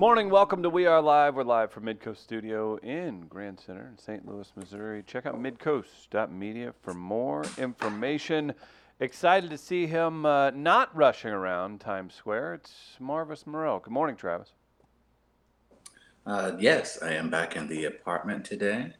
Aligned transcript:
Morning, 0.00 0.30
welcome 0.30 0.62
to 0.62 0.70
We 0.70 0.86
Are 0.86 1.02
Live. 1.02 1.34
We're 1.34 1.42
live 1.42 1.72
from 1.72 1.84
Midcoast 1.84 2.16
Studio 2.16 2.76
in 2.76 3.26
Grand 3.28 3.60
Center 3.60 3.86
in 3.86 3.98
St. 3.98 4.26
Louis, 4.26 4.50
Missouri. 4.56 5.02
Check 5.06 5.26
out 5.26 5.38
midcoast.media 5.38 6.72
for 6.80 6.94
more 6.94 7.44
information. 7.58 8.54
Excited 8.98 9.50
to 9.50 9.58
see 9.58 9.86
him 9.86 10.24
uh, 10.24 10.52
not 10.52 10.96
rushing 10.96 11.32
around 11.32 11.82
Times 11.82 12.14
Square. 12.14 12.54
It's 12.54 12.96
Marvis 12.98 13.46
Moreau. 13.46 13.78
Good 13.78 13.92
morning, 13.92 14.16
Travis. 14.16 14.54
Uh, 16.24 16.52
yes, 16.58 17.02
I 17.02 17.12
am 17.12 17.28
back 17.28 17.54
in 17.54 17.68
the 17.68 17.84
apartment 17.84 18.46
today. 18.46 18.94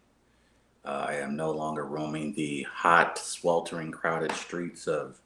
Uh, 0.85 1.07
I 1.09 1.15
am 1.15 1.35
no 1.35 1.51
longer 1.51 1.87
roaming 1.87 2.35
the 2.35 2.67
hot, 2.71 3.17
sweltering, 3.17 3.91
crowded 3.91 4.33
streets 4.33 4.87
of 4.87 5.19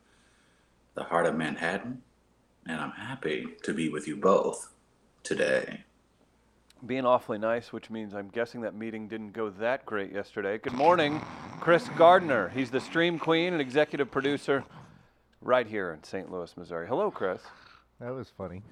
the 0.95 1.03
heart 1.03 1.27
of 1.27 1.35
Manhattan, 1.35 2.01
and 2.65 2.81
I'm 2.81 2.93
happy 2.93 3.57
to 3.65 3.75
be 3.75 3.89
with 3.89 4.07
you 4.07 4.15
both 4.15 4.71
today. 5.25 5.83
Being 6.87 7.07
awfully 7.07 7.39
nice, 7.39 7.73
which 7.73 7.89
means 7.89 8.15
I'm 8.15 8.29
guessing 8.29 8.61
that 8.61 8.75
meeting 8.75 9.09
didn't 9.09 9.33
go 9.33 9.49
that 9.49 9.87
great 9.87 10.13
yesterday. 10.13 10.59
Good 10.59 10.75
morning, 10.75 11.21
Chris 11.59 11.89
Gardner. 11.97 12.51
He's 12.51 12.71
the 12.71 12.81
stream 12.81 13.19
queen 13.19 13.55
and 13.55 13.61
executive 13.61 14.11
producer 14.11 14.65
right 15.41 15.67
here 15.67 15.93
in 15.93 16.05
St. 16.05 16.31
Louis, 16.31 16.55
Missouri. 16.59 16.87
Hello, 16.87 17.11
Chris. 17.11 17.41
That 18.01 18.15
was 18.15 18.31
funny. 18.37 18.63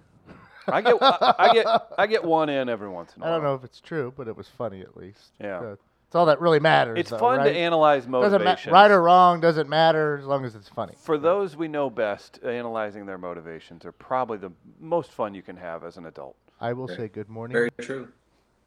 I 0.68 0.82
get 0.82 0.96
I, 1.00 1.34
I 1.38 1.54
get 1.54 1.66
I 1.98 2.06
get 2.06 2.22
one 2.22 2.48
in 2.50 2.68
every 2.68 2.88
once 2.88 3.14
in 3.16 3.22
a 3.22 3.24
I 3.24 3.28
while. 3.28 3.34
I 3.34 3.40
don't 3.40 3.46
know 3.46 3.55
if 3.55 3.64
it's 3.64 3.80
true, 3.80 4.12
but 4.14 4.28
it 4.28 4.36
was 4.36 4.46
funny 4.46 4.82
at 4.82 4.94
least. 4.94 5.32
Yeah. 5.40 5.58
Uh, 5.58 5.77
it's 6.12 6.14
all 6.14 6.27
that 6.27 6.42
really 6.42 6.60
matters. 6.60 6.98
It's 6.98 7.10
though, 7.10 7.16
fun 7.16 7.38
right? 7.38 7.50
to 7.50 7.56
analyze 7.56 8.02
Doesn't 8.02 8.10
ma- 8.12 8.20
motivations. 8.20 8.70
right 8.70 8.90
or 8.90 9.00
wrong 9.00 9.40
doesn't 9.40 9.70
matter 9.70 10.18
as 10.18 10.27
long 10.27 10.44
as 10.44 10.55
it's 10.55 10.68
funny. 10.68 10.92
For 10.98 11.16
those 11.16 11.56
we 11.56 11.68
know 11.68 11.88
best, 11.88 12.38
analyzing 12.44 13.06
their 13.06 13.16
motivations 13.16 13.86
are 13.86 13.92
probably 13.92 14.36
the 14.36 14.52
most 14.78 15.10
fun 15.10 15.34
you 15.34 15.40
can 15.40 15.56
have 15.56 15.84
as 15.84 15.96
an 15.96 16.05
adult. 16.05 16.36
I 16.62 16.72
will 16.74 16.86
Very- 16.86 16.96
say 16.96 17.08
good 17.08 17.28
morning 17.28 17.55
Very 17.55 17.70
true. 17.72 18.12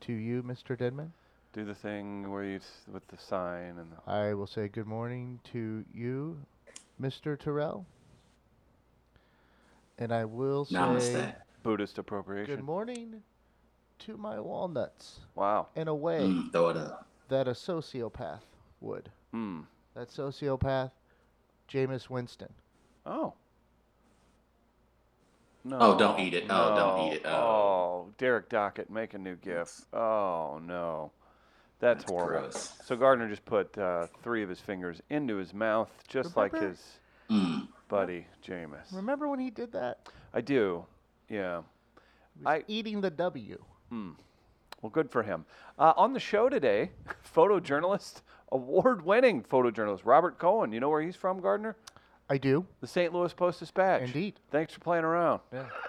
to 0.01 0.11
you, 0.13 0.43
Mr. 0.43 0.77
Denman. 0.77 1.13
Do 1.53 1.63
the 1.63 1.73
thing 1.73 2.29
where 2.29 2.43
you 2.43 2.57
s- 2.57 2.81
with 2.91 3.07
the 3.07 3.17
sign 3.17 3.77
and 3.79 3.89
the, 3.93 4.11
I 4.11 4.33
will 4.33 4.47
say 4.47 4.67
good 4.67 4.85
morning 4.85 5.39
to 5.53 5.85
you, 5.93 6.41
Mr. 7.01 7.39
Terrell. 7.39 7.85
And 9.97 10.11
I 10.13 10.25
will 10.25 10.65
say 10.65 10.75
Namaste. 10.75 11.35
Buddhist 11.63 11.97
appropriation. 11.97 12.53
good 12.57 12.65
morning 12.65 13.23
to 13.99 14.17
my 14.17 14.41
walnuts 14.41 15.21
Wow. 15.35 15.69
in 15.73 15.87
a 15.87 15.95
way 15.95 16.19
Mm, 16.27 16.51
throw 16.51 16.67
it 16.69 16.75
up. 16.77 17.07
that 17.29 17.47
a 17.47 17.51
sociopath 17.51 18.41
would. 18.81 19.09
Hmm. 19.31 19.61
That 19.93 20.09
sociopath, 20.09 20.91
Jameis 21.69 22.09
Winston. 22.09 22.51
Oh. 23.05 23.35
No. 25.67 25.77
Oh, 25.79 25.97
don't 25.97 26.19
eat 26.19 26.33
it. 26.35 26.45
Oh, 26.49 26.75
don't 26.75 27.07
eat 27.11 27.15
it. 27.17 27.21
Oh. 27.25 27.31
Oh, 27.31 28.07
Derek 28.19 28.49
Dockett, 28.49 28.89
make 28.91 29.15
a 29.15 29.17
new 29.17 29.35
GIF. 29.35 29.81
Oh 29.91 30.59
no, 30.63 31.11
that's, 31.79 32.03
That's 32.03 32.11
horrible. 32.11 32.41
gross. 32.49 32.73
So 32.85 32.95
Gardner 32.95 33.27
just 33.27 33.43
put 33.45 33.75
uh, 33.77 34.05
three 34.21 34.43
of 34.43 34.49
his 34.49 34.59
fingers 34.59 35.01
into 35.09 35.37
his 35.37 35.53
mouth, 35.53 35.89
just 36.07 36.37
like 36.37 36.53
his 36.55 36.79
Mm. 37.31 37.67
buddy 37.89 38.27
Jameis. 38.47 38.93
Remember 38.95 39.27
when 39.27 39.39
he 39.39 39.49
did 39.49 39.71
that? 39.71 40.07
I 40.35 40.41
do. 40.41 40.85
Yeah. 41.27 41.63
He 42.37 42.45
was 42.45 42.47
I- 42.59 42.63
eating 42.67 43.01
the 43.01 43.09
W. 43.09 43.57
Well, 43.89 44.91
good 44.91 45.09
for 45.09 45.23
him. 45.23 45.45
Uh, 45.79 45.93
on 45.97 46.13
the 46.13 46.19
show 46.19 46.47
today, 46.49 46.91
photojournalist, 47.35 48.21
award-winning 48.51 49.41
photojournalist 49.41 50.01
Robert 50.03 50.37
Cohen. 50.37 50.71
You 50.71 50.79
know 50.79 50.89
where 50.89 51.01
he's 51.01 51.15
from, 51.15 51.39
Gardner? 51.41 51.75
I 52.29 52.37
do. 52.37 52.65
The 52.81 52.87
St. 52.87 53.13
Louis 53.13 53.33
Post 53.33 53.59
Dispatch. 53.59 54.01
Indeed. 54.03 54.39
Thanks 54.51 54.73
for 54.73 54.79
playing 54.79 55.05
around. 55.05 55.41
Yeah. 55.53 55.67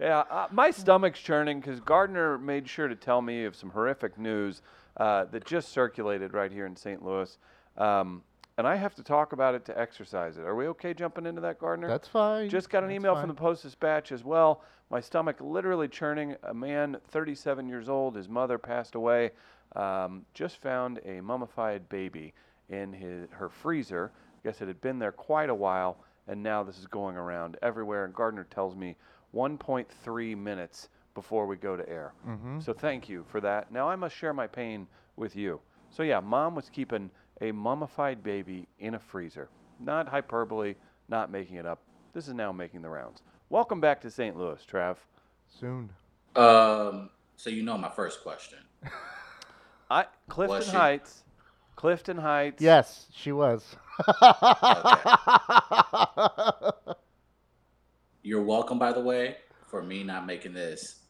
Yeah, 0.00 0.20
uh, 0.30 0.48
my 0.50 0.70
stomach's 0.70 1.20
churning 1.20 1.60
because 1.60 1.78
Gardner 1.80 2.38
made 2.38 2.66
sure 2.66 2.88
to 2.88 2.96
tell 2.96 3.20
me 3.20 3.44
of 3.44 3.54
some 3.54 3.68
horrific 3.68 4.18
news 4.18 4.62
uh, 4.96 5.26
that 5.26 5.44
just 5.44 5.68
circulated 5.68 6.32
right 6.32 6.50
here 6.50 6.64
in 6.64 6.74
St. 6.74 7.04
Louis. 7.04 7.36
Um, 7.76 8.22
and 8.56 8.66
I 8.66 8.76
have 8.76 8.94
to 8.94 9.02
talk 9.02 9.32
about 9.32 9.54
it 9.54 9.64
to 9.66 9.78
exercise 9.78 10.38
it. 10.38 10.44
Are 10.44 10.54
we 10.54 10.66
okay 10.68 10.94
jumping 10.94 11.26
into 11.26 11.40
that, 11.42 11.58
Gardner? 11.58 11.88
That's 11.88 12.08
fine. 12.08 12.48
Just 12.48 12.70
got 12.70 12.82
an 12.82 12.88
That's 12.88 12.96
email 12.96 13.14
fine. 13.14 13.22
from 13.24 13.28
the 13.28 13.34
Post 13.40 13.62
Dispatch 13.64 14.12
as 14.12 14.24
well. 14.24 14.62
My 14.90 15.00
stomach 15.00 15.36
literally 15.40 15.88
churning. 15.88 16.36
A 16.44 16.54
man, 16.54 16.96
37 17.08 17.68
years 17.68 17.88
old, 17.88 18.16
his 18.16 18.28
mother 18.28 18.58
passed 18.58 18.94
away. 18.94 19.30
Um, 19.76 20.24
just 20.34 20.56
found 20.56 21.00
a 21.04 21.20
mummified 21.20 21.88
baby 21.88 22.32
in 22.68 22.92
his 22.92 23.28
her 23.30 23.48
freezer. 23.48 24.10
I 24.42 24.48
guess 24.48 24.60
it 24.60 24.68
had 24.68 24.80
been 24.80 24.98
there 24.98 25.12
quite 25.12 25.50
a 25.50 25.54
while, 25.54 25.98
and 26.26 26.42
now 26.42 26.62
this 26.62 26.78
is 26.78 26.86
going 26.86 27.16
around 27.16 27.56
everywhere. 27.62 28.04
And 28.04 28.14
Gardner 28.14 28.44
tells 28.44 28.74
me 28.74 28.96
1.3 29.34 30.36
minutes 30.36 30.88
before 31.14 31.46
we 31.46 31.56
go 31.56 31.76
to 31.76 31.88
air. 31.88 32.12
Mm-hmm. 32.26 32.60
So 32.60 32.72
thank 32.72 33.08
you 33.08 33.24
for 33.28 33.40
that. 33.40 33.70
Now 33.70 33.88
I 33.88 33.96
must 33.96 34.16
share 34.16 34.32
my 34.32 34.46
pain 34.46 34.86
with 35.16 35.36
you. 35.36 35.60
So 35.90 36.02
yeah, 36.02 36.20
mom 36.20 36.54
was 36.54 36.68
keeping 36.68 37.10
a 37.40 37.52
mummified 37.52 38.22
baby 38.22 38.66
in 38.80 38.94
a 38.94 38.98
freezer. 38.98 39.48
Not 39.78 40.08
hyperbole, 40.08 40.74
not 41.08 41.30
making 41.30 41.56
it 41.56 41.66
up. 41.66 41.80
This 42.12 42.26
is 42.26 42.34
now 42.34 42.50
making 42.50 42.82
the 42.82 42.88
rounds. 42.88 43.22
Welcome 43.48 43.80
back 43.80 44.00
to 44.02 44.10
St. 44.10 44.36
Louis, 44.36 44.60
Trav. 44.70 44.96
Soon. 45.60 45.90
Um, 46.34 47.10
so 47.36 47.50
you 47.50 47.62
know 47.62 47.76
my 47.76 47.90
first 47.90 48.22
question. 48.22 48.58
I 49.90 50.06
Clifton 50.28 50.74
Heights. 50.74 51.24
Clifton 51.76 52.16
Heights. 52.16 52.62
Yes, 52.62 53.06
she 53.12 53.32
was. 53.32 53.76
You're 58.22 58.42
welcome, 58.42 58.78
by 58.78 58.92
the 58.92 59.00
way, 59.00 59.36
for 59.68 59.82
me 59.82 60.04
not 60.04 60.26
making 60.26 60.52
this 60.54 61.00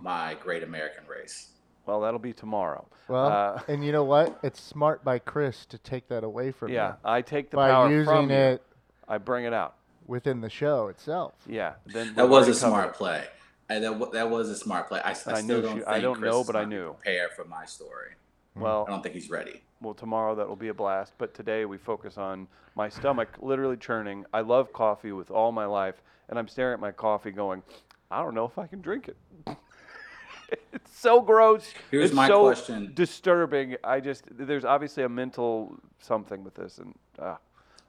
my 0.00 0.36
great 0.42 0.62
American 0.62 1.04
race. 1.06 1.48
Well, 1.86 2.00
that'll 2.02 2.20
be 2.20 2.32
tomorrow. 2.32 2.86
well, 3.08 3.26
Uh, 3.26 3.60
and 3.66 3.84
you 3.84 3.90
know 3.92 4.04
what? 4.04 4.38
It's 4.42 4.60
smart 4.60 5.02
by 5.02 5.18
Chris 5.18 5.64
to 5.66 5.78
take 5.78 6.08
that 6.08 6.22
away 6.22 6.52
from 6.52 6.68
yeah, 6.70 6.74
you 6.74 6.94
Yeah, 7.04 7.10
I 7.10 7.22
take 7.22 7.50
the 7.50 7.56
by 7.56 7.70
power 7.70 7.90
using 7.90 8.04
from 8.06 8.30
you. 8.30 8.36
it 8.36 8.62
I 9.08 9.18
bring 9.18 9.44
it 9.44 9.52
out. 9.52 9.74
within 10.06 10.40
the 10.40 10.50
show 10.50 10.88
itself. 10.88 11.34
Yeah. 11.48 11.74
Then 11.86 12.14
That 12.14 12.28
was 12.28 12.44
a 12.46 12.50
covered 12.52 12.58
smart 12.58 12.94
play. 12.94 13.24
I, 13.68 13.78
that, 13.80 14.12
that 14.12 14.30
was 14.30 14.50
a 14.50 14.56
smart 14.56 14.88
play. 14.88 15.00
I 15.04 15.12
still 15.14 15.42
knew 15.42 15.62
don't 15.62 15.72
she- 15.72 15.76
think 15.78 15.88
I 15.88 16.00
don't 16.00 16.16
Chris 16.18 16.32
know, 16.32 16.44
but 16.44 16.54
I 16.56 16.64
knew. 16.64 16.92
Prepared 16.94 17.32
for 17.32 17.44
my 17.44 17.64
story. 17.64 18.10
Well, 18.56 18.84
I 18.86 18.90
don't 18.90 19.02
think 19.02 19.14
he's 19.14 19.30
ready. 19.30 19.62
Well, 19.80 19.94
tomorrow 19.94 20.34
that 20.34 20.48
will 20.48 20.56
be 20.56 20.68
a 20.68 20.74
blast. 20.74 21.14
But 21.18 21.34
today 21.34 21.64
we 21.64 21.78
focus 21.78 22.18
on 22.18 22.48
my 22.74 22.88
stomach 22.88 23.36
literally 23.40 23.76
churning. 23.76 24.24
I 24.32 24.40
love 24.40 24.72
coffee 24.72 25.12
with 25.12 25.30
all 25.30 25.52
my 25.52 25.64
life, 25.64 26.02
and 26.28 26.38
I'm 26.38 26.48
staring 26.48 26.74
at 26.74 26.80
my 26.80 26.92
coffee 26.92 27.30
going, 27.30 27.62
I 28.10 28.22
don't 28.22 28.34
know 28.34 28.44
if 28.44 28.58
I 28.58 28.66
can 28.66 28.80
drink 28.80 29.08
it. 29.08 29.16
it's 30.72 30.98
so 30.98 31.22
gross. 31.22 31.72
Here's 31.90 32.06
it's 32.06 32.14
my 32.14 32.28
so 32.28 32.42
question. 32.42 32.92
Disturbing. 32.94 33.76
I 33.84 34.00
just 34.00 34.24
there's 34.30 34.64
obviously 34.64 35.04
a 35.04 35.08
mental 35.08 35.78
something 36.00 36.44
with 36.44 36.54
this, 36.54 36.78
and 36.78 36.94
uh, 37.18 37.36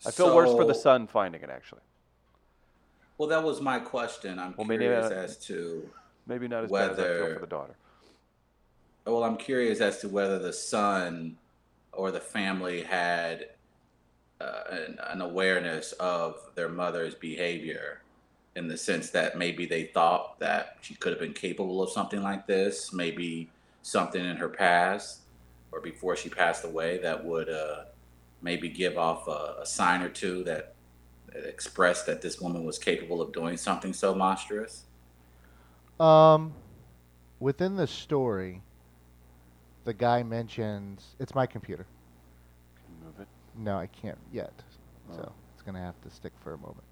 I 0.06 0.12
feel 0.12 0.36
worse 0.36 0.52
for 0.52 0.66
the 0.66 0.76
son 0.76 1.08
finding 1.08 1.42
it 1.42 1.50
actually. 1.50 1.82
Well, 3.18 3.30
that 3.30 3.44
was 3.44 3.62
my 3.62 3.78
question. 3.80 4.40
I'm 4.40 4.56
Well, 4.58 4.66
maybe, 4.66 4.86
curious 4.86 5.12
uh, 5.12 5.16
as 5.16 5.38
to 5.46 5.90
Maybe 6.28 6.48
not 6.48 6.64
as 6.64 6.72
bad 6.72 6.92
as 6.92 7.00
I 7.00 7.04
feel 7.04 7.34
for 7.34 7.40
the 7.40 7.48
daughter. 7.48 7.76
Well, 9.06 9.24
I'm 9.24 9.38
curious 9.38 9.82
as 9.82 10.00
to 10.00 10.10
whether 10.10 10.40
the 10.40 10.54
son 10.54 11.38
or 11.92 12.12
the 12.12 12.20
family 12.20 12.84
had 12.84 13.50
uh, 14.40 14.64
an, 14.70 15.00
an 15.10 15.22
awareness 15.22 15.92
of 15.94 16.36
their 16.56 16.70
mother's 16.70 17.16
behavior 17.16 18.02
in 18.56 18.68
the 18.68 18.78
sense 18.78 19.10
that 19.12 19.38
maybe 19.38 19.66
they 19.66 19.86
thought 19.86 20.40
that 20.40 20.78
she 20.82 20.94
could 20.96 21.12
have 21.14 21.22
been 21.22 21.34
capable 21.34 21.82
of 21.82 21.90
something 21.90 22.22
like 22.22 22.48
this, 22.48 22.92
maybe 22.92 23.50
something 23.82 24.24
in 24.24 24.38
her 24.38 24.50
past 24.50 25.22
or 25.72 25.80
before 25.80 26.16
she 26.16 26.30
passed 26.30 26.66
away 26.66 26.98
that 26.98 27.24
would 27.24 27.50
uh, 27.50 27.84
maybe 28.42 28.68
give 28.70 28.98
off 28.98 29.28
a, 29.28 29.58
a 29.62 29.66
sign 29.66 30.02
or 30.02 30.10
two 30.10 30.44
that, 30.44 30.74
that 31.34 31.46
expressed 31.46 32.06
that 32.06 32.22
this 32.22 32.42
woman 32.42 32.66
was 32.66 32.78
capable 32.78 33.22
of 33.22 33.32
doing 33.32 33.56
something 33.56 33.94
so 33.94 34.14
monstrous. 34.14 34.84
Um, 36.00 36.54
within 37.40 37.78
the 37.78 37.88
story, 37.88 38.62
the 39.84 39.94
guy 39.94 40.24
mentions 40.24 41.16
it's 41.20 41.34
my 41.36 41.46
computer. 41.46 41.86
Can 42.76 42.96
you 43.00 43.06
move 43.06 43.20
it? 43.20 43.28
No, 43.58 43.78
I 43.78 43.88
can't 43.88 44.18
yet, 44.32 44.54
so 45.16 45.26
Oh. 45.30 45.34
it's 45.54 45.62
gonna 45.64 45.82
have 45.82 46.00
to 46.02 46.10
stick 46.10 46.34
for 46.44 46.54
a 46.54 46.58
moment. 46.58 46.84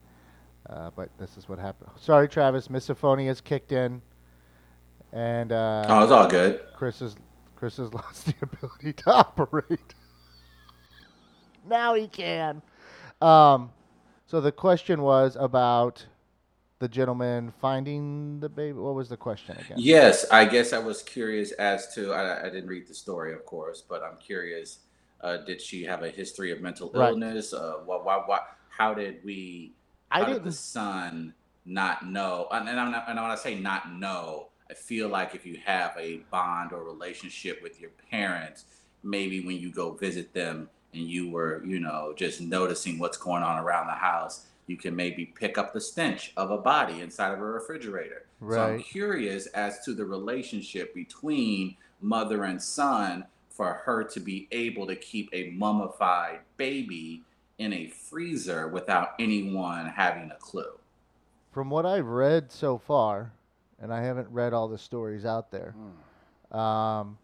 Uh, 0.70 0.90
but 0.96 1.10
this 1.18 1.38
is 1.38 1.48
what 1.50 1.58
happened. 1.60 1.90
Sorry, 2.00 2.28
Travis. 2.28 2.68
Misophonia 2.68 3.28
has 3.28 3.42
kicked 3.42 3.72
in, 3.72 4.02
and 5.14 5.52
uh, 5.52 5.86
oh, 5.88 6.04
it's 6.04 6.12
all 6.12 6.28
good. 6.28 6.62
Chris 6.76 7.00
has 7.00 7.16
Chris 7.56 7.78
has 7.78 7.94
lost 7.94 8.26
the 8.26 8.34
ability 8.42 8.94
to 8.94 9.12
operate. 9.12 9.96
now 11.68 11.94
he 11.94 12.08
can. 12.08 12.62
Um, 13.22 13.72
so 14.28 14.40
the 14.42 14.52
question 14.52 15.02
was 15.02 15.36
about 15.40 16.06
the 16.80 16.88
gentleman 16.88 17.52
finding 17.62 18.40
the 18.40 18.50
baby. 18.50 18.74
What 18.74 18.96
was 18.96 19.10
the 19.10 19.18
question 19.18 19.58
again? 19.58 19.78
Yes, 19.78 20.26
I 20.32 20.46
guess 20.46 20.74
I 20.74 20.80
was 20.80 21.04
curious 21.04 21.52
as 21.54 21.94
to. 21.96 22.14
I, 22.14 22.42
I 22.42 22.50
didn't 22.50 22.68
read 22.68 22.88
the 22.88 22.94
story, 22.94 23.34
of 23.34 23.46
course, 23.46 23.84
but 23.88 24.02
I'm 24.04 24.18
curious. 24.18 24.80
Uh, 25.22 25.38
did 25.38 25.62
she 25.62 25.84
have 25.84 26.04
a 26.04 26.10
history 26.10 26.52
of 26.52 26.62
mental 26.62 26.90
Right. 26.94 27.10
illness? 27.12 27.54
Uh, 27.54 27.74
why, 27.86 27.98
why, 27.98 28.24
why, 28.26 28.40
how 28.70 28.94
did 28.94 29.20
we? 29.24 29.74
I 30.12 30.24
did 30.24 30.44
the 30.44 30.52
didn't. 30.52 30.54
son 30.54 31.34
not 31.66 32.06
know? 32.08 32.48
And, 32.52 32.68
and, 32.70 32.80
I'm 32.80 32.92
not, 32.92 33.06
and 33.10 33.18
when 33.22 33.30
I 33.30 33.36
say 33.36 33.56
not 33.56 33.94
know, 33.94 34.48
I 34.70 34.74
feel 34.74 35.10
like 35.10 35.36
if 35.36 35.46
you 35.46 35.60
have 35.66 35.96
a 36.00 36.18
bond 36.32 36.72
or 36.72 36.84
relationship 36.84 37.62
with 37.62 37.80
your 37.82 37.92
parents, 38.10 38.66
maybe 39.04 39.46
when 39.46 39.58
you 39.58 39.72
go 39.72 39.92
visit 39.92 40.34
them 40.34 40.70
and 40.94 41.04
you 41.04 41.30
were, 41.30 41.64
you 41.66 41.80
know, 41.80 42.14
just 42.16 42.42
noticing 42.42 42.98
what's 42.98 43.18
going 43.18 43.44
on 43.44 43.60
around 43.60 43.88
the 43.88 43.94
house, 43.94 44.48
you 44.70 44.78
can 44.78 44.96
maybe 44.96 45.26
pick 45.26 45.58
up 45.58 45.74
the 45.74 45.82
stench 45.82 46.32
of 46.38 46.52
a 46.52 46.58
body 46.58 47.02
inside 47.02 47.34
of 47.34 47.40
a 47.40 47.44
refrigerator. 47.44 48.26
So 48.48 48.62
I'm 48.62 48.84
curious 48.84 49.48
as 49.48 49.84
to 49.86 49.94
the 49.94 50.06
relationship 50.06 50.94
between 50.94 51.76
mother 52.02 52.44
and 52.44 52.62
son 52.62 53.26
for 53.50 53.74
her 53.86 54.04
to 54.06 54.20
be 54.20 54.48
able 54.52 54.88
to 54.88 54.96
keep 54.96 55.30
a 55.34 55.50
mummified 55.50 56.40
baby 56.58 57.24
in 57.58 57.74
a 57.74 57.88
freezer 57.88 58.68
without 58.70 59.16
anyone 59.20 59.88
having 59.88 60.32
a 60.32 60.36
clue. 60.36 60.80
From 61.52 61.70
what 61.70 61.86
I've 61.86 62.06
read 62.06 62.52
so 62.52 62.78
far, 62.78 63.34
and 63.82 63.94
I 63.94 64.02
haven't 64.02 64.30
read 64.30 64.54
all 64.54 64.68
the 64.68 64.78
stories 64.78 65.26
out 65.26 65.52
there, 65.52 65.76
um, 66.58 67.18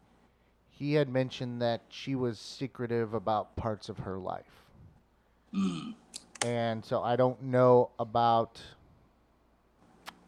he 0.71 0.93
had 0.93 1.07
mentioned 1.07 1.61
that 1.61 1.83
she 1.89 2.15
was 2.15 2.37
secretive 2.37 3.13
about 3.13 3.55
parts 3.55 3.87
of 3.87 3.99
her 3.99 4.17
life. 4.17 4.63
Mm. 5.53 5.93
And 6.45 6.85
so 6.85 7.01
I 7.01 7.15
don't 7.15 7.41
know 7.41 7.89
about 7.97 8.61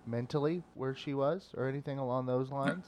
mentally 0.08 0.64
where 0.74 0.96
she 0.96 1.14
was 1.14 1.50
or 1.56 1.68
anything 1.68 2.00
along 2.00 2.26
those 2.26 2.50
lines. 2.50 2.86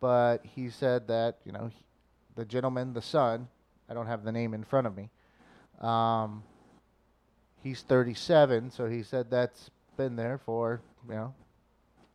But 0.00 0.44
he 0.44 0.70
said 0.70 1.08
that, 1.08 1.38
you 1.44 1.50
know, 1.52 1.70
he, 1.72 1.82
the 2.36 2.44
gentleman, 2.44 2.92
the 2.92 3.02
son, 3.02 3.48
I 3.88 3.94
don't 3.94 4.06
have 4.06 4.22
the 4.22 4.30
name 4.32 4.54
in 4.54 4.62
front 4.62 4.86
of 4.86 4.96
me. 4.96 5.10
Um, 5.80 6.44
he's 7.62 7.82
37, 7.82 8.70
so 8.70 8.86
he 8.86 9.02
said 9.02 9.30
that's 9.30 9.70
been 9.96 10.14
there 10.14 10.38
for, 10.38 10.80
you 11.08 11.14
know, 11.14 11.34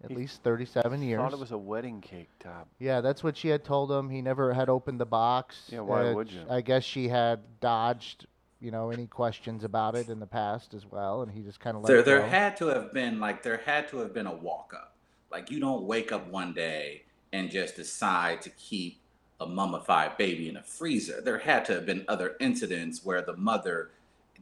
at 0.04 0.12
He 0.12 0.16
least 0.16 0.44
37 0.44 1.02
years. 1.02 1.20
Thought 1.20 1.34
it 1.34 1.40
was 1.40 1.52
a 1.52 1.58
wedding 1.58 2.00
cake 2.02 2.30
top. 2.40 2.68
Yeah, 2.80 3.02
that's 3.02 3.24
what 3.24 3.36
she 3.36 3.50
had 3.50 3.64
told 3.66 3.92
him. 3.92 4.10
He 4.10 4.22
never 4.22 4.54
had 4.54 4.70
opened 4.70 5.00
the 5.00 5.06
box. 5.06 5.70
Yeah, 5.72 5.82
why 5.82 6.08
Uh, 6.10 6.14
would 6.14 6.32
you? 6.32 6.42
I 6.50 6.62
guess 6.62 6.84
she 6.84 7.08
had 7.10 7.42
dodged, 7.60 8.28
you 8.62 8.70
know, 8.70 8.92
any 8.92 9.08
questions 9.08 9.64
about 9.64 9.96
it 9.96 10.08
in 10.08 10.20
the 10.20 10.28
past 10.28 10.74
as 10.74 10.86
well, 10.86 11.24
and 11.24 11.32
he 11.32 11.42
just 11.42 11.60
kind 11.60 11.76
of 11.76 11.84
There, 11.84 12.04
there 12.04 12.26
had 12.26 12.56
to 12.58 12.68
have 12.68 12.94
been 12.94 13.20
like 13.20 13.42
there 13.42 13.62
had 13.66 13.90
to 13.90 13.98
have 13.98 14.14
been 14.14 14.28
a 14.28 14.36
walk 14.36 14.74
up. 14.76 14.96
Like 15.32 15.50
you 15.50 15.60
don't 15.60 15.84
wake 15.84 16.12
up 16.12 16.28
one 16.28 16.54
day 16.54 17.04
and 17.34 17.50
just 17.50 17.76
decide 17.76 18.42
to 18.44 18.50
keep 18.52 19.00
a 19.40 19.48
mummified 19.48 20.16
baby 20.18 20.48
in 20.48 20.58
a 20.58 20.62
freezer. 20.62 21.22
There 21.22 21.40
had 21.40 21.66
to 21.66 21.74
have 21.74 21.86
been 21.86 22.06
other 22.08 22.36
incidents 22.40 23.04
where 23.04 23.24
the 23.24 23.36
mother 23.36 23.90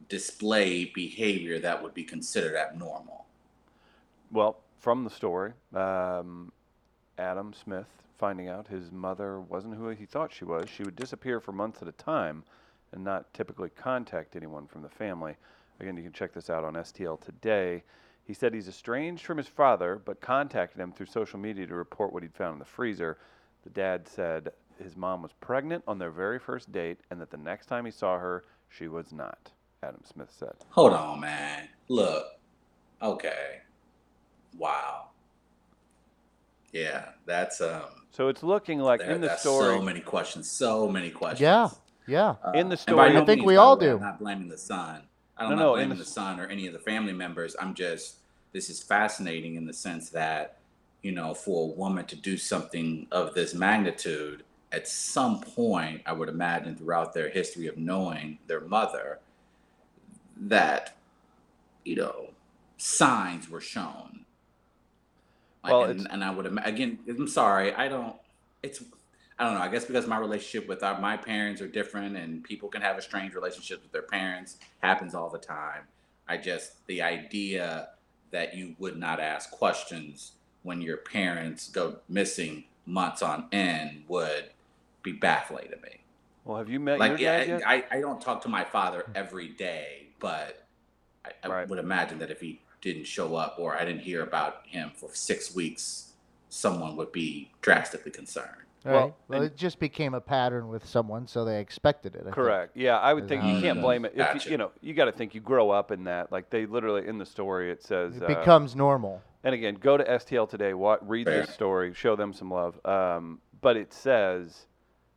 displayed 0.08 0.92
behavior 0.92 1.58
that 1.58 1.82
would 1.82 1.94
be 1.94 2.04
considered 2.04 2.56
abnormal. 2.56 3.24
Well, 4.30 4.58
from 4.78 5.04
the 5.04 5.10
story, 5.10 5.52
um, 5.74 6.52
Adam 7.18 7.54
Smith 7.54 7.86
finding 8.18 8.48
out 8.48 8.68
his 8.68 8.92
mother 8.92 9.40
wasn't 9.40 9.74
who 9.74 9.88
he 9.88 10.04
thought 10.04 10.32
she 10.32 10.44
was. 10.44 10.68
She 10.68 10.82
would 10.82 10.96
disappear 10.96 11.40
for 11.40 11.52
months 11.52 11.80
at 11.80 11.88
a 11.88 11.92
time 11.92 12.44
and 12.92 13.04
not 13.04 13.32
typically 13.34 13.70
contact 13.70 14.36
anyone 14.36 14.66
from 14.66 14.82
the 14.82 14.88
family. 14.88 15.36
Again, 15.80 15.96
you 15.96 16.02
can 16.02 16.12
check 16.12 16.32
this 16.32 16.50
out 16.50 16.64
on 16.64 16.74
STL 16.74 17.20
today. 17.20 17.82
He 18.24 18.34
said 18.34 18.52
he's 18.54 18.68
estranged 18.68 19.24
from 19.24 19.38
his 19.38 19.48
father, 19.48 20.00
but 20.04 20.20
contacted 20.20 20.80
him 20.80 20.92
through 20.92 21.06
social 21.06 21.38
media 21.38 21.66
to 21.66 21.74
report 21.74 22.12
what 22.12 22.22
he'd 22.22 22.34
found 22.34 22.54
in 22.54 22.58
the 22.58 22.64
freezer. 22.64 23.18
The 23.64 23.70
dad 23.70 24.06
said 24.08 24.50
his 24.82 24.96
mom 24.96 25.22
was 25.22 25.32
pregnant 25.40 25.84
on 25.86 25.98
their 25.98 26.10
very 26.10 26.38
first 26.38 26.70
date 26.72 26.98
and 27.10 27.20
that 27.20 27.30
the 27.30 27.36
next 27.36 27.66
time 27.66 27.84
he 27.84 27.90
saw 27.90 28.18
her, 28.18 28.44
she 28.68 28.88
was 28.88 29.12
not, 29.12 29.50
Adam 29.82 30.02
Smith 30.04 30.32
said. 30.38 30.52
Hold 30.70 30.92
on, 30.92 31.20
man. 31.20 31.68
Look. 31.88 32.24
Okay. 33.02 33.58
Wow. 34.56 35.08
Yeah, 36.72 37.10
that's 37.26 37.60
um 37.60 37.82
So 38.12 38.28
it's 38.28 38.42
looking 38.42 38.78
like 38.78 39.00
there, 39.00 39.10
in 39.10 39.20
the 39.20 39.28
that's 39.28 39.40
story. 39.42 39.76
so 39.76 39.82
many 39.82 40.00
questions. 40.00 40.48
So 40.50 40.88
many 40.88 41.10
questions. 41.10 41.40
Yeah, 41.40 41.68
yeah. 42.10 42.34
Uh, 42.44 42.50
In 42.54 42.68
the 42.68 42.72
and 42.72 42.78
story- 42.80 42.96
by 43.12 43.20
I 43.20 43.24
think 43.24 43.38
means, 43.40 43.46
we 43.46 43.56
all 43.56 43.76
do. 43.76 43.94
I'm 43.96 44.00
not 44.00 44.18
blaming 44.18 44.48
the 44.48 44.58
son. 44.58 45.02
I'm 45.38 45.50
No, 45.50 45.56
not 45.56 45.62
no, 45.62 45.68
in 45.74 45.78
blaming 45.88 45.98
the 45.98 46.04
the 46.04 46.10
son 46.10 46.38
or 46.40 46.46
any 46.46 46.66
of 46.66 46.72
the 46.72 46.78
family 46.78 47.12
members. 47.14 47.56
I'm 47.60 47.74
just 47.74 48.16
this 48.52 48.68
is 48.68 48.82
fascinating 48.82 49.54
in 49.54 49.64
the 49.66 49.72
sense 49.72 50.10
that 50.10 50.56
you 51.02 51.12
know, 51.12 51.32
for 51.32 51.70
a 51.70 51.72
woman 51.78 52.04
to 52.06 52.16
do 52.16 52.36
something 52.36 53.06
of 53.10 53.32
this 53.32 53.54
magnitude, 53.54 54.42
at 54.70 54.86
some 54.86 55.40
point, 55.40 56.02
I 56.04 56.12
would 56.12 56.28
imagine 56.28 56.76
throughout 56.76 57.14
their 57.14 57.30
history 57.30 57.68
of 57.68 57.78
knowing 57.78 58.38
their 58.48 58.60
mother, 58.60 59.18
that 60.36 60.96
you 61.84 61.96
know, 61.96 62.30
signs 62.76 63.48
were 63.48 63.60
shown. 63.62 64.26
Like, 65.64 65.72
Well, 65.72 65.84
and, 65.84 66.06
and 66.10 66.22
I 66.22 66.30
would 66.30 66.46
ima- 66.46 66.62
again. 66.64 66.98
I'm 67.08 67.28
sorry. 67.28 67.72
I 67.74 67.88
don't. 67.88 68.16
It's. 68.62 68.82
I 69.40 69.44
don't 69.44 69.54
know. 69.54 69.62
I 69.62 69.68
guess 69.68 69.86
because 69.86 70.06
my 70.06 70.18
relationship 70.18 70.68
with 70.68 70.82
our, 70.82 71.00
my 71.00 71.16
parents 71.16 71.62
are 71.62 71.66
different, 71.66 72.14
and 72.14 72.44
people 72.44 72.68
can 72.68 72.82
have 72.82 72.98
a 72.98 73.02
strange 73.02 73.34
relationship 73.34 73.82
with 73.82 73.90
their 73.90 74.02
parents. 74.02 74.58
Happens 74.80 75.14
all 75.14 75.30
the 75.30 75.38
time. 75.38 75.84
I 76.28 76.36
just 76.36 76.86
the 76.86 77.00
idea 77.00 77.88
that 78.32 78.54
you 78.54 78.76
would 78.78 78.98
not 78.98 79.18
ask 79.18 79.50
questions 79.50 80.32
when 80.62 80.82
your 80.82 80.98
parents 80.98 81.70
go 81.70 81.96
missing 82.06 82.64
months 82.84 83.22
on 83.22 83.46
end 83.50 84.04
would 84.08 84.50
be 85.02 85.12
baffling 85.12 85.68
to 85.70 85.76
me. 85.78 86.02
Well, 86.44 86.58
have 86.58 86.68
you 86.68 86.78
met 86.78 86.98
Like, 86.98 87.18
your 87.18 87.18
dad 87.18 87.48
yeah? 87.48 87.60
I, 87.66 87.84
I 87.90 88.00
don't 88.00 88.20
talk 88.20 88.42
to 88.42 88.48
my 88.48 88.64
father 88.64 89.04
hmm. 89.06 89.12
every 89.14 89.48
day, 89.48 90.08
but 90.18 90.66
I, 91.24 91.30
I 91.42 91.48
Right. 91.48 91.68
would 91.68 91.78
imagine 91.78 92.18
that 92.18 92.30
if 92.30 92.40
he 92.40 92.60
didn't 92.82 93.04
show 93.04 93.36
up 93.36 93.56
or 93.58 93.74
I 93.74 93.86
didn't 93.86 94.02
hear 94.02 94.22
about 94.22 94.66
him 94.66 94.90
for 94.94 95.10
six 95.14 95.54
weeks, 95.54 96.12
someone 96.50 96.96
would 96.96 97.12
be 97.12 97.50
drastically 97.62 98.10
concerned. 98.10 98.66
Right. 98.84 98.92
Well, 98.92 99.16
Well, 99.28 99.42
it 99.42 99.56
just 99.56 99.78
became 99.78 100.14
a 100.14 100.20
pattern 100.20 100.68
with 100.68 100.86
someone, 100.86 101.26
so 101.26 101.44
they 101.44 101.60
expected 101.60 102.14
it. 102.14 102.20
I 102.20 102.24
think. 102.24 102.34
Correct. 102.34 102.76
Yeah, 102.76 102.98
I 102.98 103.12
would 103.12 103.28
think 103.28 103.44
you 103.44 103.60
can't 103.60 103.78
is. 103.78 103.82
blame 103.82 104.04
it. 104.04 104.12
If 104.12 104.18
you, 104.18 104.24
Gotcha. 104.24 104.50
you 104.50 104.56
know, 104.56 104.70
you 104.80 104.94
got 104.94 105.04
to 105.06 105.12
think 105.12 105.34
you 105.34 105.40
grow 105.40 105.70
up 105.70 105.90
in 105.90 106.04
that. 106.04 106.32
Like 106.32 106.48
they 106.50 106.66
literally 106.66 107.06
in 107.06 107.18
the 107.18 107.26
story, 107.26 107.70
it 107.70 107.82
says. 107.82 108.16
It 108.16 108.22
uh, 108.22 108.26
becomes 108.26 108.74
normal. 108.74 109.22
and 109.44 109.54
again, 109.54 109.74
go 109.74 109.96
to 109.96 110.04
STL 110.04 110.48
today. 110.48 110.72
Wa- 110.72 110.98
read 111.02 111.26
this 111.26 111.50
story. 111.50 111.92
Show 111.92 112.16
them 112.16 112.32
some 112.32 112.50
love. 112.50 112.78
Um, 112.86 113.40
but 113.60 113.76
it 113.76 113.92
says 113.92 114.66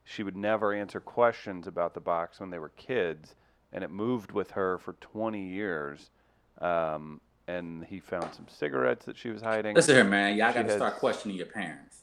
she 0.03 0.23
would 0.23 0.35
never 0.35 0.73
answer 0.73 0.99
questions 0.99 1.65
about 1.65 1.93
the 1.93 2.01
box 2.01 2.41
when 2.41 2.49
they 2.49 2.59
were 2.59 2.69
kids, 2.69 3.35
and 3.71 3.83
it 3.83 3.89
moved 3.91 4.33
with 4.33 4.51
her 4.51 4.77
for 4.77 4.93
20 4.93 5.41
years. 5.41 6.11
Um, 6.59 7.21
and 7.47 7.83
he 7.85 7.99
found 7.99 8.33
some 8.33 8.47
cigarettes 8.47 9.05
that 9.05 9.17
she 9.17 9.29
was 9.29 9.41
hiding. 9.41 9.75
Listen 9.75 9.95
here, 9.95 10.03
man. 10.03 10.38
Y'all 10.38 10.53
got 10.53 10.63
to 10.67 10.75
start 10.75 10.95
questioning 10.97 11.35
your 11.38 11.45
parents. 11.45 12.02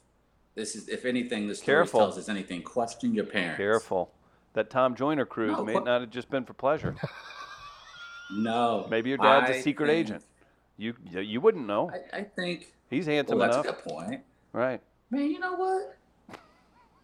This 0.55 0.75
is, 0.75 0.89
if 0.89 1.05
anything, 1.05 1.47
the 1.47 1.55
story 1.55 1.77
Careful. 1.77 1.99
tells 2.01 2.17
us 2.17 2.27
anything. 2.29 2.61
Question 2.61 3.13
your 3.13 3.25
parents. 3.25 3.57
Careful. 3.57 4.11
That 4.53 4.69
Tom 4.69 4.95
Joyner 4.95 5.25
cruise 5.25 5.55
No, 5.57 5.63
may 5.63 5.73
what- 5.75 5.85
not 5.85 6.01
have 6.01 6.09
just 6.09 6.29
been 6.29 6.45
for 6.45 6.53
pleasure. 6.53 6.95
No. 8.33 8.87
Maybe 8.89 9.09
your 9.09 9.17
dad's 9.17 9.49
a 9.49 9.55
I 9.57 9.61
secret 9.61 9.87
think- 9.87 10.07
agent. 10.07 10.23
You 10.77 10.95
you 11.11 11.41
wouldn't 11.41 11.67
know. 11.67 11.91
I, 12.13 12.19
I 12.19 12.23
think. 12.23 12.73
He's 12.89 13.05
handsome 13.05 13.37
Well, 13.39 13.49
that's 13.51 13.67
enough. 13.67 13.79
a 13.79 13.83
good 13.83 13.93
point. 13.93 14.21
Right. 14.53 14.79
Man, 15.09 15.29
you 15.29 15.37
know 15.39 15.53
what? 15.55 15.97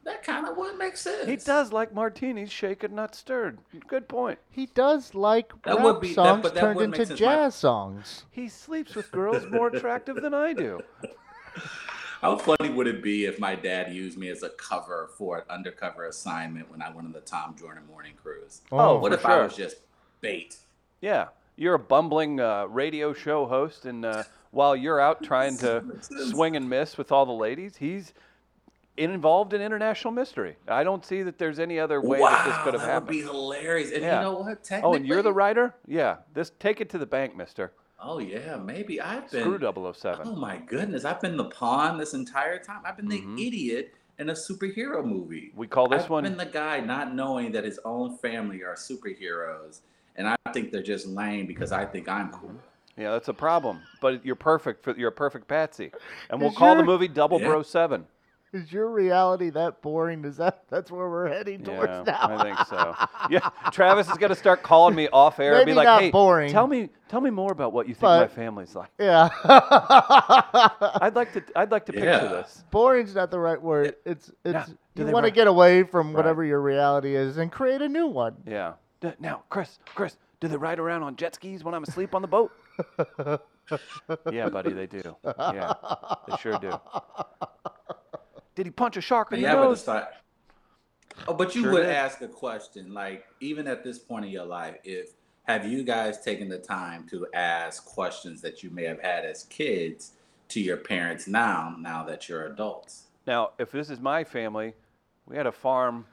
That 0.06 0.24
kind 0.24 0.48
of 0.48 0.56
would 0.56 0.78
make 0.78 0.96
sense. 0.96 1.28
He 1.28 1.36
does 1.36 1.74
like 1.74 1.94
martinis 1.94 2.50
shaken, 2.50 2.96
not 2.96 3.14
stirred. 3.14 3.60
Good 3.90 4.08
point. 4.08 4.40
He 4.50 4.68
does 4.68 5.14
like 5.14 5.52
That 5.64 5.76
rap 5.76 5.84
would 5.84 6.00
be- 6.00 6.08
that- 6.10 6.16
songs 6.16 6.44
but 6.44 6.54
that 6.54 6.62
turned 6.62 6.78
would 6.78 6.90
make 6.92 7.00
into 7.02 7.08
sense. 7.18 7.20
My- 7.20 7.26
jazz 7.36 7.56
songs. 7.56 8.24
He 8.32 8.48
sleeps 8.48 8.96
with 8.96 9.12
girls 9.12 9.46
more 9.52 9.68
attractive 9.76 10.16
than 10.22 10.34
I 10.34 10.54
do. 10.54 10.80
How 12.22 12.36
funny 12.36 12.70
would 12.70 12.88
it 12.88 13.04
be 13.04 13.26
if 13.26 13.40
my 13.40 13.54
dad 13.54 13.94
used 13.94 14.18
me 14.18 14.30
as 14.30 14.42
a 14.42 14.50
cover 14.50 15.10
for 15.18 15.38
an 15.38 15.44
undercover 15.50 16.06
assignment 16.06 16.70
when 16.72 16.82
I 16.82 16.90
went 16.90 17.06
on 17.06 17.14
the 17.14 17.22
Tom 17.22 17.56
Joyner 17.58 17.84
morning 17.88 18.14
cruise? 18.22 18.62
Oh, 18.72 18.98
what 18.98 19.12
for 19.12 19.18
if 19.20 19.26
I 19.26 19.44
was 19.44 19.56
just 19.56 19.78
bait? 20.22 20.58
Yeah, 21.02 21.28
you're 21.58 21.76
a 21.76 21.80
bumbling 21.80 22.40
uh, 22.40 22.66
radio 22.66 23.14
show 23.14 23.46
host, 23.46 23.86
and 23.86 24.04
uh, 24.04 24.24
while 24.50 24.76
you're 24.76 25.00
out 25.00 25.24
trying 25.24 25.58
to 25.58 25.84
swing 26.32 26.56
and 26.56 26.68
miss 26.68 26.98
with 26.98 27.12
all 27.12 27.28
the 27.28 27.32
ladies, 27.32 27.78
he's 27.78 28.14
involved 28.98 29.54
in 29.54 29.62
international 29.62 30.12
mystery. 30.12 30.56
I 30.68 30.84
don't 30.84 31.06
see 31.06 31.22
that 31.22 31.38
there's 31.38 31.60
any 31.60 31.80
other 31.80 32.02
way 32.02 32.20
wow, 32.20 32.32
that 32.32 32.46
this 32.46 32.58
could 32.64 32.74
have 32.74 32.82
that 32.82 32.90
happened. 32.90 33.10
That 33.10 33.26
would 33.26 33.32
be 33.32 33.40
hilarious. 33.40 33.92
And 33.92 34.02
Yeah. 34.02 34.18
you 34.18 34.26
know 34.26 34.38
what? 34.40 34.64
Technically, 34.64 34.90
oh, 34.90 34.96
and 34.96 35.06
you're 35.06 35.22
the 35.22 35.34
writer? 35.34 35.76
Yeah. 35.88 36.18
This 36.34 36.52
take 36.58 36.82
it 36.82 36.90
to 36.90 36.98
the 36.98 37.06
bank, 37.06 37.36
Mister. 37.36 37.74
Oh 38.00 38.20
yeah, 38.20 38.58
maybe 38.58 39.02
I've 39.02 39.30
been. 39.32 39.42
Screw 39.42 39.94
007. 39.94 40.28
Oh 40.28 40.36
my 40.36 40.58
goodness, 40.58 41.04
I've 41.04 41.20
been 41.20 41.38
the 41.38 41.46
pawn 41.46 41.98
this 41.98 42.14
entire 42.14 42.60
time. 42.60 42.82
I've 42.86 42.98
been 42.98 43.08
the 43.08 43.20
mm-hmm. 43.20 43.40
idiot 43.40 43.94
in 44.20 44.30
a 44.30 44.34
superhero 44.34 45.04
movie. 45.04 45.52
We 45.56 45.68
call 45.68 45.88
this 45.88 46.04
I've 46.04 46.10
one. 46.10 46.24
been 46.24 46.38
the 46.38 46.46
guy 46.46 46.80
not 46.80 47.16
knowing 47.16 47.52
that 47.54 47.64
his 47.64 47.80
own 47.86 48.18
family 48.18 48.64
are 48.64 48.76
superheroes, 48.76 49.82
and 50.16 50.28
I 50.28 50.36
think 50.54 50.72
they're 50.72 50.84
just 50.84 51.08
lame 51.08 51.48
because 51.48 51.72
I 51.72 51.86
think 51.86 52.08
I'm 52.08 52.32
cool. 52.32 52.50
Mm-hmm. 52.50 53.02
Yeah, 53.02 53.12
that's 53.12 53.28
a 53.28 53.34
problem. 53.34 53.82
But 54.02 54.26
you're 54.26 54.36
perfect 54.36 54.84
for 54.84 54.96
you're 54.98 55.10
a 55.10 55.12
perfect 55.12 55.48
patsy, 55.48 55.92
and 56.30 56.40
we'll 56.42 56.52
call 56.52 56.76
the 56.76 56.84
movie 56.84 57.08
Double 57.08 57.40
Yeah. 57.40 57.48
Bro 57.48 57.64
Seven. 57.64 58.06
Is 58.58 58.72
your 58.72 58.90
reality 58.90 59.50
that 59.52 59.82
boring? 59.84 60.26
Is 60.26 60.38
that 60.38 60.64
that's 60.70 60.90
where 60.92 61.08
we're 61.10 61.28
heading 61.28 61.64
towards 61.64 61.92
Yeah, 61.92 62.04
now? 62.08 62.38
I 62.38 62.44
think 62.44 62.58
so. 62.68 62.96
Yeah, 63.30 63.50
Travis 63.72 64.10
is 64.10 64.18
gonna 64.18 64.36
start 64.36 64.64
calling 64.64 64.96
me 64.96 65.08
off 65.10 65.40
air 65.40 65.56
and 65.58 65.66
be 65.66 65.74
like, 65.74 66.00
"Hey, 66.00 66.10
boring. 66.12 66.50
tell 66.52 66.66
me, 66.66 66.90
tell 67.10 67.22
me 67.22 67.30
more 67.30 67.52
about 67.52 67.72
what 67.74 67.88
you 67.88 67.94
think 67.94 68.04
my 68.04 68.28
family's 68.28 68.74
like." 68.76 68.90
yeah. 69.00 69.30
I'd 71.02 71.16
like 71.16 71.34
to, 71.34 71.44
I'd 71.56 71.72
like 71.72 71.86
to 71.88 71.94
picture 71.94 72.06
Yeah. 72.08 72.28
this. 72.28 72.64
Boring's 72.72 73.16
not 73.16 73.32
the 73.32 73.40
right 73.40 73.62
word. 73.62 73.96
It's 74.06 74.32
Yeah. 74.44 74.62
it's 74.62 74.74
Do 74.96 75.06
you 75.06 75.12
want 75.12 75.26
to 75.26 75.32
get 75.32 75.48
away 75.48 75.84
from 75.84 76.08
Right. 76.08 76.16
whatever 76.18 76.44
your 76.44 76.62
reality 76.62 77.16
is 77.16 77.38
and 77.38 77.52
create 77.52 77.82
a 77.82 77.90
new 77.90 78.08
one. 78.08 78.38
Yeah. 78.46 78.74
D- 79.02 79.12
Now, 79.20 79.44
Chris, 79.50 79.78
Chris, 79.94 80.18
do 80.40 80.48
they 80.48 80.58
ride 80.58 80.80
around 80.80 81.04
on 81.04 81.16
jet 81.16 81.36
skis 81.36 81.64
when 81.64 81.74
I'm 81.76 81.84
asleep 81.84 82.16
on 82.16 82.22
the 82.24 82.28
boat? 82.28 82.52
yeah, 84.32 84.50
buddy, 84.50 84.72
they 84.74 84.88
do. 84.88 85.16
Yeah, 85.38 85.74
they 86.28 86.38
sure 86.38 86.58
do. 86.60 86.72
Did 88.58 88.66
he 88.66 88.72
punch 88.72 88.98
a 88.98 89.02
shark 89.02 89.32
in 89.32 89.40
the 89.40 89.48
but 89.48 89.54
nose? 89.54 89.78
it's 89.82 89.88
like, 89.88 90.08
oh, 91.28 91.36
but 91.36 91.54
you 91.54 91.62
Sure 91.62 91.74
would 91.74 91.84
did. 91.84 91.92
ask 91.92 92.22
a 92.22 92.28
question 92.28 92.92
like, 92.92 93.24
even 93.40 93.68
at 93.68 93.84
this 93.84 94.00
point 94.00 94.26
in 94.26 94.32
your 94.32 94.46
life, 94.46 94.78
if 94.84 95.12
have 95.44 95.68
you 95.68 95.84
guys 95.84 96.24
taken 96.24 96.50
the 96.50 96.58
time 96.58 97.08
to 97.10 97.28
ask 97.36 97.86
questions 97.86 98.42
that 98.42 98.64
you 98.64 98.72
may 98.72 98.84
have 98.86 99.00
had 99.00 99.26
as 99.26 99.44
kids 99.44 100.14
to 100.48 100.60
your 100.60 100.78
parents 100.78 101.28
now, 101.28 101.76
now 101.80 102.04
that 102.06 102.28
you're 102.28 102.48
adults? 102.48 103.04
Now, 103.28 103.52
if 103.60 103.72
this 103.72 103.92
is 103.92 104.00
my 104.00 104.24
family, 104.24 104.74
we 105.28 105.38
had 105.38 105.46
a 105.46 105.52
farm, 105.52 106.08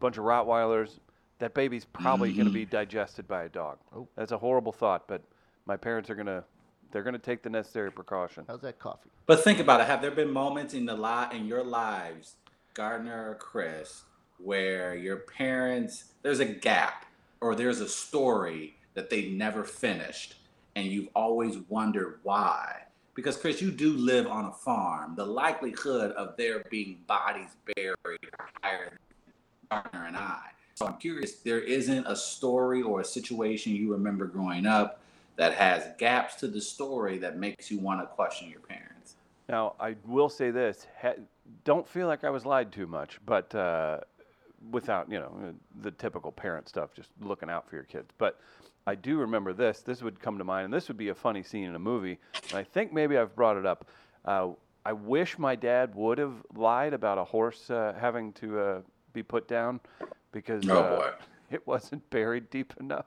bunch 0.00 0.16
of 0.16 0.24
Rottweilers. 0.24 0.98
That 1.40 1.52
baby's 1.52 1.84
probably 1.84 2.30
going 2.32 2.46
to 2.46 2.50
mm-hmm. 2.52 2.54
be 2.54 2.64
digested 2.64 3.28
by 3.28 3.44
a 3.44 3.48
dog. 3.50 3.76
Oh. 3.94 4.08
That's 4.16 4.32
a 4.32 4.38
horrible 4.38 4.72
thought, 4.72 5.06
but 5.06 5.20
my 5.66 5.76
parents 5.76 6.08
are 6.08 6.14
going 6.14 6.24
to, 6.24 6.42
they're 6.92 7.02
going 7.02 7.14
to 7.14 7.18
take 7.18 7.42
the 7.42 7.50
necessary 7.50 7.90
precautions. 7.90 8.46
How's 8.48 8.60
that 8.60 8.78
coffee? 8.78 9.10
But 9.26 9.42
think 9.42 9.58
about 9.58 9.80
it. 9.80 9.86
Have 9.86 10.02
there 10.02 10.10
been 10.10 10.30
moments 10.30 10.74
in 10.74 10.86
the 10.86 10.94
li- 10.94 11.36
in 11.36 11.46
your 11.46 11.64
lives, 11.64 12.36
Gardner 12.74 13.30
or 13.30 13.34
Chris, 13.34 14.02
where 14.38 14.94
your 14.94 15.16
parents 15.16 16.04
there's 16.22 16.40
a 16.40 16.44
gap 16.44 17.06
or 17.40 17.54
there's 17.54 17.80
a 17.80 17.88
story 17.88 18.76
that 18.94 19.10
they 19.10 19.28
never 19.30 19.64
finished, 19.64 20.36
and 20.76 20.86
you've 20.86 21.08
always 21.14 21.58
wondered 21.68 22.20
why? 22.22 22.82
Because 23.14 23.36
Chris, 23.36 23.60
you 23.60 23.70
do 23.70 23.92
live 23.92 24.26
on 24.26 24.46
a 24.46 24.52
farm. 24.52 25.14
The 25.16 25.26
likelihood 25.26 26.12
of 26.12 26.36
there 26.36 26.64
being 26.70 26.98
bodies 27.06 27.48
buried 27.74 27.96
are 28.38 28.48
higher 28.62 28.90
than 28.90 28.98
Gardner 29.70 30.06
and 30.06 30.16
I. 30.16 30.40
So 30.74 30.86
I'm 30.86 30.96
curious. 30.96 31.34
There 31.34 31.60
isn't 31.60 32.06
a 32.06 32.16
story 32.16 32.82
or 32.82 33.00
a 33.00 33.04
situation 33.04 33.74
you 33.74 33.92
remember 33.92 34.26
growing 34.26 34.66
up 34.66 35.01
that 35.36 35.54
has 35.54 35.88
gaps 35.98 36.36
to 36.36 36.48
the 36.48 36.60
story 36.60 37.18
that 37.18 37.36
makes 37.36 37.70
you 37.70 37.78
want 37.78 38.00
to 38.00 38.06
question 38.06 38.50
your 38.50 38.60
parents. 38.60 39.16
Now, 39.48 39.74
I 39.80 39.96
will 40.06 40.28
say 40.28 40.50
this: 40.50 40.86
ha- 41.00 41.14
don't 41.64 41.86
feel 41.86 42.06
like 42.06 42.24
I 42.24 42.30
was 42.30 42.46
lied 42.46 42.72
to 42.72 42.86
much, 42.86 43.18
but 43.26 43.54
uh, 43.54 44.00
without 44.70 45.10
you 45.10 45.18
know 45.18 45.54
the 45.80 45.90
typical 45.90 46.32
parent 46.32 46.68
stuff, 46.68 46.94
just 46.94 47.10
looking 47.20 47.50
out 47.50 47.68
for 47.68 47.76
your 47.76 47.84
kids. 47.84 48.10
But 48.18 48.40
I 48.86 48.94
do 48.94 49.18
remember 49.18 49.52
this. 49.52 49.80
This 49.80 50.02
would 50.02 50.20
come 50.20 50.38
to 50.38 50.44
mind, 50.44 50.66
and 50.66 50.74
this 50.74 50.88
would 50.88 50.96
be 50.96 51.08
a 51.08 51.14
funny 51.14 51.42
scene 51.42 51.64
in 51.64 51.74
a 51.74 51.78
movie. 51.78 52.18
And 52.50 52.58
I 52.58 52.64
think 52.64 52.92
maybe 52.92 53.16
I've 53.18 53.34
brought 53.34 53.56
it 53.56 53.66
up. 53.66 53.86
Uh, 54.24 54.50
I 54.84 54.92
wish 54.92 55.38
my 55.38 55.54
dad 55.54 55.94
would 55.94 56.18
have 56.18 56.34
lied 56.54 56.92
about 56.92 57.18
a 57.18 57.24
horse 57.24 57.70
uh, 57.70 57.94
having 57.98 58.32
to 58.34 58.58
uh, 58.58 58.80
be 59.12 59.22
put 59.22 59.46
down 59.46 59.80
because 60.32 60.68
Oh, 60.68 60.82
uh, 60.82 61.12
it 61.50 61.64
wasn't 61.66 62.08
buried 62.10 62.50
deep 62.50 62.74
enough. 62.80 63.06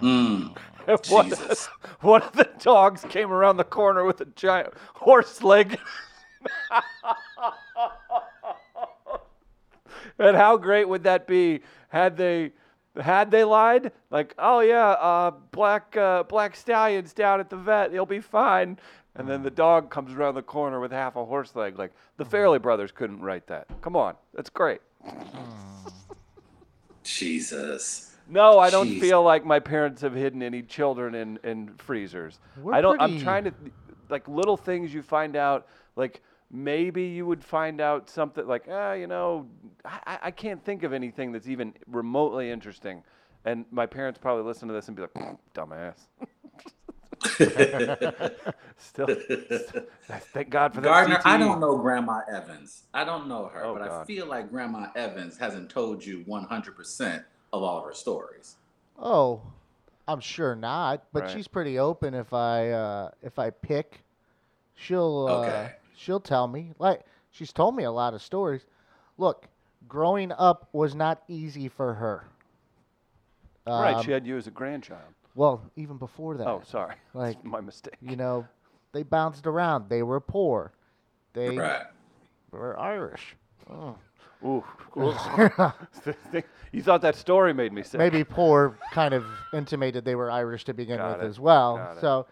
Mm. 0.00 0.56
one, 1.08 1.28
Jesus. 1.28 1.66
one 2.00 2.22
of 2.22 2.32
the 2.32 2.48
dogs 2.60 3.04
came 3.08 3.32
around 3.32 3.56
the 3.56 3.64
corner 3.64 4.04
with 4.04 4.20
a 4.20 4.26
giant 4.26 4.74
horse 4.94 5.42
leg. 5.42 5.78
and 10.18 10.36
how 10.36 10.56
great 10.56 10.88
would 10.88 11.04
that 11.04 11.26
be 11.26 11.60
had 11.88 12.16
they 12.16 12.52
had 13.00 13.30
they 13.30 13.44
lied? 13.44 13.92
Like, 14.10 14.34
oh 14.38 14.60
yeah, 14.60 14.90
uh, 14.90 15.32
black 15.50 15.96
uh, 15.96 16.22
black 16.24 16.56
stallions 16.56 17.12
down 17.12 17.40
at 17.40 17.50
the 17.50 17.56
vet, 17.56 17.92
he'll 17.92 18.06
be 18.06 18.20
fine. 18.20 18.78
And 19.14 19.26
then 19.26 19.42
the 19.42 19.50
dog 19.50 19.90
comes 19.90 20.12
around 20.12 20.34
the 20.34 20.42
corner 20.42 20.78
with 20.78 20.92
half 20.92 21.16
a 21.16 21.24
horse 21.24 21.56
leg. 21.56 21.78
Like 21.78 21.92
the 22.16 22.24
Farrelly 22.24 22.60
brothers 22.60 22.92
couldn't 22.92 23.20
write 23.20 23.46
that. 23.46 23.66
Come 23.80 23.96
on, 23.96 24.14
that's 24.34 24.50
great. 24.50 24.80
Jesus. 27.02 28.15
No, 28.28 28.58
I 28.58 28.70
don't 28.70 28.88
Jeez. 28.88 29.00
feel 29.00 29.22
like 29.22 29.44
my 29.44 29.60
parents 29.60 30.02
have 30.02 30.14
hidden 30.14 30.42
any 30.42 30.62
children 30.62 31.14
in, 31.14 31.38
in 31.44 31.68
freezers. 31.78 32.38
We're 32.60 32.74
I 32.74 32.80
don't. 32.80 33.00
I'm 33.00 33.10
pretty- 33.10 33.24
trying 33.24 33.44
to, 33.44 33.52
like 34.08 34.26
little 34.28 34.56
things 34.56 34.92
you 34.92 35.02
find 35.02 35.36
out. 35.36 35.66
Like 35.94 36.22
maybe 36.50 37.04
you 37.04 37.24
would 37.26 37.42
find 37.44 37.80
out 37.80 38.08
something 38.10 38.46
like, 38.46 38.64
ah, 38.70 38.92
you 38.94 39.06
know, 39.06 39.46
I, 39.84 39.98
I- 40.06 40.18
I 40.24 40.30
can't 40.32 40.64
think 40.64 40.82
of 40.82 40.92
anything 40.92 41.32
that's 41.32 41.48
even 41.48 41.72
remotely 41.86 42.50
interesting. 42.50 43.02
And 43.44 43.64
my 43.70 43.86
parents 43.86 44.18
probably 44.18 44.42
listen 44.44 44.66
to 44.68 44.74
this 44.74 44.88
and 44.88 44.96
be 44.96 45.02
like, 45.02 45.14
dumbass. 45.54 45.94
Still, 48.78 49.06
st- 49.08 49.88
thank 50.34 50.50
God 50.50 50.74
for 50.74 50.80
that. 50.80 50.88
Gardner, 50.88 51.20
I 51.24 51.36
don't 51.38 51.60
know 51.60 51.76
Grandma 51.78 52.20
Evans. 52.30 52.84
I 52.92 53.04
don't 53.04 53.26
know 53.28 53.46
her, 53.46 53.64
Oh, 53.64 53.72
but 53.72 53.82
I 53.82 53.86
God. 53.88 54.06
feel 54.06 54.26
like 54.26 54.50
Grandma 54.50 54.88
Evans 54.94 55.38
hasn't 55.38 55.70
told 55.70 56.04
you 56.04 56.24
100% 56.28 57.24
of 57.56 57.62
all 57.62 57.78
of 57.78 57.84
her 57.84 57.94
stories. 57.94 58.56
Oh, 58.98 59.42
I'm 60.08 60.20
sure 60.20 60.54
not. 60.54 61.04
But 61.12 61.24
Right. 61.24 61.30
she's 61.32 61.48
pretty 61.48 61.78
open. 61.78 62.14
If 62.14 62.32
I 62.32 62.70
uh, 62.70 63.10
if 63.22 63.38
I 63.38 63.50
pick, 63.50 64.02
she'll 64.74 65.26
uh, 65.28 65.40
Okay. 65.46 65.72
she'll 65.96 66.20
tell 66.20 66.46
me. 66.48 66.72
Like 66.78 67.02
she's 67.30 67.52
told 67.52 67.74
me 67.74 67.84
a 67.84 67.90
lot 67.92 68.14
of 68.14 68.22
stories. 68.22 68.64
Look, 69.18 69.48
growing 69.88 70.32
up 70.32 70.68
was 70.72 70.94
not 70.94 71.22
easy 71.28 71.68
for 71.68 71.94
her. 71.94 72.24
Right, 73.66 73.94
Um, 73.96 74.02
she 74.04 74.12
had 74.12 74.26
you 74.26 74.36
as 74.36 74.46
a 74.46 74.50
grandchild. 74.52 75.02
well, 75.34 75.60
even 75.74 75.96
before 75.96 76.36
that. 76.36 76.46
Oh, 76.46 76.62
sorry. 76.64 76.94
Like- 77.14 77.42
my 77.44 77.60
mistake. 77.60 77.96
you 78.00 78.14
know, 78.16 78.46
they 78.92 79.02
bounced 79.02 79.46
around. 79.46 79.88
They 79.88 80.02
were 80.02 80.20
poor. 80.20 80.72
They 81.32 81.58
Right. 81.58 81.82
were 82.52 82.78
Irish. 82.78 83.34
Oh. 83.68 83.96
Ooh, 84.44 84.64
you 86.72 86.82
thought 86.82 87.02
that 87.02 87.16
story 87.16 87.52
made 87.52 87.72
me 87.72 87.82
sick. 87.82 87.98
Maybe 87.98 88.24
poor 88.24 88.78
kind 88.92 89.14
of 89.14 89.24
intimated 89.52 90.04
they 90.04 90.14
were 90.14 90.30
Irish 90.30 90.64
to 90.64 90.74
begin 90.74 90.98
Got 90.98 91.18
with 91.18 91.26
it. 91.26 91.28
as 91.28 91.40
well. 91.40 91.96
So 92.00 92.26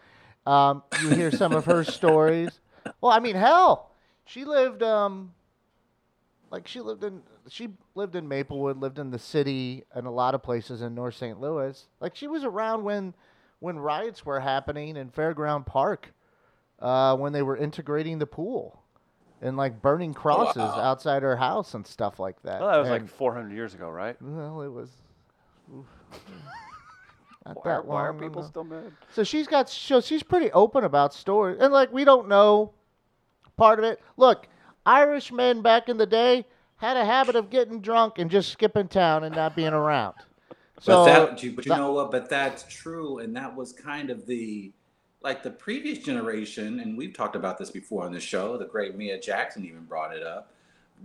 um, 0.47 0.83
you 1.01 1.11
hear 1.11 1.31
some 1.31 1.53
of 1.53 1.65
her 1.67 1.85
stories. 1.85 2.61
Well, 3.01 3.13
I 3.13 3.19
mean, 3.19 3.37
hell, 3.37 3.91
she 4.27 4.45
lived 4.45 4.83
um, 4.83 5.33
like 6.51 6.69
she 6.69 6.81
lived 6.81 7.05
in 7.05 7.23
she 7.49 7.71
lived 7.95 8.15
in 8.15 8.29
Maplewood, 8.29 8.77
lived 8.79 8.99
in 8.99 9.11
the 9.11 9.19
city, 9.19 9.85
and 9.95 10.07
a 10.07 10.11
lot 10.11 10.35
of 10.35 10.43
places 10.43 10.83
in 10.83 10.95
North 10.95 11.17
St. 11.17 11.41
Louis. 11.41 11.87
Like 12.01 12.15
she 12.15 12.27
was 12.27 12.45
around 12.45 12.85
when 12.85 13.15
when 13.61 13.79
riots 13.79 14.25
were 14.25 14.41
happening 14.41 14.97
in 14.97 15.11
Fairground 15.11 15.67
Park, 15.67 16.13
uh, 16.81 17.17
when 17.17 17.33
they 17.33 17.43
were 17.43 17.57
integrating 17.57 18.19
the 18.19 18.27
pool. 18.27 18.84
And 19.45 19.59
like 19.59 19.83
burning 19.83 20.15
crosses 20.15 20.57
wow. 20.57 20.81
outside 20.81 21.23
her 21.23 21.37
house 21.37 21.75
and 21.75 21.87
stuff 21.87 22.19
like 22.19 22.41
that. 22.43 22.61
Well, 22.63 22.71
that 22.71 22.79
was 22.79 22.89
And- 22.89 23.03
like 23.03 23.09
400 23.15 23.53
years 23.55 23.75
ago, 23.75 23.91
right? 23.91 24.17
well, 24.21 24.63
it 24.63 24.69
was. 24.73 24.91
Not 27.47 27.57
Why, 27.63 27.73
are- 27.73 27.77
that 27.83 27.87
why 27.87 28.01
are 28.07 28.13
people 28.15 28.41
ago. 28.41 28.49
still 28.49 28.65
mad? 28.65 28.91
So 29.13 29.23
she's 29.23 29.47
got. 29.47 29.69
So 29.69 30.01
she's 30.01 30.23
pretty 30.23 30.51
open 30.53 30.83
about 30.85 31.13
stories, 31.13 31.59
and 31.61 31.75
like 31.75 31.93
we 31.93 32.05
don't 32.05 32.27
know 32.27 32.73
part 33.59 33.79
of 33.79 33.85
it. 33.85 34.01
Look, 34.17 34.49
Irish 34.87 35.31
men 35.31 35.61
back 35.61 35.91
in 35.91 35.99
the 35.99 36.07
day 36.07 36.47
had 36.77 36.97
a 36.97 37.05
habit 37.05 37.37
of 37.37 37.51
getting 37.51 37.81
drunk 37.83 38.19
and 38.19 38.31
just 38.31 38.51
skipping 38.51 38.89
town 38.89 39.25
and 39.25 39.37
not 39.37 39.55
being 39.55 39.75
around. 39.75 40.15
So 40.81 41.05
but 41.05 41.27
that, 41.27 41.43
you, 41.43 41.53
but 41.53 41.67
you 41.67 41.69
that- 41.69 41.77
know 41.79 41.93
what? 41.93 42.11
But 42.11 42.31
that's 42.31 42.65
true, 42.75 43.19
and 43.19 43.37
that 43.37 43.55
was 43.55 43.75
kind 43.75 44.09
of 44.09 44.25
the 44.25 44.73
like 45.25 45.43
the 45.43 45.51
previous 45.51 45.99
generation, 45.99 46.81
and 46.81 46.97
we've 46.97 47.15
talked 47.15 47.35
about 47.35 47.59
this 47.59 47.71
before 47.71 48.05
on 48.05 48.13
the 48.13 48.21
show. 48.21 48.57
The 48.59 48.67
great 48.67 48.95
Mia 48.97 49.19
Jackson 49.19 49.65
even 49.65 49.85
brought 49.85 50.15
it 50.15 50.23
up. 50.23 50.51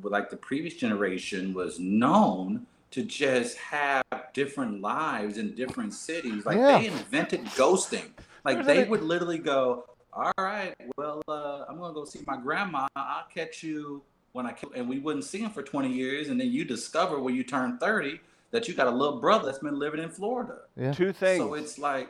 But 0.03 0.11
like 0.11 0.29
the 0.29 0.37
previous 0.37 0.75
generation 0.75 1.53
was 1.53 1.79
known 1.79 2.67
to 2.91 3.03
just 3.03 3.57
have 3.57 4.03
different 4.33 4.81
lives 4.81 5.37
in 5.37 5.55
different 5.55 5.93
cities. 5.93 6.45
Like 6.45 6.57
Yeah. 6.57 6.79
they 6.79 6.87
invented 6.87 7.45
ghosting. 7.55 8.11
Like 8.43 8.65
they 8.65 8.83
would 8.83 9.01
literally 9.03 9.37
go, 9.37 9.85
"All 10.13 10.31
right, 10.37 10.73
well, 10.97 11.21
uh, 11.27 11.65
I'm 11.67 11.77
gonna 11.79 11.93
go 11.93 12.03
see 12.05 12.19
my 12.27 12.37
grandma. 12.37 12.87
I'll 12.95 13.25
catch 13.33 13.63
you 13.63 14.01
when 14.33 14.45
I 14.45 14.51
kill." 14.51 14.71
And 14.75 14.87
we 14.89 14.99
wouldn't 14.99 15.25
see 15.25 15.39
him 15.39 15.51
for 15.51 15.63
20 15.63 15.91
years, 15.91 16.29
and 16.29 16.39
then 16.39 16.49
you 16.51 16.65
discover 16.65 17.19
when 17.19 17.35
you 17.35 17.43
turn 17.43 17.77
30 17.77 18.19
that 18.51 18.67
you 18.67 18.73
got 18.73 18.87
a 18.87 18.91
little 18.91 19.19
brother 19.19 19.45
that's 19.45 19.59
been 19.59 19.77
living 19.79 20.01
in 20.01 20.09
Florida. 20.09 20.59
yeah. 20.75 20.91
Two 20.91 21.13
things. 21.13 21.39
So 21.39 21.53
it's 21.53 21.77
like, 21.77 22.09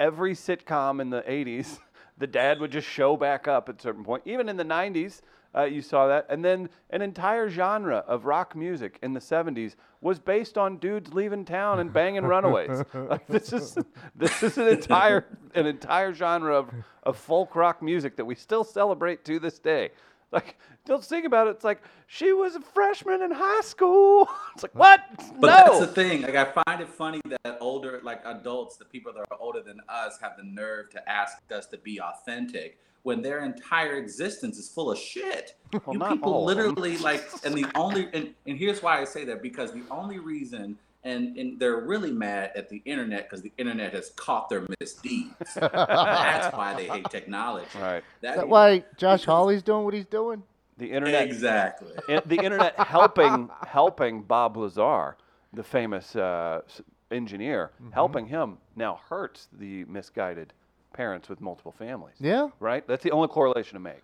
Every 0.00 0.34
sitcom 0.34 1.00
in 1.00 1.10
the 1.10 1.22
80s, 1.22 1.78
the 2.18 2.26
dad 2.26 2.60
would 2.60 2.72
just 2.72 2.88
show 2.88 3.16
back 3.16 3.48
up 3.48 3.68
at 3.68 3.78
a 3.78 3.82
certain 3.82 4.04
point. 4.04 4.22
Even 4.26 4.48
in 4.48 4.56
the 4.56 4.64
90s, 4.64 5.20
uh, 5.56 5.64
you 5.64 5.82
saw 5.82 6.08
that. 6.08 6.26
And 6.28 6.44
then 6.44 6.68
an 6.90 7.02
entire 7.02 7.48
genre 7.48 8.04
of 8.08 8.24
rock 8.24 8.56
music 8.56 8.98
in 9.02 9.12
the 9.12 9.20
70s 9.20 9.76
was 10.00 10.18
based 10.18 10.58
on 10.58 10.78
dudes 10.78 11.14
leaving 11.14 11.44
town 11.44 11.80
and 11.80 11.92
banging 11.92 12.24
runaways. 12.24 12.82
like 12.94 13.26
this 13.26 13.52
is 13.52 13.76
this 14.14 14.42
is 14.42 14.58
an 14.58 14.68
entire 14.68 15.26
an 15.54 15.66
entire 15.66 16.12
genre 16.12 16.54
of, 16.56 16.70
of 17.04 17.16
folk 17.16 17.54
rock 17.54 17.82
music 17.82 18.16
that 18.16 18.24
we 18.24 18.34
still 18.34 18.64
celebrate 18.64 19.24
to 19.24 19.38
this 19.38 19.58
day. 19.58 19.90
Like, 20.34 20.58
don't 20.84 21.04
think 21.04 21.24
about 21.24 21.46
it. 21.46 21.50
It's 21.50 21.64
like 21.64 21.80
she 22.08 22.32
was 22.32 22.56
a 22.56 22.60
freshman 22.60 23.22
in 23.22 23.30
high 23.30 23.62
school. 23.62 24.28
It's 24.54 24.62
like 24.62 24.74
what? 24.74 25.00
But 25.40 25.48
no. 25.48 25.64
that's 25.64 25.80
the 25.80 25.86
thing. 25.88 26.22
Like 26.22 26.36
I 26.36 26.44
find 26.44 26.80
it 26.80 26.88
funny 26.88 27.20
that 27.24 27.58
older, 27.60 28.00
like 28.04 28.20
adults, 28.24 28.76
the 28.76 28.84
people 28.84 29.12
that 29.12 29.26
are 29.30 29.38
older 29.40 29.62
than 29.62 29.80
us, 29.88 30.18
have 30.20 30.36
the 30.36 30.44
nerve 30.44 30.90
to 30.90 31.08
ask 31.08 31.38
us 31.50 31.66
to 31.68 31.78
be 31.78 32.00
authentic 32.00 32.78
when 33.02 33.20
their 33.20 33.44
entire 33.44 33.96
existence 33.96 34.58
is 34.58 34.68
full 34.68 34.90
of 34.90 34.98
shit. 34.98 35.56
Well, 35.72 35.82
you 35.96 36.00
people 36.00 36.34
all 36.34 36.44
literally 36.44 36.96
like, 36.98 37.28
and 37.44 37.54
the 37.54 37.66
only, 37.74 38.08
and, 38.12 38.32
and 38.46 38.56
here's 38.56 38.82
why 38.82 39.00
I 39.00 39.04
say 39.04 39.24
that 39.24 39.42
because 39.42 39.72
the 39.72 39.82
only 39.90 40.18
reason, 40.18 40.78
and 41.04 41.36
and 41.36 41.58
they're 41.60 41.80
really 41.80 42.10
mad 42.12 42.52
at 42.56 42.68
the 42.68 42.82
internet 42.84 43.24
because 43.28 43.42
the 43.42 43.52
internet 43.56 43.92
has 43.94 44.10
caught 44.16 44.48
their 44.48 44.64
misdeeds. 44.80 45.34
That's 45.54 46.54
why 46.56 46.74
they 46.76 46.86
hate 46.86 47.08
technology. 47.10 47.66
right. 47.78 48.02
That 48.22 48.30
Is 48.30 48.36
that 48.36 48.44
is- 48.44 48.50
why 48.50 48.84
Josh 48.96 49.24
Hawley's 49.24 49.62
doing 49.62 49.84
what 49.84 49.94
he's 49.94 50.06
doing? 50.06 50.42
The 50.78 50.90
internet. 50.90 51.22
Exactly. 51.26 51.92
in- 52.08 52.22
the 52.26 52.36
internet 52.36 52.74
helping 52.78 53.48
helping 53.66 54.22
Bob 54.22 54.56
Lazar, 54.56 55.16
the 55.52 55.62
famous 55.62 56.16
uh, 56.16 56.62
engineer, 57.10 57.70
Mm-hmm. 57.80 57.92
helping 57.92 58.26
him 58.26 58.58
now 58.76 59.00
hurts 59.08 59.48
the 59.52 59.84
misguided 59.84 60.52
parents 60.92 61.28
with 61.28 61.40
multiple 61.40 61.72
families. 61.72 62.14
Yeah, 62.20 62.48
Right. 62.60 62.86
That's 62.86 63.02
the 63.02 63.10
only 63.10 63.28
correlation 63.28 63.74
to 63.74 63.80
make 63.80 64.02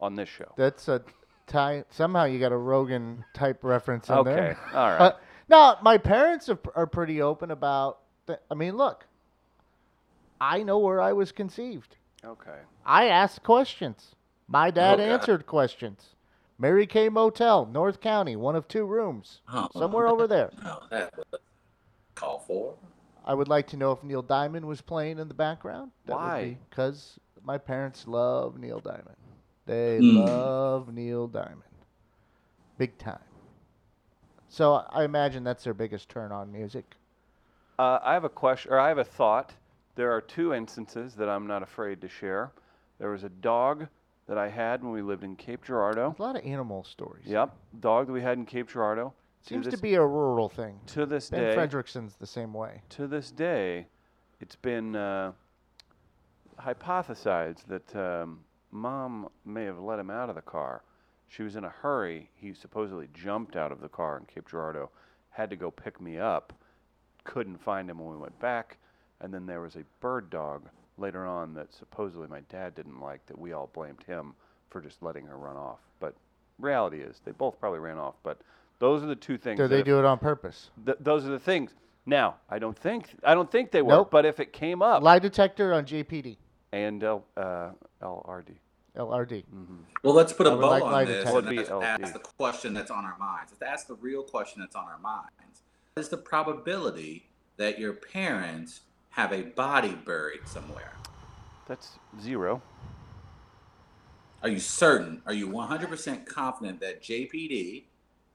on 0.00 0.16
this 0.16 0.28
show. 0.28 0.52
that's 0.56 0.88
a 0.88 1.00
tie. 1.46 1.84
Somehow 1.90 2.24
you 2.24 2.38
got 2.40 2.50
a 2.52 2.56
Rogan 2.56 3.24
type 3.34 3.62
reference 3.62 4.08
in 4.08 4.14
Okay. 4.16 4.30
there. 4.34 4.50
Okay. 4.68 4.76
All 4.76 4.88
right. 4.90 5.00
Uh, 5.00 5.12
no, 5.52 5.76
my 5.82 5.98
parents 5.98 6.48
are, 6.48 6.58
are 6.74 6.86
pretty 6.86 7.22
open 7.22 7.50
about. 7.50 7.98
Th- 8.26 8.38
I 8.50 8.54
mean, 8.54 8.76
look, 8.76 9.06
I 10.40 10.62
know 10.62 10.78
where 10.78 11.00
I 11.00 11.12
was 11.12 11.30
conceived. 11.32 11.96
Okay. 12.24 12.58
I 12.84 13.06
asked 13.08 13.42
questions. 13.42 14.14
My 14.48 14.70
dad 14.70 14.98
Okay. 15.00 15.10
answered 15.10 15.46
questions. 15.46 16.14
Mary 16.58 16.86
Kay 16.86 17.08
Motel, 17.08 17.66
North 17.66 18.00
County, 18.00 18.36
one 18.36 18.54
of 18.56 18.68
two 18.68 18.84
rooms, 18.84 19.40
Oh, 19.52 19.68
somewhere 19.72 20.06
over 20.06 20.26
there. 20.26 20.50
No, 20.62 20.78
that 20.90 21.12
was 21.16 21.40
call 22.14 22.38
for. 22.46 22.74
I 23.24 23.34
would 23.34 23.48
like 23.48 23.66
to 23.68 23.76
know 23.76 23.92
if 23.92 24.02
Neil 24.02 24.22
Diamond 24.22 24.66
was 24.66 24.80
playing 24.80 25.18
in 25.18 25.28
the 25.28 25.34
background. 25.34 25.90
Why? 26.06 26.56
Because 26.70 27.18
my 27.44 27.58
parents 27.58 28.06
love 28.06 28.58
Neil 28.58 28.80
Diamond. 28.80 29.16
They 29.66 29.98
Mm. 30.00 30.26
love 30.26 30.92
Neil 30.92 31.26
Diamond. 31.28 31.62
Big 32.78 32.96
time. 32.98 33.18
So 34.52 34.84
I 34.90 35.04
imagine 35.04 35.44
that's 35.44 35.64
their 35.64 35.72
biggest 35.72 36.10
turn 36.10 36.30
on 36.30 36.52
music. 36.52 36.84
Uh, 37.78 37.98
I 38.02 38.12
have 38.12 38.24
a 38.24 38.28
question, 38.28 38.70
or 38.70 38.78
I 38.78 38.88
have 38.88 38.98
a 38.98 39.04
thought. 39.04 39.54
There 39.94 40.12
are 40.12 40.20
two 40.20 40.52
instances 40.52 41.14
that 41.14 41.26
I'm 41.26 41.46
not 41.46 41.62
afraid 41.62 42.02
to 42.02 42.08
share. 42.08 42.52
There 42.98 43.08
was 43.08 43.24
a 43.24 43.30
dog 43.30 43.88
that 44.28 44.36
I 44.36 44.50
had 44.50 44.82
when 44.82 44.92
we 44.92 45.00
lived 45.00 45.24
in 45.24 45.36
Cape 45.36 45.64
Girardeau. 45.64 46.14
A 46.18 46.22
lot 46.22 46.36
of 46.36 46.44
animal 46.44 46.84
stories. 46.84 47.24
Yep, 47.24 47.56
dog 47.80 48.08
that 48.08 48.12
we 48.12 48.20
had 48.20 48.36
in 48.36 48.44
Cape 48.44 48.68
Girardeau. 48.68 49.14
Seems 49.40 49.64
this, 49.64 49.74
to 49.74 49.80
be 49.80 49.94
a 49.94 50.04
rural 50.04 50.50
thing. 50.50 50.78
to 50.88 51.06
this 51.06 51.30
Ben 51.30 51.40
day. 51.40 51.54
Frederickson's 51.54 52.16
the 52.16 52.26
same 52.26 52.52
way. 52.52 52.82
to 52.90 53.06
this 53.06 53.30
day, 53.30 53.86
it's 54.42 54.56
been 54.56 54.94
uh, 54.94 55.32
hypothesized 56.60 57.64
that 57.68 57.96
um, 57.96 58.40
mom 58.70 59.30
may 59.46 59.64
have 59.64 59.78
let 59.78 59.98
him 59.98 60.10
out 60.10 60.28
of 60.28 60.34
the 60.34 60.42
car. 60.42 60.82
She 61.32 61.42
was 61.42 61.56
in 61.56 61.64
a 61.64 61.70
hurry. 61.70 62.28
He 62.34 62.52
supposedly 62.52 63.08
jumped 63.14 63.56
out 63.56 63.72
of 63.72 63.80
the 63.80 63.88
car 63.88 64.18
in 64.18 64.26
Cape 64.26 64.46
Girardeau, 64.50 64.90
had 65.30 65.48
to 65.48 65.56
go 65.56 65.70
pick 65.70 65.98
me 65.98 66.18
up, 66.18 66.52
couldn't 67.24 67.56
find 67.56 67.88
him 67.88 67.98
when 67.98 68.10
we 68.10 68.18
went 68.18 68.38
back, 68.38 68.76
and 69.18 69.32
then 69.32 69.46
there 69.46 69.62
was 69.62 69.76
a 69.76 69.84
bird 70.00 70.28
dog 70.28 70.68
later 70.98 71.24
on 71.26 71.54
that 71.54 71.72
supposedly 71.72 72.28
my 72.28 72.40
dad 72.50 72.74
didn't 72.74 73.00
like 73.00 73.24
that 73.26 73.38
we 73.38 73.54
all 73.54 73.70
blamed 73.72 74.02
him 74.06 74.34
for 74.68 74.82
just 74.82 75.02
letting 75.02 75.24
her 75.24 75.38
run 75.38 75.56
off. 75.56 75.78
But 76.00 76.14
reality 76.58 77.00
is 77.00 77.22
they 77.24 77.32
both 77.32 77.58
probably 77.58 77.78
ran 77.78 77.96
off. 77.96 78.16
But 78.22 78.38
those 78.78 79.02
are 79.02 79.06
the 79.06 79.16
two 79.16 79.38
things. 79.38 79.56
Do 79.58 79.68
they 79.68 79.82
do 79.82 79.98
it 79.98 80.04
on 80.04 80.18
purpose? 80.18 80.68
Th- 80.84 80.98
those 81.00 81.24
are 81.24 81.30
the 81.30 81.38
things. 81.38 81.72
Now, 82.04 82.36
I 82.50 82.58
don't 82.58 82.76
think 82.76 83.08
I 83.24 83.32
don't 83.32 83.50
think 83.50 83.70
they 83.70 83.80
were, 83.80 83.92
Nope. 83.92 84.10
but 84.10 84.26
if 84.26 84.38
it 84.38 84.52
came 84.52 84.82
up, 84.82 85.02
Lie 85.02 85.20
detector 85.20 85.72
on 85.72 85.86
JPD, 85.86 86.36
and 86.72 87.02
L, 87.02 87.24
uh, 87.38 87.70
LRD. 88.02 88.56
LRD. 88.96 89.44
Mm-hmm. 89.44 89.76
Well, 90.02 90.14
let's 90.14 90.32
put 90.32 90.46
a 90.46 90.50
I 90.50 90.54
would 90.54 90.60
bow 90.60 90.70
like 90.70 90.82
on 90.82 90.92
lie 90.92 91.04
this 91.04 91.24
and 91.24 91.34
Would 91.34 91.48
be 91.48 91.58
ask 91.58 92.12
the 92.12 92.18
question 92.18 92.74
that's 92.74 92.90
on 92.90 93.04
our 93.04 93.16
minds. 93.18 93.52
Let's 93.52 93.62
ask 93.72 93.86
the 93.86 93.94
real 93.94 94.22
question 94.22 94.60
that's 94.60 94.76
on 94.76 94.84
our 94.84 94.98
minds. 94.98 95.62
What 95.94 96.02
is 96.02 96.08
the 96.08 96.18
probability 96.18 97.26
that 97.56 97.78
your 97.78 97.94
parents 97.94 98.80
have 99.10 99.32
a 99.32 99.42
body 99.42 99.94
buried 99.94 100.46
somewhere? 100.46 100.92
That's 101.66 101.98
zero. 102.20 102.62
Are 104.42 104.48
you 104.48 104.58
certain? 104.58 105.22
Are 105.26 105.32
you 105.32 105.48
100% 105.48 106.26
confident 106.26 106.80
that 106.80 107.02
JPD 107.02 107.84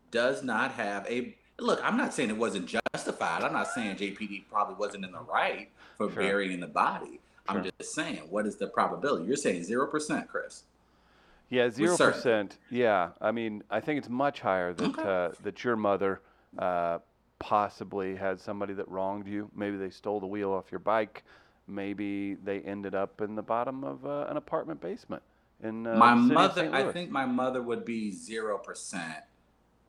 does 0.09 0.41
not 0.41 0.71
have 0.71 1.05
a 1.07 1.35
look? 1.59 1.81
I'm 1.83 1.97
not 1.97 2.13
saying 2.13 2.29
it 2.29 2.37
wasn't 2.37 2.67
justified. 2.67 3.43
I'm 3.43 3.53
not 3.53 3.67
saying 3.67 3.97
JPD 3.97 4.45
probably 4.49 4.75
wasn't 4.75 5.03
in 5.05 5.11
the 5.11 5.19
right 5.19 5.69
for 5.97 6.09
Sure. 6.09 6.23
burying 6.23 6.61
the 6.61 6.67
body. 6.67 7.19
I'm 7.47 7.63
Sure. 7.63 7.71
just 7.79 7.93
saying, 7.93 8.21
what 8.29 8.45
is 8.45 8.57
the 8.57 8.67
probability? 8.67 9.25
You're 9.25 9.35
saying 9.35 9.63
zero 9.63 9.87
percent, 9.87 10.27
Chris. 10.27 10.63
Yeah, 11.49 11.69
zero 11.69 11.95
percent. 11.97 12.57
Yeah, 12.69 13.11
I 13.21 13.31
mean, 13.31 13.63
I 13.69 13.79
think 13.79 13.99
it's 13.99 14.09
much 14.09 14.41
higher 14.41 14.73
that 14.73 14.89
Okay. 14.89 15.01
uh, 15.03 15.29
that 15.43 15.63
your 15.63 15.75
mother 15.77 16.21
uh, 16.57 16.99
possibly 17.39 18.15
had 18.15 18.39
somebody 18.39 18.73
that 18.73 18.87
wronged 18.89 19.27
you. 19.27 19.49
Maybe 19.55 19.77
they 19.77 19.89
stole 19.89 20.19
the 20.19 20.27
wheel 20.27 20.51
off 20.51 20.65
your 20.71 20.79
bike. 20.79 21.23
Maybe 21.67 22.35
they 22.35 22.59
ended 22.61 22.95
up 22.95 23.21
in 23.21 23.35
the 23.35 23.41
bottom 23.41 23.83
of 23.83 24.05
uh, 24.05 24.25
an 24.29 24.37
apartment 24.37 24.81
basement 24.81 25.23
in 25.63 25.85
uh, 25.87 25.95
my 25.95 26.15
the 26.15 26.21
city 26.21 26.67
of 26.67 26.71
mother. 26.73 26.89
I 26.89 26.91
think 26.91 27.11
my 27.11 27.25
mother 27.25 27.61
would 27.61 27.85
be 27.85 28.11
zero 28.11 28.57
percent. 28.57 29.23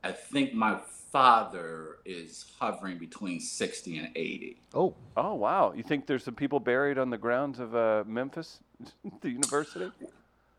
I 0.05 0.13
think 0.13 0.55
my 0.55 0.79
father 1.11 1.99
is 2.05 2.53
hovering 2.61 2.99
between 2.99 3.41
sixty 3.41 3.99
and 3.99 4.11
eighty. 4.17 4.57
Oh, 4.75 4.95
Oh 5.21 5.35
wow! 5.35 5.73
You 5.75 5.83
think 5.83 6.07
there's 6.07 6.23
some 6.23 6.37
people 6.37 6.61
buried 6.61 6.97
on 6.97 7.11
the 7.11 7.19
grounds 7.19 7.59
of 7.59 7.75
uh, 7.75 8.05
Memphis, 8.07 8.61
the 9.21 9.31
university? 9.31 9.91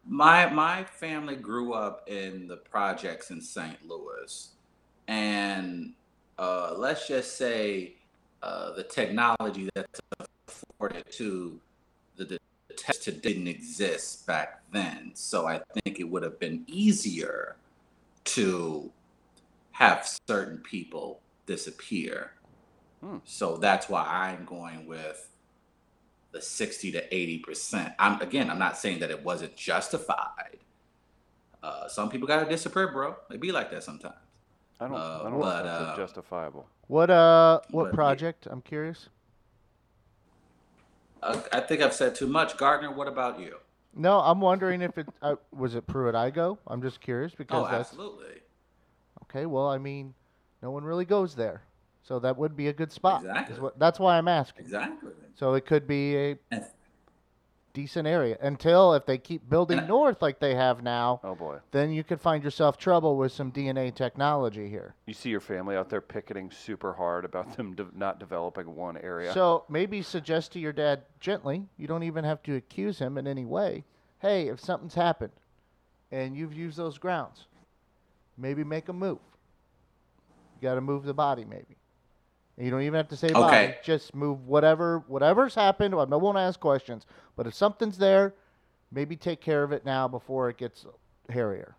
My 0.06 0.50
my 0.50 0.84
family 0.84 1.38
grew 1.38 1.72
up 1.72 2.04
in 2.10 2.50
the 2.50 2.58
projects 2.58 3.32
in 3.32 3.40
St. 3.40 3.78
Louis, 3.88 4.50
and 5.08 5.94
uh, 6.38 6.74
let's 6.76 7.08
just 7.08 7.38
say 7.38 7.94
uh, 8.44 8.74
the 8.74 8.84
technology 8.84 9.70
that's 9.76 10.02
afforded 10.48 11.06
to 11.12 11.58
the, 12.18 12.26
the 12.26 12.40
test 12.76 13.06
didn't 13.22 13.48
exist 13.48 14.28
back 14.28 14.62
then. 14.74 15.12
So 15.14 15.48
I 15.48 15.62
think 15.74 16.02
it 16.02 16.10
would 16.10 16.24
have 16.24 16.38
been 16.38 16.66
easier 16.68 17.56
to 18.26 18.92
have 19.80 20.06
certain 20.28 20.58
people 20.58 21.22
disappear. 21.46 22.32
Hmm. 23.02 23.18
So 23.24 23.56
that's 23.56 23.88
why 23.88 24.04
I'm 24.06 24.44
going 24.44 24.86
with 24.86 25.30
the 26.34 26.42
60 26.42 26.92
to 26.92 27.16
80 27.16 27.40
percent. 27.40 27.94
I'm 27.98 28.20
again, 28.22 28.50
I'm 28.50 28.60
not 28.60 28.78
saying 28.78 29.00
that 29.00 29.10
it 29.10 29.24
wasn't 29.24 29.56
justified. 29.56 30.58
Uh, 31.64 31.88
some 31.88 32.10
people 32.10 32.28
gotta 32.28 32.48
disappear, 32.50 32.92
bro. 32.92 33.16
They 33.30 33.38
be 33.38 33.54
like 33.54 33.72
that 33.72 33.84
sometimes. 33.84 34.16
I 34.82 34.88
don't. 34.88 34.96
Uh, 34.96 35.20
I 35.26 35.30
don't 35.30 35.40
but, 35.40 35.64
think 35.64 35.68
uh, 35.74 35.86
that's 35.86 35.98
justifiable. 35.98 36.68
what 36.88 37.10
uh, 37.10 37.62
what 37.72 37.86
But- 37.86 37.94
project? 37.94 38.48
I'm 38.52 38.62
curious. 38.62 39.08
Uh, 41.24 41.40
I 41.52 41.62
think 41.62 41.82
I've 41.82 41.94
said 41.94 42.16
too 42.16 42.28
much. 42.28 42.58
Gardner, 42.58 42.92
what 42.92 43.08
about 43.08 43.40
you? 43.40 43.56
No, 43.96 44.20
I'm 44.20 44.40
wondering 44.40 44.82
if 44.82 44.98
it 44.98 45.08
uh, 45.22 45.36
was 45.54 45.76
it 45.76 45.88
Pruitt 45.88 46.16
Igoe. 46.16 46.58
I'm 46.68 46.82
just 46.82 47.00
curious 47.02 47.34
because 47.34 47.66
Oh, 47.66 47.72
that's 47.72 47.90
absolutely. 47.90 48.42
Okay. 49.30 49.46
Well, 49.46 49.68
I 49.68 49.78
mean, 49.78 50.14
no 50.62 50.72
one 50.72 50.84
really 50.84 51.06
goes 51.06 51.36
there, 51.36 51.64
so 52.04 52.20
that 52.20 52.38
would 52.38 52.56
be 52.56 52.68
a 52.68 52.74
good 52.74 52.92
spot. 52.92 53.22
is 53.24 53.30
Exactly. 53.30 53.60
what- 53.60 53.80
that's 53.80 54.00
why 54.00 54.18
I'm 54.18 54.28
asking. 54.28 54.64
Exactly. 54.66 55.12
So 55.36 55.54
it 55.54 55.66
could 55.66 55.88
be 55.88 56.16
a 56.18 56.38
decent 57.72 58.08
area 58.08 58.36
until 58.42 58.94
if 58.96 59.06
they 59.06 59.18
keep 59.18 59.48
building 59.48 59.86
north 59.88 60.22
like 60.22 60.40
they 60.40 60.56
have 60.56 60.82
now, 60.84 61.22
Oh 61.24 61.36
boy! 61.36 61.60
then 61.72 61.92
you 61.92 62.04
could 62.04 62.20
find 62.20 62.44
yourself 62.44 62.78
trouble 62.78 63.16
with 63.16 63.32
some 63.32 63.52
DNA 63.52 63.94
technology 63.94 64.68
here. 64.70 64.96
You 65.06 65.14
see 65.14 65.30
your 65.30 65.40
family 65.40 65.76
out 65.78 65.88
there 65.90 66.02
picketing 66.02 66.50
super 66.52 66.94
hard 66.94 67.24
about 67.26 67.56
them 67.56 67.76
de- 67.76 67.88
not 67.94 68.20
developing 68.20 68.76
one 68.76 68.98
area. 68.98 69.32
So 69.34 69.66
maybe 69.70 70.02
suggest 70.02 70.52
to 70.54 70.60
your 70.60 70.74
dad 70.74 71.04
gently. 71.20 71.68
You 71.78 71.88
don't 71.88 72.04
even 72.04 72.24
have 72.26 72.42
to 72.44 72.56
accuse 72.56 73.00
him 73.00 73.18
in 73.18 73.28
any 73.28 73.46
way. 73.46 73.86
Hey, 74.18 74.50
if 74.50 74.60
something's 74.60 74.96
happened 74.96 75.32
and 76.12 76.36
you've 76.36 76.54
used 76.56 76.76
those 76.76 76.98
grounds, 76.98 77.46
maybe 78.40 78.64
make 78.64 78.90
a 78.90 78.94
move. 78.94 79.20
You 80.60 80.68
got 80.68 80.76
to 80.76 80.82
move 80.82 81.04
the 81.04 81.14
body, 81.14 81.46
maybe. 81.46 81.78
And 82.58 82.66
you 82.66 82.72
don't 82.72 82.82
even 82.82 82.98
have 82.98 83.08
to 83.10 83.16
say 83.16 83.32
body. 83.32 83.76
Just 83.84 84.14
move 84.14 84.48
whatever 84.48 85.04
whatever's 85.08 85.56
happened. 85.56 85.94
I 85.94 86.04
won't 86.04 86.38
ask 86.38 86.60
questions, 86.60 87.06
but 87.36 87.48
if 87.48 87.54
something's 87.54 87.98
there, 87.98 88.34
maybe 88.92 89.16
take 89.16 89.42
care 89.42 89.64
of 89.64 89.72
it 89.72 89.86
now 89.86 90.08
before 90.08 90.50
it 90.50 90.58
gets 90.58 90.86
hairier. 91.30 91.76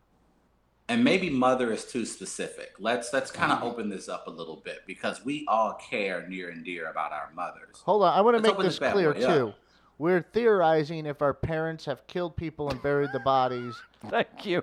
and 0.88 1.04
maybe 1.04 1.30
mother 1.30 1.72
is 1.72 1.84
too 1.84 2.04
specific. 2.04 2.72
Let's 2.78 3.12
let's 3.12 3.30
kind 3.30 3.52
of 3.52 3.58
mm-hmm. 3.58 3.68
open 3.68 3.88
this 3.90 4.08
up 4.08 4.26
a 4.26 4.30
little 4.30 4.56
bit 4.56 4.80
because 4.86 5.24
we 5.24 5.44
all 5.48 5.74
care 5.74 6.26
near 6.28 6.50
and 6.50 6.64
dear 6.64 6.90
about 6.90 7.12
our 7.12 7.30
mothers. 7.34 7.76
Hold 7.84 8.02
on, 8.02 8.16
I 8.16 8.20
want 8.22 8.36
to 8.36 8.42
make 8.42 8.56
this 8.58 8.78
this 8.78 8.92
clear 8.92 9.12
boy 9.12 9.20
up. 9.20 9.34
too. 9.34 9.54
We're 9.98 10.22
theorizing 10.32 11.04
if 11.04 11.20
our 11.20 11.34
parents 11.34 11.84
have 11.84 12.06
killed 12.06 12.34
people 12.34 12.70
and 12.70 12.82
buried 12.82 13.10
the 13.12 13.20
bodies. 13.20 13.74
Thank 14.08 14.46
you. 14.46 14.62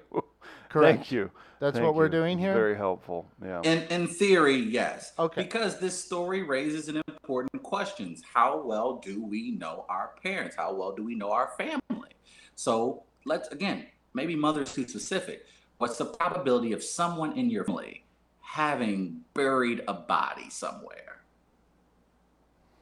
Correct. 0.80 0.98
Thank 1.00 1.12
you. 1.12 1.32
That's 1.60 1.76
Thank 1.76 1.86
what 1.86 1.96
we're 1.96 2.06
you. 2.06 2.12
doing 2.12 2.38
here? 2.38 2.54
Very 2.54 2.78
helpful. 2.78 3.28
Yeah. 3.44 3.62
In 3.64 3.84
in 3.90 4.08
theory, 4.08 4.58
yes. 4.58 5.14
Okay. 5.18 5.44
Because 5.44 5.80
this 5.80 6.02
story 6.02 6.44
raises 6.44 6.88
an 6.88 7.02
important 7.08 7.64
questions. 7.64 8.22
How 8.34 8.62
well 8.62 8.98
do 8.98 9.24
we 9.24 9.52
know 9.52 9.86
our 9.90 10.12
parents? 10.22 10.56
How 10.56 10.74
well 10.74 10.94
do 10.94 11.04
we 11.04 11.16
know 11.16 11.32
our 11.32 11.52
family? 11.58 12.12
So 12.56 13.04
let's 13.26 13.48
again, 13.50 13.88
maybe 14.14 14.36
mother's 14.36 14.74
too 14.74 14.88
specific. 14.88 15.46
What's 15.80 15.98
the 15.98 16.06
probability 16.06 16.74
of 16.74 16.84
someone 16.84 17.38
in 17.38 17.50
your 17.50 17.64
family 17.66 18.06
having 18.42 19.22
buried 19.34 19.84
a 19.88 19.94
body 19.94 20.50
somewhere? 20.50 21.22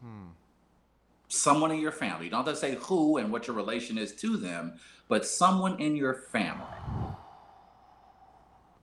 Hmm. 0.02 0.28
Someone 1.28 1.72
in 1.72 1.80
your 1.80 1.92
family. 1.92 2.26
You 2.26 2.32
don't 2.32 2.46
have 2.46 2.54
to 2.56 2.60
say 2.60 2.76
who 2.76 3.18
and 3.18 3.32
what 3.32 3.48
your 3.48 3.56
relation 3.56 3.98
is 3.98 4.14
to 4.18 4.38
them, 4.38 4.76
but 5.08 5.26
someone 5.26 5.80
in 5.80 5.96
your 5.96 6.14
family. 6.14 6.66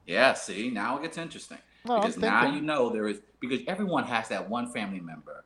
Yeah, 0.07 0.35
see, 0.35 0.71
now 0.71 0.99
it 0.99 1.03
gets 1.03 1.19
interesting. 1.19 1.59
Because 1.83 2.17
now 2.17 2.47
you 2.47 2.61
know 2.61 2.91
there 2.91 3.09
is 3.09 3.21
because 3.41 3.61
everyone 3.67 4.05
has 4.05 4.29
that 4.29 4.49
one 4.49 4.69
family 4.69 5.01
member 5.01 5.45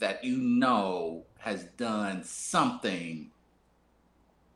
that 0.00 0.24
you 0.24 0.36
know 0.36 1.24
has 1.38 1.64
done 1.76 2.24
something. 2.24 3.30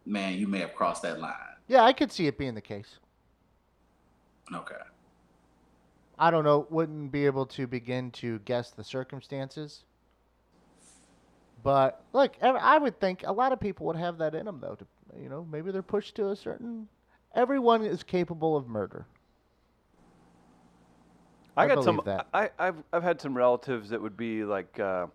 Man, 0.04 0.35
you 0.38 0.48
may 0.48 0.59
have 0.59 0.74
crossed 0.74 1.02
that 1.02 1.20
line. 1.20 1.35
Yeah, 1.68 1.85
I 1.85 1.92
could 1.92 2.11
see 2.11 2.26
it 2.26 2.38
being 2.38 2.54
the 2.54 2.61
case. 2.61 2.98
Okay. 4.52 4.74
I 6.18 6.31
don't 6.31 6.42
know, 6.42 6.66
wouldn't 6.70 7.12
be 7.12 7.26
able 7.26 7.46
to 7.46 7.66
begin 7.66 8.11
to 8.12 8.40
guess 8.40 8.70
the 8.70 8.83
circumstances. 8.83 9.85
But 11.62 12.02
look, 12.12 12.35
I 12.42 12.78
would 12.78 12.98
think 12.98 13.22
a 13.24 13.33
lot 13.33 13.52
of 13.52 13.61
people 13.61 13.87
would 13.87 13.96
have 13.96 14.18
that 14.18 14.35
in 14.35 14.46
them, 14.46 14.59
though. 14.61 14.74
To, 14.74 14.87
you 15.20 15.28
know, 15.28 15.46
maybe 15.50 15.70
they're 15.70 15.83
pushed 15.83 16.14
to 16.16 16.31
a 16.31 16.37
certain. 16.37 16.88
Everyone 17.35 17.85
is 17.85 18.03
capable 18.03 18.57
of 18.57 18.69
murder. 18.69 19.07
I, 21.57 21.64
I 21.64 21.69
got 21.69 21.85
some. 21.85 22.01
That. 22.05 22.29
I, 22.33 22.51
I've 22.59 22.77
I've 22.93 23.03
had 23.03 23.21
some 23.21 23.37
relatives 23.37 23.91
that 23.91 24.01
would 24.01 24.17
be 24.17 24.45
like, 24.45 24.79
uh, 24.79 25.07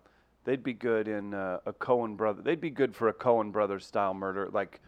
they'd 0.44 0.62
be 0.62 0.74
good 0.74 1.08
in 1.08 1.34
uh, 1.34 1.58
a 1.66 1.72
Coen 1.72 2.16
brother. 2.16 2.42
They'd 2.42 2.60
be 2.60 2.70
good 2.70 2.94
for 2.94 3.08
a 3.08 3.14
Coen 3.14 3.50
brothers 3.50 3.86
style 3.86 4.14
murder, 4.14 4.48
like 4.52 4.80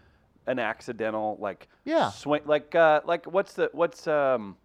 an 0.46 0.58
accidental, 0.58 1.36
like 1.40 1.68
Yeah. 1.84 2.10
swing, 2.10 2.42
like 2.44 2.74
uh, 2.74 3.00
like 3.04 3.26
what's 3.26 3.54
the 3.54 3.70
what's 3.72 4.06
um, 4.06 4.56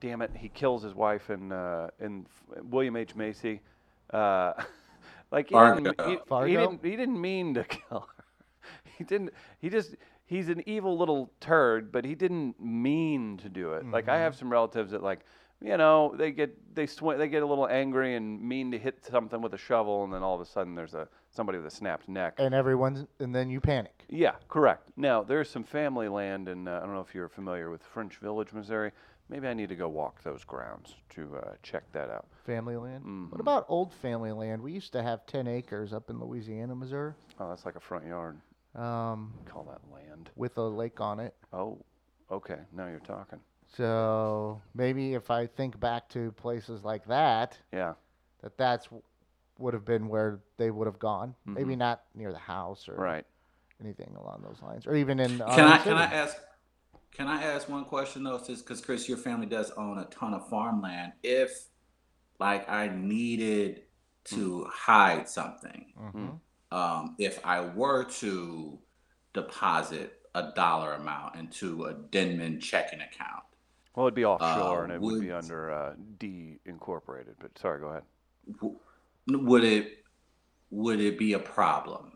damn 0.00 0.22
it, 0.22 0.30
he 0.34 0.48
kills 0.48 0.82
his 0.82 0.94
wife 0.94 1.30
in 1.30 1.52
uh, 1.52 1.90
in 2.00 2.26
William 2.62 2.96
H 2.96 3.14
Macy, 3.14 3.60
uh, 4.12 4.54
like 5.30 5.50
he 5.50 5.54
didn't, 5.54 6.00
he, 6.06 6.18
Fargo? 6.26 6.46
he 6.46 6.56
didn't 6.56 6.84
he 6.84 6.96
didn't 6.96 7.20
mean 7.20 7.54
to 7.54 7.64
kill 7.68 8.08
her. 8.16 8.24
he 8.98 9.04
didn't. 9.04 9.30
He 9.60 9.68
just. 9.68 9.96
He's 10.26 10.48
an 10.48 10.62
evil 10.66 10.98
little 10.98 11.30
turd, 11.40 11.92
but 11.92 12.04
he 12.04 12.14
didn't 12.14 12.60
mean 12.60 13.36
to 13.38 13.48
do 13.48 13.72
it. 13.74 13.86
Like 13.90 14.08
I 14.08 14.18
have 14.18 14.34
some 14.34 14.50
relatives 14.50 14.90
that 14.90 15.02
like, 15.02 15.20
you 15.60 15.76
know, 15.76 16.14
they 16.18 16.32
get 16.32 16.74
they 16.74 16.86
sw- 16.86 17.16
they 17.16 17.28
get 17.28 17.42
a 17.42 17.46
little 17.46 17.68
angry 17.68 18.16
and 18.16 18.40
mean 18.42 18.70
to 18.72 18.78
hit 18.78 19.04
something 19.04 19.40
with 19.40 19.54
a 19.54 19.58
shovel, 19.58 20.04
and 20.04 20.12
then 20.12 20.22
all 20.22 20.34
of 20.34 20.40
a 20.40 20.44
sudden 20.44 20.74
there's 20.74 20.94
a 20.94 21.08
somebody 21.30 21.58
with 21.58 21.66
a 21.68 21.70
snapped 21.70 22.08
neck. 22.08 22.34
And 22.38 22.54
everyone's, 22.54 23.06
and 23.20 23.34
then 23.34 23.48
you 23.50 23.60
panic. 23.60 24.04
Yeah, 24.08 24.34
correct. 24.48 24.90
Now 24.96 25.22
there's 25.22 25.48
some 25.48 25.64
family 25.64 26.08
land, 26.08 26.48
and 26.48 26.68
uh, 26.68 26.80
I 26.82 26.86
don't 26.86 26.94
know 26.94 27.00
if 27.00 27.14
you're 27.14 27.28
familiar 27.28 27.70
with 27.70 27.82
French 27.84 28.16
Village, 28.16 28.52
Missouri. 28.52 28.90
Maybe 29.28 29.48
I 29.48 29.54
need 29.54 29.68
to 29.70 29.76
go 29.76 29.88
walk 29.88 30.22
those 30.22 30.44
grounds 30.44 30.94
to 31.10 31.36
uh, 31.38 31.54
check 31.62 31.82
that 31.92 32.10
out. 32.10 32.26
Family 32.44 32.76
land. 32.76 33.04
Mhm. 33.04 33.30
What 33.32 33.40
about 33.40 33.64
old 33.68 33.92
family 33.94 34.30
land? 34.32 34.62
We 34.62 34.72
used 34.72 34.92
to 34.92 35.02
have 35.02 35.24
10 35.26 35.48
acres 35.48 35.92
up 35.92 36.10
in 36.10 36.20
Louisiana, 36.20 36.74
Missouri, 36.76 37.14
Oh, 37.40 37.48
that's 37.48 37.64
like 37.64 37.74
a 37.76 37.80
front 37.80 38.06
yard. 38.06 38.38
Um, 38.76 39.32
Call 39.44 39.64
that 39.64 39.80
land. 39.92 40.30
with 40.36 40.56
a 40.58 40.62
lake 40.62 41.00
on 41.00 41.20
it. 41.20 41.34
Oh, 41.52 41.78
okay. 42.30 42.58
Now 42.72 42.86
you're 42.88 43.00
talking. 43.00 43.40
So 43.76 44.60
maybe 44.74 45.14
if 45.14 45.30
I 45.30 45.46
think 45.46 45.78
back 45.80 46.08
to 46.10 46.32
places 46.32 46.84
like 46.84 47.06
that, 47.06 47.58
Yeah. 47.72 47.94
that 48.42 48.56
that's 48.56 48.84
w- 48.86 49.02
would 49.58 49.74
have 49.74 49.84
been 49.84 50.08
where 50.08 50.40
they 50.56 50.70
would 50.70 50.86
have 50.86 50.98
gone. 50.98 51.34
Maybe 51.44 51.74
Mhm. 51.74 51.78
not 51.78 52.04
near 52.14 52.32
the 52.32 52.38
house 52.38 52.88
or 52.88 52.94
Right. 52.94 53.26
anything 53.80 54.14
along 54.16 54.42
those 54.42 54.60
lines, 54.62 54.86
or 54.86 54.94
even 54.94 55.18
in. 55.20 55.40
our 55.42 55.48
Can 55.54 55.64
own 55.64 55.72
I 55.72 55.78
can 55.78 55.92
I 55.96 56.04
city. 56.04 56.16
ask 56.16 56.36
can 57.12 57.28
I 57.28 57.42
ask 57.42 57.66
one 57.68 57.86
question 57.86 58.24
though? 58.24 58.38
Because 58.38 58.82
Chris, 58.82 59.08
your 59.08 59.16
family 59.16 59.46
does 59.46 59.70
own 59.72 59.98
a 59.98 60.04
ton 60.06 60.34
of 60.34 60.48
farmland. 60.50 61.14
If 61.22 61.68
like 62.38 62.68
I 62.68 62.88
needed 62.88 63.84
to 64.24 64.64
hide 64.64 65.26
something, 65.28 65.92
Mhm. 65.98 66.40
Um, 66.70 67.16
if 67.18 67.44
I 67.44 67.60
were 67.62 68.04
to 68.04 68.78
deposit 69.34 70.20
a 70.34 70.52
dollar 70.54 70.94
amount 70.94 71.36
into 71.36 71.84
a 71.86 71.94
Denman 71.94 72.60
checking 72.60 73.00
account, 73.00 73.44
Well, 73.94 74.06
it'd 74.06 74.14
be 74.14 74.24
offshore 74.24 74.82
Uh, 74.82 74.84
and 74.84 74.92
it 74.92 75.00
would 75.02 75.18
be 75.18 75.32
under 75.32 75.70
uh, 75.72 75.94
D 76.18 76.60
Incorporated. 76.66 77.36
But 77.40 77.58
sorry, 77.58 77.80
go 77.80 77.88
ahead. 77.88 78.04
w- 78.60 78.78
would 79.28 79.64
it 79.64 80.04
would 80.70 81.00
it 81.00 81.18
be 81.18 81.34
a 81.34 81.38
problem? 81.38 82.12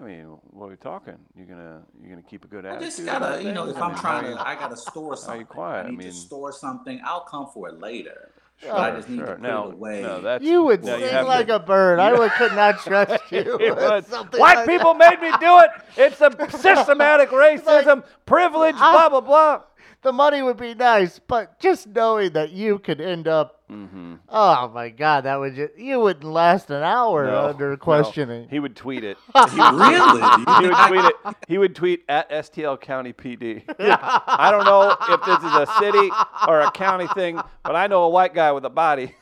I 0.00 0.04
mean, 0.04 0.24
what 0.50 0.66
are 0.66 0.70
we 0.70 0.76
talking? 0.76 1.18
You're 1.36 1.46
gonna 1.46 1.82
you're 2.00 2.10
gonna 2.10 2.22
keep 2.22 2.44
a 2.44 2.48
good 2.48 2.64
I 2.70 2.76
attitude. 2.76 2.80
just 2.80 3.04
gotta, 3.04 3.42
you 3.42 3.52
know, 3.52 3.68
if 3.68 3.80
I 3.80 3.82
I'm 3.82 3.92
mean, 3.92 3.96
trying 3.96 4.24
to, 4.24 4.40
I 4.46 4.54
gotta 4.54 4.76
store 4.76 5.16
something. 5.16 5.36
Are 5.36 5.36
you 5.36 5.44
quiet? 5.46 5.86
I 5.86 5.90
need 5.90 6.02
I 6.02 6.04
mean, 6.04 6.08
to 6.08 6.12
store 6.12 6.52
something. 6.52 7.00
I'll 7.04 7.24
come 7.24 7.48
for 7.52 7.68
it 7.68 7.78
later. 7.80 8.32
Sure, 8.62 8.74
I 8.74 8.90
just 8.90 9.08
need 9.08 9.16
sure. 9.18 9.26
to 9.26 9.32
put 9.32 9.40
no, 9.40 9.68
it 9.68 9.72
away. 9.74 10.02
No, 10.02 10.20
that's 10.20 10.44
You 10.44 10.62
would 10.64 10.84
no, 10.84 10.98
sing 10.98 11.08
have 11.08 11.26
like 11.26 11.46
to- 11.46 11.56
a 11.56 11.58
bird. 11.58 11.98
I 11.98 12.12
would 12.12 12.30
could 12.32 12.52
not 12.52 12.78
trust 12.80 13.22
you. 13.30 13.58
It 13.58 13.74
was. 13.74 14.04
White 14.10 14.56
like 14.56 14.68
people 14.68 14.92
made 14.94 15.18
me 15.20 15.30
do 15.40 15.60
it. 15.60 15.70
It's 15.96 16.20
a 16.20 16.30
systematic 16.58 17.30
racism, 17.30 18.04
privilege, 18.26 18.74
I- 18.78 18.92
blah 18.92 19.08
blah 19.08 19.20
blah. 19.22 19.62
The 20.02 20.12
money 20.12 20.40
would 20.40 20.56
be 20.56 20.72
nice, 20.74 21.18
but 21.18 21.60
just 21.60 21.86
knowing 21.88 22.32
that 22.32 22.52
you 22.52 22.78
could 22.78 23.00
end 23.02 23.28
up. 23.28 23.60
Mm-hmm. 23.70 24.14
Oh 24.30 24.68
my 24.74 24.88
God, 24.88 25.24
that 25.24 25.36
would 25.38 25.54
just 25.54 25.76
you 25.78 26.00
wouldn't 26.00 26.24
last 26.24 26.70
an 26.70 26.82
hour 26.82 27.26
No, 27.26 27.46
under 27.48 27.70
no. 27.70 27.76
questioning. 27.76 28.48
He 28.48 28.58
would 28.58 28.74
tweet 28.74 29.04
it. 29.04 29.18
really? 29.34 30.22
he 30.60 30.66
would 30.66 30.88
tweet 30.88 31.04
it. 31.04 31.14
He 31.48 31.58
would 31.58 31.76
tweet 31.76 32.04
at 32.08 32.30
STL 32.30 32.80
County 32.80 33.12
PD. 33.12 33.62
I 33.78 34.50
don't 34.50 34.64
know 34.64 34.96
if 35.14 35.24
this 35.24 35.38
is 35.38 35.54
a 35.54 35.66
city 35.78 36.10
or 36.48 36.60
a 36.60 36.70
county 36.72 37.06
thing, 37.08 37.38
but 37.62 37.76
I 37.76 37.86
know 37.86 38.04
a 38.04 38.08
white 38.08 38.34
guy 38.34 38.50
with 38.52 38.64
a 38.64 38.70
body. 38.70 39.14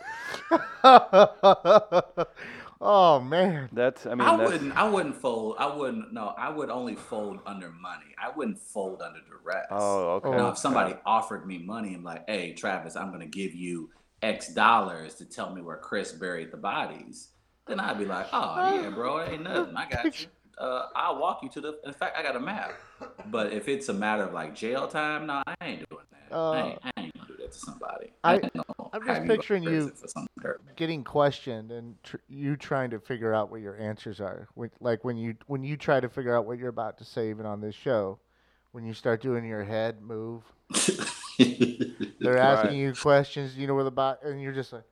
oh 2.81 3.21
man. 3.21 3.69
That's 3.73 4.07
I 4.07 4.11
mean 4.11 4.21
I 4.21 4.37
that's, 4.37 4.51
wouldn't. 4.51 4.77
I 4.77 4.89
wouldn't 4.89 5.17
fold. 5.17 5.57
I 5.59 5.75
wouldn't. 5.75 6.13
No, 6.13 6.35
I 6.39 6.49
would 6.49 6.71
only 6.71 6.97
fold 6.97 7.41
under 7.47 7.71
money. 7.71 8.15
I 8.19 8.31
wouldn't 8.35 8.59
fold 8.59 9.03
under 9.03 9.21
duress. 9.21 9.67
Oh, 9.71 10.21
okay. 10.25 10.31
Now, 10.31 10.51
if 10.51 10.59
somebody 10.59 10.95
offered 11.05 11.47
me 11.47 11.59
money 11.59 11.95
and 11.95 12.05
like, 12.05 12.25
"Hey, 12.29 12.53
Travis, 12.53 12.97
I'm 12.97 13.09
going 13.09 13.21
to 13.21 13.27
give 13.27 13.55
you 13.55 13.91
X 14.23 14.53
dollars 14.55 15.15
to 15.17 15.25
tell 15.25 15.55
me 15.55 15.63
where 15.63 15.77
Chris 15.77 16.13
buried 16.13 16.51
the 16.51 16.57
bodies," 16.57 17.29
then 17.67 17.81
I'd 17.81 17.99
be 17.99 18.05
like, 18.05 18.27
"Oh 18.33 18.81
yeah, 18.81 18.91
bro, 18.91 19.19
it 19.19 19.33
ain't 19.33 19.43
nothing. 19.43 19.77
I 19.77 19.89
got 19.89 20.21
you. 20.21 20.27
Uh, 20.59 20.87
I'll 20.97 21.21
walk 21.21 21.41
you 21.43 21.49
to 21.51 21.61
the. 21.61 21.79
In 21.87 21.93
fact, 21.93 22.17
I 22.19 22.23
got 22.23 22.35
a 22.37 22.41
map. 22.41 22.73
But 23.27 23.53
if 23.53 23.69
it's 23.69 23.89
a 23.89 23.95
matter 23.95 24.25
of 24.25 24.33
like 24.33 24.55
jail 24.57 24.89
time, 24.89 25.27
no, 25.27 25.43
I 25.47 25.55
ain't 25.63 25.89
doing 25.89 26.03
that. 26.11 26.37
I, 26.37 26.61
ain't, 26.61 26.79
I 26.83 27.01
ain't 27.01 27.15
gonna 27.15 27.29
do 27.29 27.37
that 27.39 27.53
to 27.53 27.59
somebody. 27.59 28.13
I- 28.25 28.35
ain't 28.35 28.53
gonna 28.53 28.65
I'm 28.93 29.05
just 29.07 29.25
picturing 29.27 29.63
you- 29.63 29.69
prison 29.71 29.93
for 29.93 30.09
some 30.09 30.27
dirt. 30.41 30.61
getting 30.77 31.05
questioned 31.05 31.71
and 31.73 32.03
tr- 32.03 32.17
you 32.29 32.57
trying 32.57 32.91
to 32.91 32.99
figure 33.01 33.33
out 33.35 33.51
what 33.51 33.61
your 33.61 33.77
answers 33.77 34.21
are. 34.21 34.49
When, 34.55 34.71
like 34.81 35.05
when 35.05 35.17
you 35.17 35.37
when 35.47 35.63
you 35.63 35.77
try 35.77 36.01
to 36.01 36.09
figure 36.09 36.35
out 36.37 36.47
what 36.47 36.59
you're 36.59 36.69
about 36.69 36.99
to 36.99 37.05
say, 37.05 37.31
even 37.31 37.47
on 37.47 37.61
this 37.61 37.75
show, 37.75 38.19
when 38.73 38.85
you 38.85 38.95
start 38.95 39.21
doing 39.23 39.45
your 39.45 39.65
head 39.65 40.01
move, 40.01 40.43
they're 41.39 42.39
asking 42.39 42.71
Right. 42.71 42.73
you 42.77 42.95
questions. 42.95 43.57
You 43.57 43.67
know 43.67 43.75
where 43.75 43.85
the 43.85 43.91
bot, 43.91 44.23
and 44.25 44.41
you're 44.41 44.53
just 44.53 44.73
like, 44.73 44.85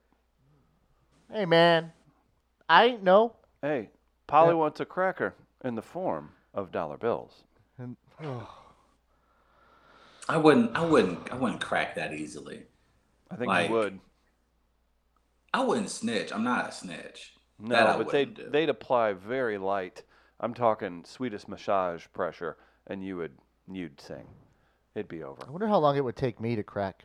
"Hey 1.31 1.45
man, 1.45 1.91
I 2.69 2.85
ain't 2.85 3.03
know." 3.03 3.35
Hey, 3.61 3.89
Polly 4.27 4.49
Yeah. 4.49 4.53
wants 4.55 4.79
a 4.79 4.85
cracker 4.85 5.33
in 5.63 5.75
the 5.75 5.81
form 5.81 6.31
of 6.53 6.71
dollar 6.71 6.97
bills. 6.97 7.43
And, 7.79 7.95
oh, 8.23 8.47
I 10.29 10.37
wouldn't. 10.37 10.75
I 10.75 10.85
wouldn't. 10.85 11.31
I 11.31 11.35
wouldn't 11.35 11.61
crack 11.61 11.95
that 11.95 12.13
easily. 12.13 12.66
I 13.31 13.35
think 13.35 13.47
Like, 13.47 13.69
you 13.69 13.75
would. 13.75 13.99
I 15.53 15.63
wouldn't 15.63 15.89
snitch. 15.89 16.31
I'm 16.31 16.43
not 16.43 16.69
a 16.69 16.71
snitch. 16.71 17.33
No, 17.59 17.69
that 17.75 17.97
but 17.97 18.11
they 18.11 18.19
wouldn't 18.25 18.37
do. 18.37 18.49
they'd 18.49 18.69
apply 18.69 19.13
very 19.13 19.57
light. 19.57 20.03
I'm 20.39 20.53
talking 20.53 21.03
sweetest 21.05 21.47
massage 21.47 22.05
pressure, 22.13 22.57
and 22.85 23.03
you 23.03 23.17
would 23.17 23.31
you'd 23.71 23.99
sing. 23.99 24.27
It'd 24.95 25.07
be 25.07 25.23
over. 25.23 25.41
I 25.47 25.51
wonder 25.51 25.67
how 25.67 25.79
long 25.79 25.97
it 25.97 26.03
would 26.03 26.15
take 26.15 26.39
me 26.39 26.55
to 26.55 26.63
crack. 26.63 27.03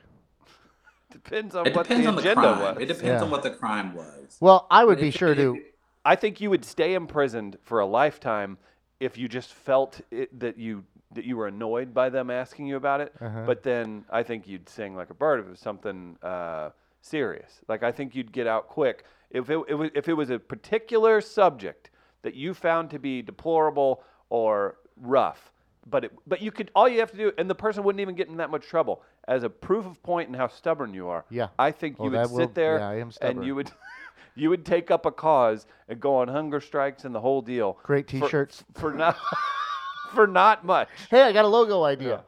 Depends 1.11 1.55
on 1.55 1.67
It 1.67 1.75
what 1.75 1.85
depends 1.85 2.05
the 2.05 2.09
on 2.09 2.15
the 2.17 2.21
agenda 2.23 2.41
crime. 2.55 2.75
was. 2.75 2.83
It 2.83 2.87
depends 2.87 3.05
Yeah. 3.07 3.23
on 3.23 3.31
what 3.31 3.43
the 3.43 3.51
crime 3.51 3.95
was. 3.95 4.37
Well, 4.41 4.67
I 4.71 4.85
would 4.85 4.97
But 4.97 5.03
be 5.03 5.09
if- 5.09 5.15
sure 5.17 5.31
if- 5.31 5.37
to. 5.39 5.59
I 6.05 6.17
think 6.17 6.41
you 6.41 6.51
would 6.51 6.65
stay 6.65 6.95
imprisoned 6.95 7.59
for 7.63 7.79
a 7.79 7.87
lifetime 7.87 8.59
if 8.99 9.17
you 9.17 9.29
just 9.29 9.53
felt 9.55 10.01
it, 10.11 10.37
that 10.41 10.59
you 10.59 10.85
that 11.15 11.25
you 11.25 11.37
were 11.37 11.47
annoyed 11.47 11.93
by 11.95 12.09
them 12.09 12.31
asking 12.31 12.67
you 12.67 12.77
about 12.77 13.01
it. 13.01 13.13
Uh-huh. 13.21 13.43
But 13.47 13.63
then 13.63 14.05
I 14.11 14.23
think 14.23 14.47
you'd 14.49 14.69
sing 14.69 14.95
like 14.97 15.11
a 15.11 15.15
bird 15.15 15.41
if 15.41 15.47
it 15.47 15.51
was 15.51 15.61
something 15.61 16.17
uh, 16.23 16.71
serious. 17.01 17.61
Like 17.69 17.83
I 17.83 17.93
think 17.93 18.15
you'd 18.15 18.33
get 18.33 18.47
out 18.47 18.69
quick 18.69 19.05
if 19.31 19.49
it, 19.51 19.59
it 19.69 19.75
was, 19.75 19.91
if 19.95 20.09
it 20.09 20.15
was 20.15 20.31
a 20.31 20.39
particular 20.39 21.21
subject 21.21 21.91
that 22.23 22.35
you 22.35 22.55
found 22.55 22.91
to 22.91 22.99
be 22.99 23.23
deplorable 23.23 24.03
or 24.29 24.77
rough, 24.97 25.53
but 25.89 26.05
it, 26.05 26.13
but 26.27 26.41
you 26.43 26.51
could 26.53 26.71
all 26.75 26.89
you 26.89 27.01
have 27.01 27.11
to 27.11 27.17
do, 27.17 27.33
and 27.39 27.49
the 27.49 27.55
person 27.55 27.83
wouldn't 27.83 28.01
even 28.01 28.15
get 28.15 28.29
in 28.29 28.37
that 28.37 28.51
much 28.51 28.67
trouble 28.67 29.03
as 29.27 29.43
a 29.43 29.51
proof 29.51 29.87
of 29.87 30.03
point 30.03 30.29
and 30.29 30.37
how 30.37 30.49
stubborn 30.49 30.93
you 30.95 31.09
are. 31.09 31.25
Yeah. 31.31 31.49
I 31.59 31.71
think 31.71 31.97
Oh, 31.99 32.05
you 32.05 32.11
would 32.11 32.27
sit 32.29 32.37
will- 32.37 32.49
there 32.49 32.79
yeah, 32.79 32.89
I 32.89 32.95
am 32.97 33.11
and 33.21 33.45
you 33.45 33.55
would 33.55 33.71
you 34.35 34.51
would 34.51 34.65
take 34.65 34.91
up 34.91 35.07
a 35.07 35.11
cause 35.11 35.67
and 35.89 35.99
go 35.99 36.17
on 36.17 36.29
hunger 36.29 36.61
strikes 36.61 37.05
and 37.05 37.15
the 37.15 37.21
whole 37.21 37.43
deal. 37.43 37.79
Great 37.83 38.07
T-shirts. 38.07 38.65
for 38.75 38.93
not 38.93 39.17
for 40.13 40.27
not 40.27 40.65
much. 40.65 40.89
Hey, 41.11 41.23
I 41.23 41.33
got 41.33 41.45
a 41.45 41.49
logo 41.49 41.83
idea. 41.85 42.23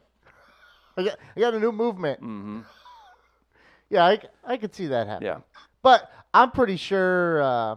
I 0.97 1.05
got 1.05 1.18
I 1.37 1.40
got 1.40 1.55
a 1.55 1.61
new 1.61 1.73
movement. 1.73 2.20
hmm 2.20 2.61
Yeah, 3.90 4.16
I 4.44 4.57
could 4.57 4.75
see 4.75 4.87
that 4.88 5.07
happen. 5.07 5.27
Yeah. 5.27 5.38
But 5.83 6.11
I'm 6.33 6.51
pretty 6.51 6.77
sure 6.77 7.42
uh, 7.42 7.77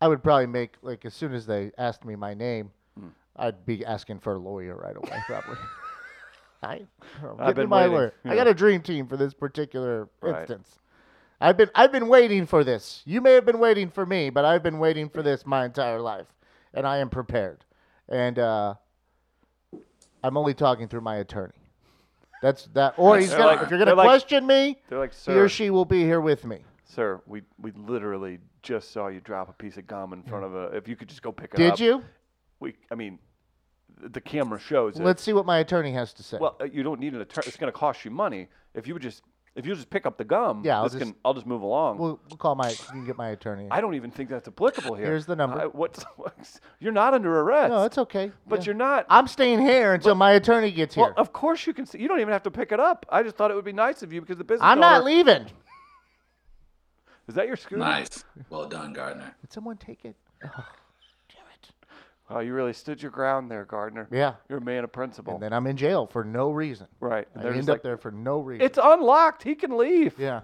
I 0.00 0.08
would 0.08 0.22
probably 0.22 0.46
make 0.46 0.74
like 0.82 1.04
as 1.04 1.14
soon 1.14 1.32
as 1.34 1.46
they 1.46 1.72
asked 1.78 2.04
me 2.04 2.16
my 2.16 2.34
name, 2.34 2.70
Hmm. 2.98 3.08
I'd 3.36 3.66
be 3.66 3.84
asking 3.84 4.20
for 4.20 4.34
a 4.34 4.38
lawyer 4.38 4.76
right 4.76 4.96
away, 4.96 5.22
probably. 5.26 5.56
I, 6.62 6.82
I've 7.38 7.54
been 7.56 7.68
my 7.68 7.82
waiting, 7.82 7.92
lawyer. 7.92 8.14
I 8.24 8.36
got 8.36 8.46
a 8.46 8.54
dream 8.54 8.80
team 8.82 9.06
for 9.06 9.16
this 9.16 9.34
particular 9.34 10.08
Right. 10.20 10.38
instance. 10.40 10.78
I've 11.40 11.56
been 11.56 11.70
I've 11.74 11.92
been 11.92 12.08
waiting 12.08 12.46
for 12.46 12.64
this. 12.64 13.02
You 13.04 13.20
may 13.20 13.32
have 13.32 13.44
been 13.44 13.58
waiting 13.58 13.90
for 13.90 14.06
me, 14.06 14.30
but 14.30 14.44
I've 14.44 14.62
been 14.62 14.78
waiting 14.78 15.08
for 15.10 15.22
this 15.22 15.44
my 15.44 15.64
entire 15.66 16.00
life, 16.00 16.26
and 16.72 16.86
I 16.86 16.98
am 16.98 17.10
prepared. 17.10 17.64
And 18.08 18.38
uh, 18.38 18.74
I'm 20.22 20.36
only 20.36 20.54
talking 20.54 20.88
through 20.88 21.00
my 21.00 21.16
attorney. 21.16 21.52
That's 22.42 22.66
that. 22.74 22.94
Or 22.98 23.18
he's 23.18 23.30
gonna. 23.30 23.46
like- 23.46 23.62
if 23.62 23.70
you're 23.70 23.78
gonna 23.78 23.94
like- 23.94 24.06
question 24.06 24.46
me, 24.46 24.78
like, 24.90 25.14
he 25.14 25.32
or 25.32 25.48
she 25.48 25.70
will 25.70 25.86
be 25.86 26.02
here 26.02 26.20
with 26.20 26.44
me. 26.44 26.64
sir, 26.84 27.20
we 27.26 27.42
we 27.58 27.72
literally 27.72 28.38
just 28.62 28.92
saw 28.92 29.08
you 29.08 29.20
drop 29.20 29.48
a 29.48 29.52
piece 29.52 29.76
of 29.76 29.86
gum 29.86 30.12
in 30.12 30.22
front 30.22 30.44
of 30.44 30.54
a. 30.54 30.64
If 30.76 30.88
you 30.88 30.96
could 30.96 31.08
just 31.08 31.22
go 31.22 31.32
pick 31.32 31.54
it 31.54 31.56
Did 31.56 31.72
up. 31.72 31.78
Did 31.78 31.84
you? 31.84 32.04
We, 32.60 32.74
I 32.90 32.94
mean, 32.94 33.18
the 34.00 34.20
camera 34.20 34.58
shows 34.58 34.98
it. 34.98 35.04
Let's 35.04 35.22
see 35.22 35.32
what 35.32 35.46
my 35.46 35.58
attorney 35.58 35.92
has 35.92 36.12
to 36.14 36.22
say. 36.22 36.38
Well, 36.40 36.56
uh, 36.60 36.64
you 36.64 36.82
don't 36.82 37.00
need 37.00 37.14
an 37.14 37.20
attorney. 37.20 37.46
It's 37.46 37.56
going 37.56 37.72
to 37.72 37.78
cost 37.78 38.04
you 38.04 38.10
money. 38.10 38.48
If 38.74 38.86
you 38.86 38.94
would 38.94 39.02
just, 39.02 39.22
if 39.56 39.64
you 39.66 39.74
just 39.74 39.88
pick 39.88 40.04
up 40.04 40.18
the 40.18 40.24
gum, 40.24 40.62
Yeah, 40.64 40.78
I'll 40.78 40.84
this 40.84 40.94
just- 40.94 41.04
can, 41.04 41.14
I'll 41.24 41.34
just 41.34 41.46
move 41.46 41.62
along. 41.62 41.98
we'll, 41.98 42.18
we'll 42.28 42.36
call 42.36 42.54
my. 42.54 42.70
You 42.70 42.76
can 42.90 43.06
get 43.06 43.16
my 43.16 43.28
attorney. 43.30 43.68
I 43.70 43.80
don't 43.80 43.94
even 43.94 44.10
think 44.10 44.28
that's 44.28 44.48
applicable 44.48 44.94
here. 44.96 45.06
Here's 45.06 45.26
the 45.26 45.36
number. 45.36 45.60
I, 45.60 45.64
what's, 45.66 46.02
what's 46.16 46.60
you're 46.80 46.92
not 46.92 47.14
under 47.14 47.40
arrest. 47.40 47.70
no, 47.70 47.84
it's 47.84 47.98
okay. 47.98 48.32
but 48.48 48.60
Yeah. 48.60 48.64
you're 48.66 48.74
not. 48.74 49.06
I'm 49.08 49.28
staying 49.28 49.60
here 49.60 49.94
until 49.94 50.14
my 50.16 50.32
attorney 50.32 50.70
gets 50.72 50.96
well, 50.96 51.06
here. 51.06 51.14
of 51.16 51.32
course 51.32 51.66
you 51.66 51.72
can. 51.72 51.86
See, 51.86 51.98
you 52.00 52.08
don't 52.08 52.20
even 52.20 52.32
have 52.32 52.42
to 52.44 52.50
pick 52.50 52.72
it 52.72 52.80
up. 52.80 53.06
I 53.10 53.22
just 53.22 53.36
thought 53.36 53.50
it 53.50 53.54
would 53.54 53.64
be 53.64 53.72
nice 53.72 54.02
of 54.02 54.12
you 54.12 54.20
because 54.20 54.38
the 54.38 54.44
business. 54.44 54.64
I'm 54.64 54.80
not 54.80 55.02
owner- 55.02 55.04
leaving. 55.04 55.46
Is 57.28 57.36
that 57.36 57.46
your 57.46 57.56
scooter? 57.56 57.78
Nice. 57.78 58.22
Well 58.50 58.68
done, 58.68 58.92
Gardner. 58.92 59.34
Did 59.40 59.52
someone 59.52 59.76
take 59.78 60.04
it? 60.04 60.14
Oh, 62.30 62.34
damn 62.34 62.36
it. 62.36 62.40
Oh, 62.40 62.46
you 62.46 62.54
really 62.54 62.72
stood 62.72 63.02
your 63.02 63.10
ground 63.10 63.50
there, 63.50 63.64
Gardner. 63.64 64.08
Yeah. 64.10 64.34
You're 64.48 64.58
a 64.58 64.64
man 64.64 64.84
of 64.84 64.92
principle. 64.92 65.34
And 65.34 65.42
then 65.42 65.52
I'm 65.52 65.66
in 65.66 65.76
jail 65.76 66.06
for 66.06 66.24
no 66.24 66.50
reason. 66.50 66.86
right. 67.00 67.26
I 67.34 67.34
And 67.34 67.42
they're 67.44 67.52
end 67.52 67.60
just 67.66 67.70
up 67.70 67.82
there 67.82 67.96
for 67.98 68.10
no 68.10 68.40
reason. 68.40 68.64
it's 68.64 68.78
unlocked. 68.82 69.42
He 69.42 69.54
can 69.54 69.76
leave. 69.76 70.14
yeah. 70.18 70.40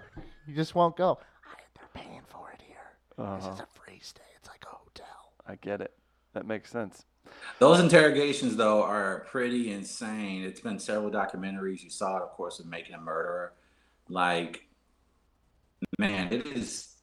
You 0.47 0.55
just 0.55 0.75
won't 0.75 0.97
go. 0.97 1.19
I, 1.47 1.55
they're 1.77 2.03
paying 2.05 2.23
for 2.29 2.51
it 2.53 2.61
here. 2.67 2.77
This 3.17 3.45
Uh-huh. 3.45 3.53
is 3.55 3.61
a 3.61 3.67
free 3.67 3.99
stay. 4.03 4.23
It's 4.39 4.49
like 4.49 4.65
a 4.65 4.75
hotel. 4.75 5.33
I 5.47 5.55
get 5.57 5.81
it. 5.81 5.93
That 6.35 6.47
makes 6.47 6.71
sense. 6.71 7.05
Those 7.61 7.79
interrogations, 7.81 8.57
though, 8.57 8.83
are 8.83 9.27
pretty 9.31 9.73
insane. 9.73 10.43
It's 10.43 10.61
been 10.61 10.79
several 10.79 11.11
documentaries. 11.11 11.83
You 11.83 11.91
saw 11.91 12.17
it, 12.17 12.23
of 12.23 12.31
course, 12.31 12.59
of 12.61 12.67
Making 12.67 12.95
a 12.97 13.01
Murderer. 13.01 13.53
Like, 14.09 14.67
man, 15.99 16.33
it 16.33 16.47
is. 16.47 16.97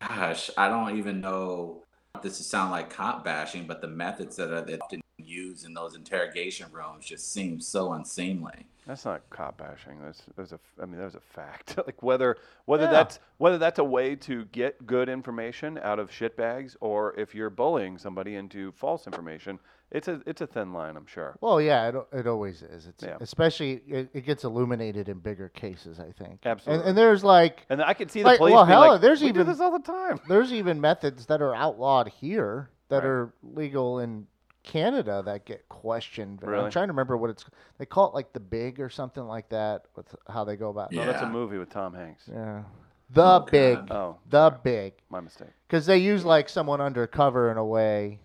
Gosh, 0.00 0.50
I 0.56 0.68
don't 0.68 0.96
even 0.98 1.20
know. 1.20 1.83
This 2.22 2.38
to 2.38 2.44
sound 2.44 2.70
like 2.70 2.90
cop 2.90 3.24
bashing, 3.24 3.66
but 3.66 3.80
the 3.80 3.88
methods 3.88 4.36
that 4.36 4.50
are 4.50 4.66
often 4.82 5.02
used 5.18 5.66
in 5.66 5.74
those 5.74 5.94
interrogation 5.94 6.66
rooms 6.72 7.04
just 7.04 7.32
seem 7.32 7.60
so 7.60 7.92
unseemly. 7.92 8.66
That's 8.86 9.04
not 9.04 9.22
cop 9.30 9.56
bashing. 9.58 9.98
That's 10.02 10.22
there's 10.36 10.52
a 10.52 10.60
I 10.80 10.84
mean 10.86 10.98
there's 10.98 11.14
a 11.14 11.20
fact. 11.20 11.76
like 11.86 12.02
whether 12.02 12.36
whether 12.66 12.84
Yeah. 12.84 12.90
that's 12.90 13.18
whether 13.38 13.56
that's 13.58 13.78
a 13.78 13.84
way 13.84 14.14
to 14.16 14.44
get 14.46 14.86
good 14.86 15.08
information 15.08 15.78
out 15.78 15.98
of 15.98 16.10
shitbags 16.10 16.76
or 16.80 17.14
if 17.18 17.34
you're 17.34 17.50
bullying 17.50 17.96
somebody 17.98 18.34
into 18.36 18.72
false 18.72 19.06
information, 19.06 19.58
it's 19.90 20.08
a 20.08 20.20
it's 20.26 20.42
a 20.42 20.46
thin 20.46 20.72
line, 20.74 20.96
I'm 20.98 21.06
sure. 21.06 21.36
Well, 21.40 21.60
yeah, 21.62 21.88
it, 21.88 21.94
it 22.12 22.26
always 22.26 22.60
is. 22.62 22.86
It's 22.86 23.02
Yeah. 23.02 23.16
especially 23.20 23.80
it, 23.88 24.10
it 24.12 24.26
gets 24.26 24.44
illuminated 24.44 25.08
in 25.08 25.18
bigger 25.18 25.48
cases. 25.48 25.98
I 25.98 26.12
think. 26.12 26.40
And, 26.42 26.52
Absolutely. 26.52 26.88
and 26.90 26.98
there's 26.98 27.24
like 27.24 27.64
And 27.70 27.82
I 27.82 27.94
can 27.94 28.08
see 28.10 28.20
the 28.20 28.26
Like, 28.28 28.38
police 28.38 28.52
well, 28.52 28.66
hell, 28.66 28.80
like, 28.92 29.00
there's 29.00 29.22
we 29.22 29.28
even- 29.28 29.46
do 29.46 29.50
this 29.52 29.60
all 29.60 29.70
the 29.72 29.78
time. 29.84 30.20
there's 30.28 30.52
even 30.52 30.80
methods 30.80 31.26
that 31.26 31.40
are 31.40 31.54
outlawed 31.54 32.08
here 32.08 32.68
that 32.90 32.96
Right. 32.96 33.04
are 33.06 33.34
legal 33.42 34.00
in 34.00 34.26
Canada 34.64 35.22
that 35.26 35.44
get 35.44 35.68
questioned. 35.68 36.42
Really? 36.42 36.64
I'm 36.64 36.70
trying 36.72 36.88
to 36.88 36.92
remember 36.92 37.16
what 37.16 37.30
it's. 37.30 37.44
They 37.78 37.86
call 37.86 38.08
it 38.08 38.14
like 38.14 38.32
the 38.32 38.40
big 38.40 38.80
or 38.80 38.88
something 38.88 39.22
like 39.24 39.48
that 39.50 39.84
with 39.94 40.12
how 40.28 40.42
they 40.42 40.56
go 40.56 40.70
about. 40.70 40.92
it. 40.92 40.96
No, 40.96 41.06
that's 41.06 41.22
a 41.22 41.28
movie 41.28 41.58
with 41.58 41.70
Tom 41.70 41.94
Hanks. 41.94 42.24
Yeah. 42.28 42.64
The 43.10 43.22
Oh, 43.22 43.46
big. 43.50 43.86
God. 43.86 43.90
Oh, 43.92 44.16
The 44.30 44.50
big. 44.64 44.94
my 45.10 45.20
mistake. 45.20 45.50
Because 45.68 45.86
they 45.86 45.98
use 45.98 46.24
like 46.24 46.48
someone 46.48 46.80
undercover 46.80 47.50
in 47.52 47.58
a 47.58 47.64
way 47.64 48.18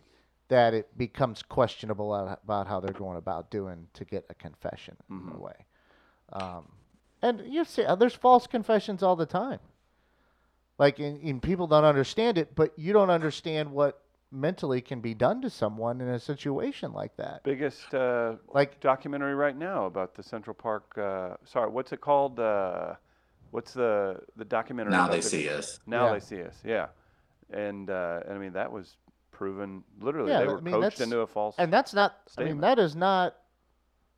that 0.48 0.74
it 0.74 0.98
becomes 0.98 1.44
questionable 1.44 2.16
about 2.16 2.66
how 2.66 2.80
they're 2.80 2.94
going 2.94 3.18
about 3.18 3.52
doing 3.52 3.86
to 3.94 4.04
get 4.06 4.26
a 4.30 4.34
confession 4.34 4.96
in 5.10 5.16
a 5.16 5.20
Mhm. 5.36 5.40
way. 5.40 5.66
Um, 6.34 6.72
and 7.22 7.42
you 7.54 7.66
see, 7.66 7.84
uh, 7.84 7.94
there's 7.96 8.16
false 8.16 8.48
confessions 8.48 9.04
all 9.04 9.16
the 9.16 9.28
time. 9.28 9.60
Like, 10.80 11.00
in, 11.00 11.18
in 11.20 11.40
people 11.42 11.68
don't 11.68 11.84
understand 11.84 12.38
it, 12.38 12.56
but 12.56 12.72
you 12.80 12.94
don't 12.94 13.10
understand 13.10 13.72
what 13.72 14.02
mentally 14.32 14.82
can 14.82 15.02
be 15.02 15.14
done 15.14 15.42
to 15.42 15.50
someone 15.50 16.02
in 16.02 16.08
a 16.10 16.20
situation 16.20 16.94
like 16.94 17.16
that. 17.18 17.44
Biggest 17.44 17.94
uh, 17.94 18.36
Like, 18.54 18.80
documentary 18.80 19.36
right 19.36 19.58
now 19.58 19.86
about 19.86 20.16
the 20.16 20.24
Central 20.24 20.54
Park. 20.54 20.98
Uh, 20.98 21.36
sorry, 21.46 21.70
what's 21.72 21.92
it 21.92 22.02
called? 22.02 22.40
Uh, 22.40 22.94
what's 23.52 23.74
the 23.74 24.20
the 24.36 24.46
documentary? 24.46 24.92
Now 24.92 25.08
they 25.08 25.18
the- 25.18 25.22
see 25.24 25.50
us. 25.50 25.80
Now 25.88 26.08
Yeah. 26.08 26.14
they 26.14 26.20
see 26.20 26.44
us. 26.44 26.56
Yeah, 26.64 26.88
and 27.52 27.90
uh, 27.90 28.22
and 28.26 28.34
I 28.36 28.38
mean 28.38 28.54
that 28.54 28.72
was 28.72 28.98
proven. 29.32 29.84
Literally, 30.00 30.32
Yeah, 30.32 30.40
they 30.42 30.46
I 30.48 30.54
were 30.54 30.62
mean, 30.62 30.74
coached 30.76 31.02
into 31.02 31.20
a 31.20 31.28
false. 31.28 31.56
and 31.58 31.72
that's 31.74 31.94
not. 31.94 32.18
I 32.38 32.44
mean, 32.44 32.60
that 32.62 32.78
is 32.80 32.96
not 32.96 33.36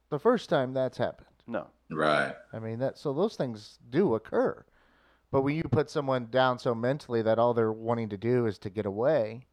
the 0.09 0.19
first 0.19 0.49
time 0.49 0.73
that's 0.73 0.97
happened. 0.97 1.27
no, 1.47 1.67
Right. 1.89 2.35
I 2.53 2.59
mean 2.59 2.79
that 2.79 2.97
so 2.97 3.13
those 3.13 3.35
things 3.37 3.79
do 3.89 4.15
occur. 4.15 4.65
But 5.31 5.43
when 5.43 5.55
you 5.55 5.63
put 5.63 5.89
someone 5.89 6.27
down 6.29 6.59
so 6.59 6.75
mentally 6.75 7.21
that 7.21 7.39
all 7.39 7.53
they're 7.53 7.71
wanting 7.71 8.09
to 8.09 8.17
do 8.17 8.45
is 8.47 8.57
to 8.59 8.69
get 8.69 8.85
away, 8.85 9.47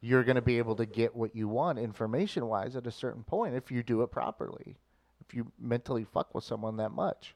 you're 0.00 0.24
going 0.24 0.36
to 0.36 0.42
be 0.42 0.58
able 0.58 0.76
to 0.76 0.86
get 0.86 1.14
what 1.14 1.34
you 1.36 1.46
want 1.48 1.78
information 1.78 2.46
wise 2.46 2.74
at 2.76 2.86
a 2.86 2.90
certain 2.90 3.22
point 3.22 3.54
if 3.54 3.70
you 3.70 3.82
do 3.82 4.02
it 4.02 4.10
properly. 4.10 4.76
If 5.26 5.34
you 5.34 5.50
mentally 5.60 6.04
fuck 6.04 6.34
with 6.34 6.44
someone 6.44 6.76
that 6.78 6.90
much. 6.90 7.34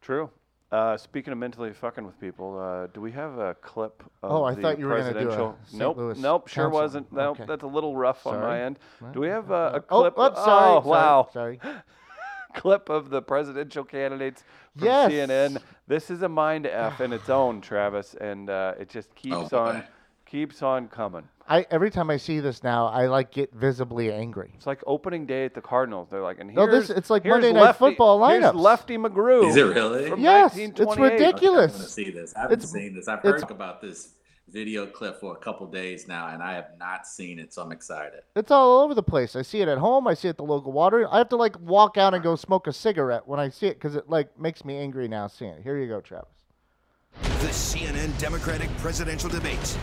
true. 0.00 0.30
Uh, 0.70 0.96
speaking 0.96 1.34
of 1.34 1.38
mentally 1.38 1.70
fucking 1.74 2.02
with 2.06 2.18
people, 2.18 2.58
uh, 2.58 2.86
do 2.94 3.00
we 3.02 3.12
have 3.12 3.36
a 3.38 3.52
clip 3.60 4.02
of 4.22 4.32
Oh, 4.32 4.42
I 4.44 4.54
the 4.54 4.62
thought 4.62 4.78
you 4.78 4.86
were 4.86 4.96
gonna 4.96 5.12
do 5.12 5.18
a 5.18 5.22
presidential? 5.24 5.58
St. 5.66 5.78
nope, 5.78 5.96
Louis 5.98 6.18
nope, 6.18 6.48
sure 6.48 6.64
council. 6.64 6.80
wasn't. 6.80 7.12
Nope, 7.12 7.36
Okay. 7.40 7.44
that's 7.46 7.62
a 7.62 7.66
little 7.66 7.94
rough 7.94 8.26
on 8.26 8.40
my 8.40 8.62
end. 8.62 8.78
Well, 9.02 9.12
Do 9.12 9.20
we 9.20 9.28
have 9.28 9.52
uh, 9.52 9.72
a 9.74 9.84
Oh, 9.90 10.00
clip? 10.00 10.14
oh, 10.16 10.34
sorry, 10.34 10.70
oh, 10.82 10.88
wow. 10.88 11.28
Sorry. 11.30 11.60
clip 12.54 12.88
of 12.88 13.10
the 13.10 13.20
presidential 13.20 13.84
candidates 13.84 14.44
from 14.78 14.86
Yes. 14.86 15.10
CNN. 15.12 15.58
This 15.88 16.10
is 16.10 16.22
a 16.22 16.28
mind 16.30 16.66
f 16.66 17.02
in 17.02 17.12
its 17.12 17.28
own, 17.28 17.60
Travis, 17.60 18.14
and 18.14 18.48
uh, 18.48 18.72
it 18.80 18.88
just 18.88 19.14
keeps 19.14 19.50
boy. 19.50 19.58
on, 19.58 19.84
keeps 20.32 20.62
on 20.62 20.88
coming. 20.88 21.22
I 21.46 21.66
every 21.70 21.90
time 21.90 22.08
I 22.08 22.16
see 22.16 22.40
this 22.40 22.62
now, 22.64 22.86
I 22.86 23.06
like 23.06 23.30
get 23.32 23.52
visibly 23.52 24.10
angry. 24.10 24.52
It's 24.56 24.66
like 24.66 24.80
opening 24.86 25.26
day 25.26 25.44
at 25.44 25.54
the 25.54 25.60
Cardinals. 25.60 26.08
They're 26.10 26.22
like, 26.22 26.40
and 26.40 26.54
No, 26.54 26.66
here's 26.66 26.88
this- 26.88 26.96
it's 26.96 27.10
like 27.10 27.22
here's 27.24 27.34
Monday 27.34 27.52
Night 27.52 27.60
Lefty, 27.60 27.78
Football 27.78 28.28
Here's. 28.28 28.54
Lefty 28.54 28.96
McGrew. 28.96 29.48
Is 29.48 29.56
it 29.56 29.62
really? 29.62 30.04
Yes, 30.20 30.56
it's 30.56 30.80
1928. 30.80 31.12
ridiculous. 31.12 31.72
I 31.74 31.76
want 31.76 31.86
to 31.86 31.92
see 31.92 32.10
this. 32.10 32.34
I 32.34 32.40
haven't 32.40 32.58
It's- 32.58 32.72
seen 32.72 32.94
this. 32.94 33.08
I've 33.08 33.20
heard 33.20 33.50
about 33.50 33.80
this 33.82 34.14
video 34.48 34.86
clip 34.86 35.18
for 35.20 35.34
a 35.34 35.38
couple 35.38 35.66
days 35.66 36.08
now, 36.08 36.28
and 36.28 36.42
I 36.42 36.54
have 36.54 36.70
not 36.78 37.06
seen 37.06 37.38
it, 37.38 37.52
so 37.54 37.62
I'm 37.62 37.72
excited. 37.72 38.20
It's 38.36 38.50
all 38.50 38.80
over 38.80 38.94
the 38.94 39.02
place. 39.02 39.34
I 39.36 39.42
see 39.42 39.60
it 39.60 39.68
at 39.68 39.78
home. 39.78 40.06
I 40.06 40.14
see 40.14 40.28
it 40.28 40.30
at 40.30 40.36
the 40.38 40.44
local 40.44 40.72
water. 40.72 41.06
I 41.10 41.18
have 41.18 41.28
to 41.30 41.36
like 41.36 41.58
walk 41.60 41.96
out 41.98 42.14
and 42.14 42.22
go 42.22 42.36
smoke 42.36 42.66
a 42.66 42.72
cigarette 42.72 43.26
when 43.26 43.40
I 43.40 43.48
see 43.50 43.66
it 43.66 43.74
because 43.74 43.96
it 43.96 44.08
like 44.08 44.38
makes 44.38 44.64
me 44.64 44.76
angry 44.78 45.08
now 45.08 45.26
seeing 45.26 45.52
it. 45.52 45.62
Here 45.62 45.76
you 45.78 45.88
go, 45.88 46.00
Travis. 46.00 46.28
The 47.42 47.48
CNN 47.48 48.16
Democratic 48.18 48.70
presidential 48.78 49.28
debates. 49.28 49.76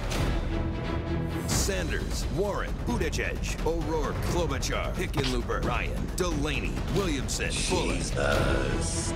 Sanders, 1.48 2.26
Warren, 2.38 2.74
Buttigieg, 2.88 3.66
O'Rourke, 3.68 4.16
Klobuchar, 4.32 4.94
Hickenlooper, 4.94 5.66
Ryan, 5.66 6.08
Delaney, 6.16 6.72
Williamson, 6.96 7.52
Jesus. 7.52 9.12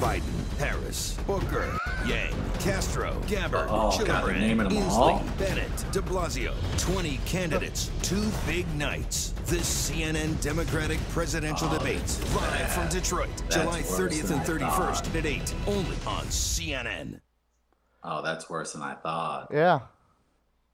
Biden, 0.00 0.22
Harris, 0.58 1.18
Booker, 1.26 1.76
Yang, 2.06 2.32
Castro, 2.60 3.20
Gabbard, 3.28 3.68
Oh, 3.68 3.90
Gillibrand, 3.90 4.70
Inslee? 4.72 5.38
Bennet, 5.38 5.84
De 5.92 6.00
Blasio. 6.00 6.54
20 6.78 7.20
candidates, 7.26 7.90
two 8.00 8.30
big 8.46 8.66
nights. 8.74 9.34
The 9.46 9.56
CNN 9.56 10.40
Democratic 10.40 10.98
presidential 11.10 11.68
Oh, 11.70 11.76
debates. 11.78 12.18
Live 12.34 12.72
from 12.72 12.88
Detroit, 12.88 13.42
July 13.50 13.82
30th 13.82 14.30
and 14.30 14.40
31st 14.46 15.14
at 15.14 15.26
8, 15.26 15.54
only 15.66 15.96
on 16.06 16.24
CNN. 16.28 17.20
Oh, 18.04 18.22
that's 18.22 18.50
worse 18.50 18.72
than 18.72 18.82
I 18.82 18.94
thought. 18.94 19.48
Yeah. 19.52 19.80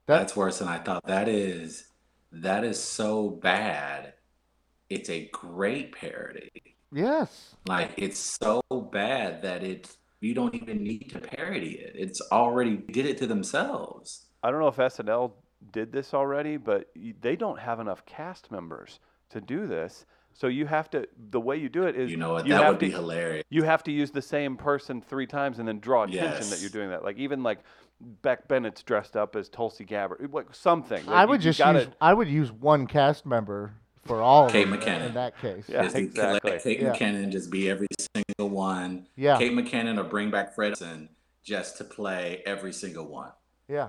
That- 0.06 0.18
That's 0.18 0.36
worse 0.36 0.58
than 0.58 0.68
I 0.68 0.78
thought. 0.78 1.06
That 1.06 1.28
is 1.28 1.88
that 2.32 2.64
is 2.64 2.82
so 2.82 3.28
bad. 3.30 4.14
It's 4.90 5.10
a 5.10 5.28
great 5.32 5.92
parody. 5.92 6.50
Yes. 6.92 7.54
Like 7.66 7.92
it's 7.98 8.18
so 8.18 8.62
bad 8.70 9.42
that 9.42 9.62
it's 9.62 9.98
you 10.20 10.34
don't 10.34 10.54
even 10.54 10.82
need 10.82 11.10
to 11.10 11.20
parody 11.20 11.78
it. 11.78 11.92
It's 11.94 12.20
already 12.32 12.76
did 12.76 13.06
it 13.06 13.18
to 13.18 13.26
themselves. 13.26 14.26
I 14.42 14.50
don't 14.50 14.60
know 14.60 14.68
if 14.68 14.76
SNL 14.76 15.32
did 15.72 15.92
this 15.92 16.14
already, 16.14 16.56
but 16.56 16.88
they 17.20 17.36
don't 17.36 17.58
have 17.58 17.78
enough 17.80 18.04
cast 18.06 18.50
members 18.50 19.00
to 19.30 19.40
do 19.40 19.66
this. 19.66 20.06
So 20.38 20.46
you 20.46 20.66
have 20.66 20.88
to. 20.90 21.08
The 21.30 21.40
way 21.40 21.56
you 21.56 21.68
do 21.68 21.82
it 21.88 21.96
is 21.96 22.12
You 22.12 22.16
know 22.16 22.34
what? 22.34 22.46
you 22.46 22.52
that 22.54 22.62
have 22.62 22.74
would 22.74 22.80
to, 22.80 22.86
be 22.86 22.92
hilarious. 22.92 23.44
You 23.50 23.64
have 23.64 23.82
to 23.82 23.90
use 23.90 24.12
the 24.12 24.22
same 24.22 24.56
person 24.56 25.02
three 25.02 25.26
times 25.26 25.58
and 25.58 25.66
then 25.66 25.80
draw 25.80 26.04
attention 26.04 26.48
that 26.50 26.60
you're 26.60 26.70
doing 26.70 26.90
that. 26.90 27.02
Like 27.02 27.18
even 27.18 27.42
like 27.42 27.58
Beck 28.22 28.46
Bennett's 28.46 28.84
dressed 28.84 29.16
up 29.16 29.34
as 29.34 29.48
Tulsi 29.48 29.84
Gabbard, 29.84 30.30
like 30.32 30.54
something. 30.54 31.04
Like, 31.06 31.16
I 31.16 31.24
would 31.24 31.42
you 31.42 31.50
just 31.50 31.58
gotta- 31.58 31.80
use 31.80 31.88
I 32.00 32.14
would 32.14 32.28
use 32.28 32.52
one 32.52 32.86
cast 32.86 33.26
member 33.26 33.74
for 34.04 34.22
all 34.22 34.46
of 34.46 34.52
Kate 34.52 34.70
them 34.70 34.78
McKinnon. 34.80 35.08
in 35.08 35.14
that 35.14 35.36
case. 35.40 35.64
Yeah. 35.68 35.82
Just 35.82 35.94
let 35.96 36.02
exactly. 36.04 36.58
Kate 36.62 36.80
Yeah. 36.82 36.94
McKinnon 36.94 37.32
just 37.32 37.50
be 37.50 37.68
every 37.68 37.88
single 38.14 38.48
one. 38.48 39.08
Yeah. 39.16 39.38
Kate 39.38 39.52
McKinnon 39.52 39.98
or 39.98 40.04
bring 40.04 40.30
back 40.30 40.54
Fred 40.54 40.68
Wilson 40.70 41.08
just 41.42 41.78
to 41.78 41.84
play 41.84 42.44
every 42.46 42.72
single 42.72 43.06
one. 43.08 43.32
Yeah. 43.66 43.88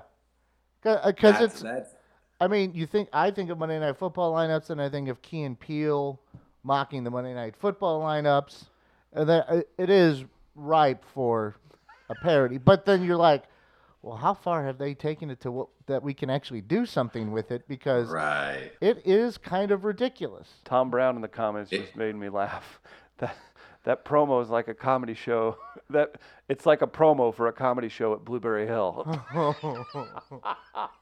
Because 0.81 1.41
it's 1.41 1.61
that's 1.61 1.93
I 2.39 2.47
mean, 2.47 2.73
you 2.73 2.85
think 2.85 3.09
I 3.11 3.31
think 3.31 3.49
of 3.49 3.57
Monday 3.57 3.79
Night 3.79 3.97
Football 3.97 4.33
lineups, 4.33 4.69
and 4.69 4.81
I 4.81 4.89
think 4.89 5.09
of 5.09 5.21
Key 5.21 5.43
and 5.43 5.59
Peele 5.59 6.19
mocking 6.63 7.03
the 7.03 7.11
Monday 7.11 7.33
Night 7.33 7.55
Football 7.55 8.01
lineups, 8.01 8.65
and 9.13 9.27
that 9.29 9.45
it- 9.49 9.69
uh, 9.77 9.83
it 9.83 9.89
is 9.89 10.23
ripe 10.55 11.03
for 11.13 11.55
a 12.09 12.15
parody. 12.15 12.57
But 12.57 12.85
then 12.85 13.03
you're 13.03 13.17
like, 13.17 13.43
well, 14.01 14.15
how 14.15 14.33
far 14.33 14.65
have 14.65 14.77
they 14.77 14.93
taken 14.93 15.29
it 15.29 15.41
to 15.41 15.51
what, 15.51 15.67
that 15.87 16.01
we 16.01 16.13
can 16.13 16.29
actually 16.29 16.61
do 16.61 16.85
something 16.85 17.31
with 17.31 17.51
it? 17.51 17.67
Because 17.67 18.07
right. 18.09 18.71
it 18.79 19.01
is 19.05 19.37
kind 19.37 19.71
of 19.71 19.83
ridiculous. 19.83 20.47
Tom 20.63 20.89
Brown 20.89 21.15
in 21.15 21.21
the 21.21 21.27
comments 21.27 21.69
just 21.69 21.95
made 21.95 22.15
me 22.15 22.29
laugh. 22.29 22.79
That 23.19 23.35
that 23.83 24.05
promo 24.05 24.41
is 24.41 24.49
like 24.49 24.69
a 24.69 24.73
comedy 24.73 25.13
show. 25.13 25.57
That 25.89 26.15
it's 26.47 26.65
like 26.65 26.81
a 26.81 26.87
promo 26.87 27.35
for 27.35 27.47
a 27.47 27.51
comedy 27.51 27.89
show 27.89 28.13
at 28.13 28.23
Blueberry 28.23 28.65
Hill. 28.65 29.05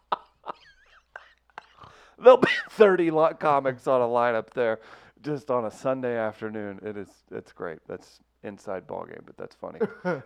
There'll 2.19 2.37
be 2.37 2.47
30 2.71 3.11
lo- 3.11 3.33
comics 3.33 3.87
on 3.87 4.01
a 4.01 4.05
lineup 4.05 4.51
there, 4.51 4.79
just 5.21 5.49
on 5.51 5.65
a 5.65 5.71
Sunday 5.71 6.17
afternoon. 6.17 6.79
It 6.83 6.97
is 6.97 7.09
it's 7.31 7.51
great. 7.51 7.79
That's 7.87 8.19
inside 8.43 8.87
ball 8.87 9.05
game, 9.05 9.23
but 9.25 9.37
that's 9.37 9.55
funny. 9.55 9.79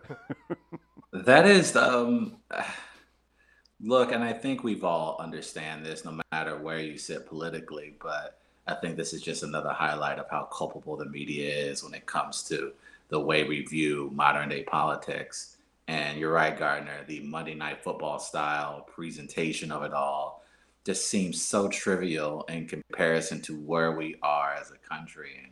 That 1.13 1.45
is 1.45 1.75
um 1.75 2.37
look, 3.81 4.11
and 4.13 4.23
I 4.23 4.33
think 4.33 4.63
we've 4.63 4.83
all 4.83 5.17
understand 5.19 5.85
this 5.85 6.05
no 6.05 6.19
matter 6.31 6.57
where 6.57 6.79
you 6.79 6.97
sit 6.97 7.25
politically, 7.27 7.95
but 8.01 8.39
I 8.67 8.75
think 8.75 8.95
this 8.95 9.11
is 9.13 9.21
just 9.21 9.43
another 9.43 9.71
highlight 9.71 10.19
of 10.19 10.29
how 10.29 10.43
culpable 10.45 10.95
the 10.95 11.05
media 11.05 11.53
is 11.53 11.83
when 11.83 11.93
it 11.93 12.05
comes 12.05 12.43
to 12.43 12.71
the 13.09 13.19
way 13.19 13.43
we 13.43 13.65
view 13.65 14.09
modern 14.13 14.49
day 14.49 14.63
politics. 14.63 15.57
And 15.87 16.17
you're 16.17 16.31
right, 16.31 16.57
Gardner, 16.57 17.03
the 17.07 17.19
Monday 17.21 17.55
night 17.55 17.83
football 17.83 18.19
style 18.19 18.81
presentation 18.81 19.71
of 19.71 19.83
it 19.83 19.93
all 19.93 20.40
just 20.85 21.07
seems 21.09 21.41
so 21.41 21.67
trivial 21.67 22.43
in 22.49 22.67
comparison 22.67 23.41
to 23.41 23.59
where 23.59 23.91
we 23.91 24.15
are 24.21 24.53
as 24.53 24.71
a 24.71 24.77
country. 24.77 25.39
And, 25.43 25.51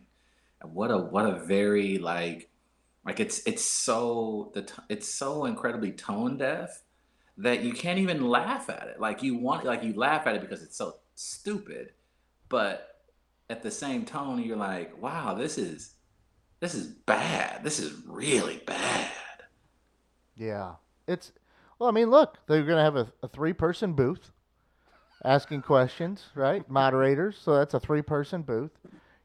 what 0.62 0.92
a 0.92 0.98
what 0.98 1.26
a 1.26 1.40
very 1.40 2.00
like 2.00 2.50
like 3.06 3.22
it's 3.22 3.40
it's 3.48 3.64
so 3.64 4.52
the 4.54 4.70
it's 4.90 5.08
so 5.08 5.46
incredibly 5.46 5.94
tone 5.94 6.38
deaf 6.38 6.84
that 7.38 7.64
you 7.64 7.72
can't 7.72 7.98
even 7.98 8.28
laugh 8.28 8.70
at 8.70 8.90
it. 8.90 9.00
Like 9.00 9.24
you 9.24 9.38
want 9.38 9.64
like 9.64 9.84
you 9.84 9.94
laugh 9.94 10.28
at 10.28 10.36
it 10.36 10.42
because 10.42 10.62
it's 10.62 10.76
so 10.76 10.98
stupid, 11.16 11.94
but 12.50 13.00
at 13.50 13.64
the 13.64 13.72
same 13.72 14.04
tone 14.04 14.44
you're 14.44 14.58
like, 14.58 15.02
wow, 15.02 15.34
this 15.34 15.58
is 15.58 15.94
this 16.60 16.76
is 16.76 16.88
bad. 16.88 17.64
This 17.64 17.80
is 17.80 17.94
really 18.06 18.62
bad. 18.66 19.10
Yeah. 20.36 20.74
It's 21.08 21.32
well, 21.80 21.88
I 21.88 21.94
mean, 21.94 22.10
look, 22.10 22.38
they're 22.48 22.64
gonna 22.66 22.84
have 22.84 22.98
a, 22.98 23.14
a 23.24 23.30
three 23.30 23.54
person 23.54 23.94
booth 23.94 24.32
asking 25.24 25.62
questions, 25.62 26.26
right? 26.36 26.68
Moderators. 26.70 27.38
So 27.38 27.56
that's 27.56 27.74
a 27.74 27.80
three 27.80 28.02
person 28.02 28.42
booth. 28.42 28.72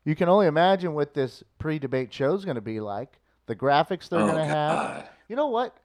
You 0.05 0.15
can 0.15 0.29
only 0.29 0.47
imagine 0.47 0.95
what 0.95 1.15
this 1.15 1.43
pre 1.59 1.79
debate 1.79 2.13
show 2.13 2.35
is 2.35 2.45
gonna 2.45 2.61
be 2.61 2.81
like. 2.81 3.21
The 3.47 3.57
graphics 3.57 4.09
they're 4.09 4.21
oh 4.21 4.27
gonna 4.27 4.45
have. 4.45 5.09
You 5.29 5.37
know 5.37 5.49
what? 5.49 5.77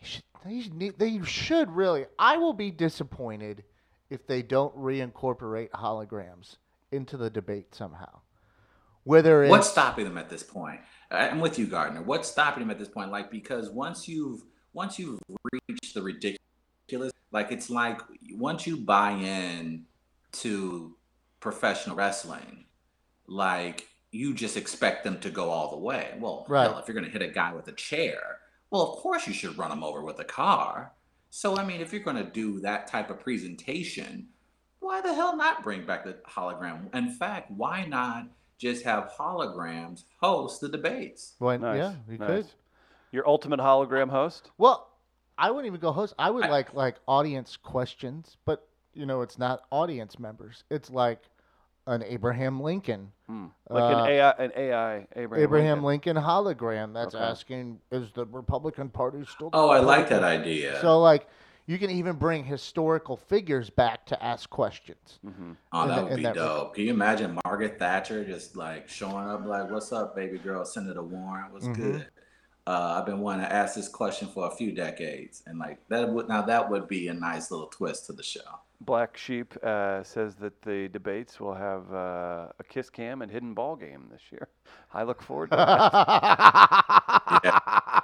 They 0.00 0.06
should, 0.06 0.22
they, 0.44 0.60
should 0.60 0.98
they 0.98 1.20
should 1.24 1.70
really. 1.70 2.06
I 2.18 2.36
will 2.36 2.52
be 2.52 2.70
disappointed 2.70 3.62
if 4.10 4.26
they 4.26 4.42
don't 4.42 4.76
reincorporate 4.76 5.70
holograms 5.70 6.56
into 6.90 7.16
the 7.16 7.30
debate 7.30 7.74
somehow. 7.74 8.20
Whether 9.04 9.46
What's 9.46 9.68
stopping 9.68 10.04
them 10.04 10.18
at 10.18 10.30
this 10.30 10.42
point? 10.42 10.80
I'm 11.10 11.40
with 11.40 11.58
you, 11.58 11.66
Gardner. 11.66 12.02
What's 12.02 12.28
stopping 12.28 12.62
them 12.62 12.70
at 12.70 12.78
this 12.78 12.88
point? 12.88 13.10
Like 13.10 13.30
because 13.30 13.70
once 13.70 14.08
you've 14.08 14.42
once 14.72 14.98
you've 14.98 15.20
reached 15.52 15.94
the 15.94 16.02
ridiculous, 16.02 17.12
like 17.34 17.50
it's 17.52 17.68
like 17.68 18.00
once 18.30 18.64
you 18.66 18.76
buy 18.78 19.10
in 19.10 19.84
to 20.32 20.96
professional 21.40 21.96
wrestling, 21.96 22.64
like 23.26 23.88
you 24.12 24.32
just 24.32 24.56
expect 24.56 25.02
them 25.02 25.18
to 25.20 25.28
go 25.30 25.50
all 25.50 25.70
the 25.72 25.76
way. 25.76 26.16
Well, 26.20 26.46
Right. 26.48 26.62
hell, 26.70 26.78
if 26.78 26.86
you're 26.86 26.94
gonna 26.94 27.08
hit 27.08 27.22
a 27.22 27.28
guy 27.28 27.52
with 27.52 27.66
a 27.68 27.72
chair, 27.72 28.38
well, 28.70 28.82
of 28.82 28.96
course 29.00 29.26
you 29.26 29.32
should 29.34 29.58
run 29.58 29.72
him 29.72 29.82
over 29.82 30.00
with 30.02 30.20
a 30.20 30.24
car. 30.24 30.92
So 31.30 31.56
I 31.56 31.64
mean, 31.64 31.80
if 31.80 31.92
you're 31.92 32.02
gonna 32.04 32.22
do 32.30 32.60
that 32.60 32.86
type 32.86 33.10
of 33.10 33.18
presentation, 33.18 34.28
why 34.78 35.00
the 35.00 35.12
hell 35.12 35.36
not 35.36 35.64
bring 35.64 35.84
back 35.84 36.04
the 36.04 36.14
hologram? 36.28 36.94
In 36.94 37.10
fact, 37.10 37.50
why 37.50 37.84
not 37.84 38.28
just 38.58 38.84
have 38.84 39.10
holograms 39.18 40.04
host 40.20 40.60
the 40.60 40.68
debates? 40.68 41.34
Why- 41.40 41.56
Nice. 41.56 41.78
yeah, 41.78 41.94
you 42.08 42.18
nice. 42.18 42.28
could. 42.28 42.46
Your 43.10 43.26
ultimate 43.28 43.58
hologram 43.60 44.10
host? 44.10 44.50
Well, 44.56 44.88
I 45.36 45.50
wouldn't 45.50 45.66
even 45.66 45.80
go 45.80 45.92
host. 45.92 46.14
I 46.18 46.30
would 46.30 46.44
I- 46.44 46.50
like 46.50 46.74
like 46.74 46.96
audience 47.08 47.56
questions, 47.56 48.36
but 48.44 48.66
you 48.92 49.06
know, 49.06 49.22
it's 49.22 49.38
not 49.38 49.64
audience 49.72 50.18
members. 50.18 50.64
It's 50.70 50.90
like 50.90 51.20
an 51.86 52.02
Abraham 52.04 52.60
Lincoln, 52.60 53.12
Hmm. 53.26 53.46
Like 53.68 53.82
Uh, 53.82 53.98
an 53.98 54.08
AI, 54.10 54.30
an 54.30 54.52
AI 54.56 55.06
Abraham, 55.16 55.42
Abraham 55.44 55.82
Lincoln. 55.84 56.16
Lincoln 56.16 56.16
hologram 56.16 56.94
that's 56.94 57.14
Okay. 57.14 57.24
asking, 57.24 57.80
"Is 57.90 58.10
the 58.12 58.24
Republican 58.26 58.88
Party 58.88 59.24
still?" 59.26 59.50
Oh, 59.52 59.68
I 59.70 59.80
like 59.80 60.08
that 60.08 60.22
idea. 60.22 60.80
So 60.80 61.00
like, 61.00 61.26
you 61.66 61.78
can 61.78 61.90
even 61.90 62.16
bring 62.16 62.44
historical 62.44 63.16
figures 63.16 63.68
back 63.70 64.06
to 64.06 64.22
ask 64.22 64.48
questions. 64.48 65.18
Mhm. 65.26 65.56
oh, 65.72 65.88
that 65.88 65.96
the- 65.96 66.02
would 66.04 66.10
in 66.12 66.16
be 66.18 66.22
that- 66.22 66.34
dope. 66.36 66.74
Can 66.74 66.84
you 66.84 66.90
imagine 66.94 67.38
Margaret 67.44 67.78
Thatcher 67.78 68.24
just 68.24 68.56
like 68.56 68.88
showing 68.88 69.28
up 69.28 69.44
like, 69.44 69.70
"What's 69.70 69.92
up, 69.92 70.14
baby 70.14 70.38
girl? 70.38 70.64
Senator 70.64 71.02
Warren, 71.02 71.52
what's 71.52 71.66
Mhm. 71.66 71.74
good?" 71.76 72.08
Uh, 72.66 72.96
I've 72.98 73.06
been 73.06 73.20
wanting 73.20 73.44
to 73.46 73.52
ask 73.52 73.74
this 73.74 73.88
question 73.88 74.26
for 74.28 74.46
a 74.46 74.50
few 74.50 74.72
decades, 74.72 75.42
and 75.46 75.58
like 75.58 75.78
that 75.88 76.08
would 76.08 76.28
now 76.28 76.40
that 76.42 76.70
would 76.70 76.88
be 76.88 77.08
a 77.08 77.14
nice 77.14 77.50
little 77.50 77.66
twist 77.66 78.06
to 78.06 78.14
the 78.14 78.22
show. 78.22 78.40
Black 78.80 79.16
Sheep 79.16 79.54
uh, 79.62 80.02
says 80.02 80.34
that 80.36 80.62
the 80.62 80.88
debates 80.88 81.40
will 81.40 81.54
have 81.54 81.92
uh, 81.92 82.48
a 82.58 82.64
kiss 82.68 82.90
cam 82.90 83.22
and 83.22 83.30
hidden 83.30 83.54
ball 83.54 83.76
game 83.76 84.08
this 84.10 84.22
year. 84.30 84.48
I 84.94 85.02
look 85.04 85.22
forward 85.22 85.50
to 85.50 85.56
that. 87.42 88.00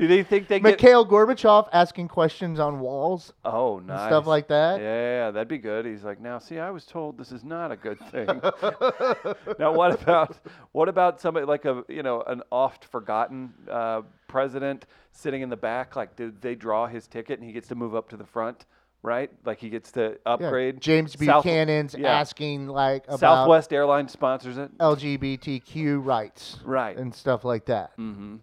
Do 0.00 0.06
they 0.08 0.22
think 0.22 0.48
they 0.48 0.58
get? 0.60 0.62
Mikhail 0.80 1.06
Gorbachev 1.06 1.68
asking 1.74 2.08
questions 2.08 2.58
on 2.58 2.80
walls 2.80 3.34
Oh, 3.44 3.80
nice 3.80 4.08
stuff 4.08 4.26
like 4.26 4.48
that. 4.48 4.80
Yeah, 4.80 5.30
that'd 5.30 5.46
be 5.46 5.58
good. 5.58 5.84
He's 5.84 6.02
like, 6.04 6.20
now, 6.20 6.38
see, 6.38 6.58
I 6.58 6.70
was 6.70 6.86
told 6.86 7.18
this 7.18 7.32
is 7.32 7.44
not 7.44 7.70
a 7.70 7.76
good 7.76 7.98
thing. 8.10 8.26
now, 9.58 9.72
what 9.74 10.00
about 10.02 10.38
what 10.72 10.88
about 10.88 11.20
somebody 11.20 11.44
like 11.44 11.66
a 11.66 11.84
you 11.88 12.02
know 12.02 12.22
an 12.22 12.40
oft 12.50 12.86
forgotten 12.86 13.52
uh, 13.70 14.00
president 14.26 14.86
sitting 15.12 15.42
in 15.42 15.50
the 15.50 15.56
back? 15.56 15.96
Like, 15.96 16.16
did 16.16 16.40
they 16.40 16.54
draw 16.54 16.86
his 16.86 17.06
ticket 17.06 17.38
and 17.38 17.46
he 17.46 17.52
gets 17.52 17.68
to 17.68 17.74
move 17.74 17.94
up 17.94 18.08
to 18.08 18.16
the 18.16 18.24
front, 18.24 18.64
right? 19.02 19.30
Like 19.44 19.58
he 19.58 19.68
gets 19.68 19.92
to 19.92 20.16
Yeah, 20.24 20.32
upgrade. 20.32 20.80
James 20.80 21.12
South- 21.12 21.44
Buchanan's 21.44 21.94
yeah. 21.98 22.08
asking 22.18 22.68
like 22.68 23.04
about 23.06 23.20
Southwest 23.20 23.70
Airlines 23.72 24.12
sponsors 24.12 24.56
it. 24.56 24.76
LGBTQ 24.78 26.02
rights 26.04 26.58
Right. 26.64 26.96
and 26.96 27.14
stuff 27.14 27.44
like 27.44 27.66
that. 27.66 27.90
Mm-hmm. 27.98 28.36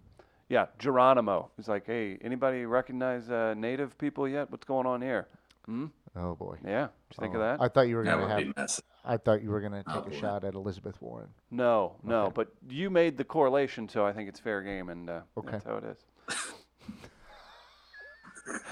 Yeah, 0.48 0.66
Geronimo. 0.78 1.50
He's 1.56 1.68
like, 1.68 1.84
hey, 1.86 2.18
anybody 2.22 2.64
recognize 2.64 3.28
uh, 3.30 3.54
Native 3.56 3.98
people 3.98 4.26
yet? 4.26 4.50
What's 4.50 4.64
going 4.64 4.86
on 4.86 5.02
here? 5.02 5.28
Hmm? 5.66 5.86
Oh 6.16 6.34
boy. 6.34 6.56
Yeah. 6.64 6.88
Did 7.10 7.16
you 7.18 7.20
think 7.20 7.34
Oh, 7.34 7.40
of 7.40 7.58
that? 7.58 7.62
I 7.64 7.68
thought 7.68 7.82
you 7.82 7.96
were 7.96 8.04
That 8.04 8.12
gonna 8.12 8.22
would 8.22 8.30
have. 8.30 8.54
be 8.54 8.60
messy. 8.60 8.82
I 9.04 9.16
thought 9.18 9.42
you 9.42 9.50
were 9.50 9.60
gonna 9.60 9.84
Oh, 9.86 9.92
take 9.94 10.06
a 10.06 10.10
boy. 10.10 10.16
shot 10.16 10.44
at 10.44 10.54
Elizabeth 10.54 11.00
Warren. 11.02 11.28
No, 11.50 11.96
no, 12.02 12.24
Okay. 12.24 12.32
but 12.34 12.48
you 12.68 12.88
made 12.90 13.16
the 13.18 13.24
correlation, 13.24 13.88
so 13.88 14.06
I 14.06 14.12
think 14.12 14.28
it's 14.28 14.40
fair 14.40 14.62
game, 14.62 14.88
and 14.88 15.08
uh, 15.10 15.20
Okay. 15.36 15.50
that's 15.52 15.64
how 15.64 15.76
it 15.76 15.84
is. 15.84 15.98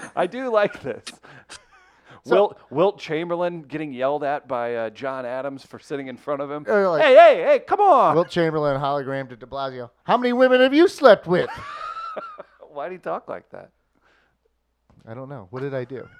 I 0.15 0.25
do 0.25 0.49
like 0.49 0.81
this. 0.81 1.03
Wilt, 2.35 2.57
Wilt 2.69 2.99
Chamberlain 2.99 3.61
getting 3.63 3.93
yelled 3.93 4.23
at 4.23 4.47
by 4.47 4.75
uh, 4.75 4.89
John 4.91 5.25
Adams 5.25 5.65
for 5.65 5.79
sitting 5.79 6.07
in 6.07 6.17
front 6.17 6.41
of 6.41 6.49
him. 6.51 6.63
Like- 6.67 7.01
hey, 7.03 7.15
hey, 7.15 7.43
hey, 7.43 7.59
come 7.59 7.79
on! 7.79 8.15
Wilt 8.15 8.29
Chamberlain 8.29 8.79
hologram 8.79 9.29
to 9.29 9.35
De 9.35 9.45
Blasio. 9.45 9.89
How 10.03 10.17
many 10.17 10.33
women 10.33 10.61
have 10.61 10.73
you 10.73 10.87
slept 10.87 11.27
with? 11.27 11.49
Why 12.71 12.87
do 12.87 12.93
you 12.93 12.99
talk 12.99 13.27
like 13.27 13.49
that? 13.51 13.71
I 15.07 15.13
don't 15.13 15.29
know. 15.29 15.47
What 15.51 15.61
did 15.61 15.73
I 15.73 15.85
do? 15.85 16.07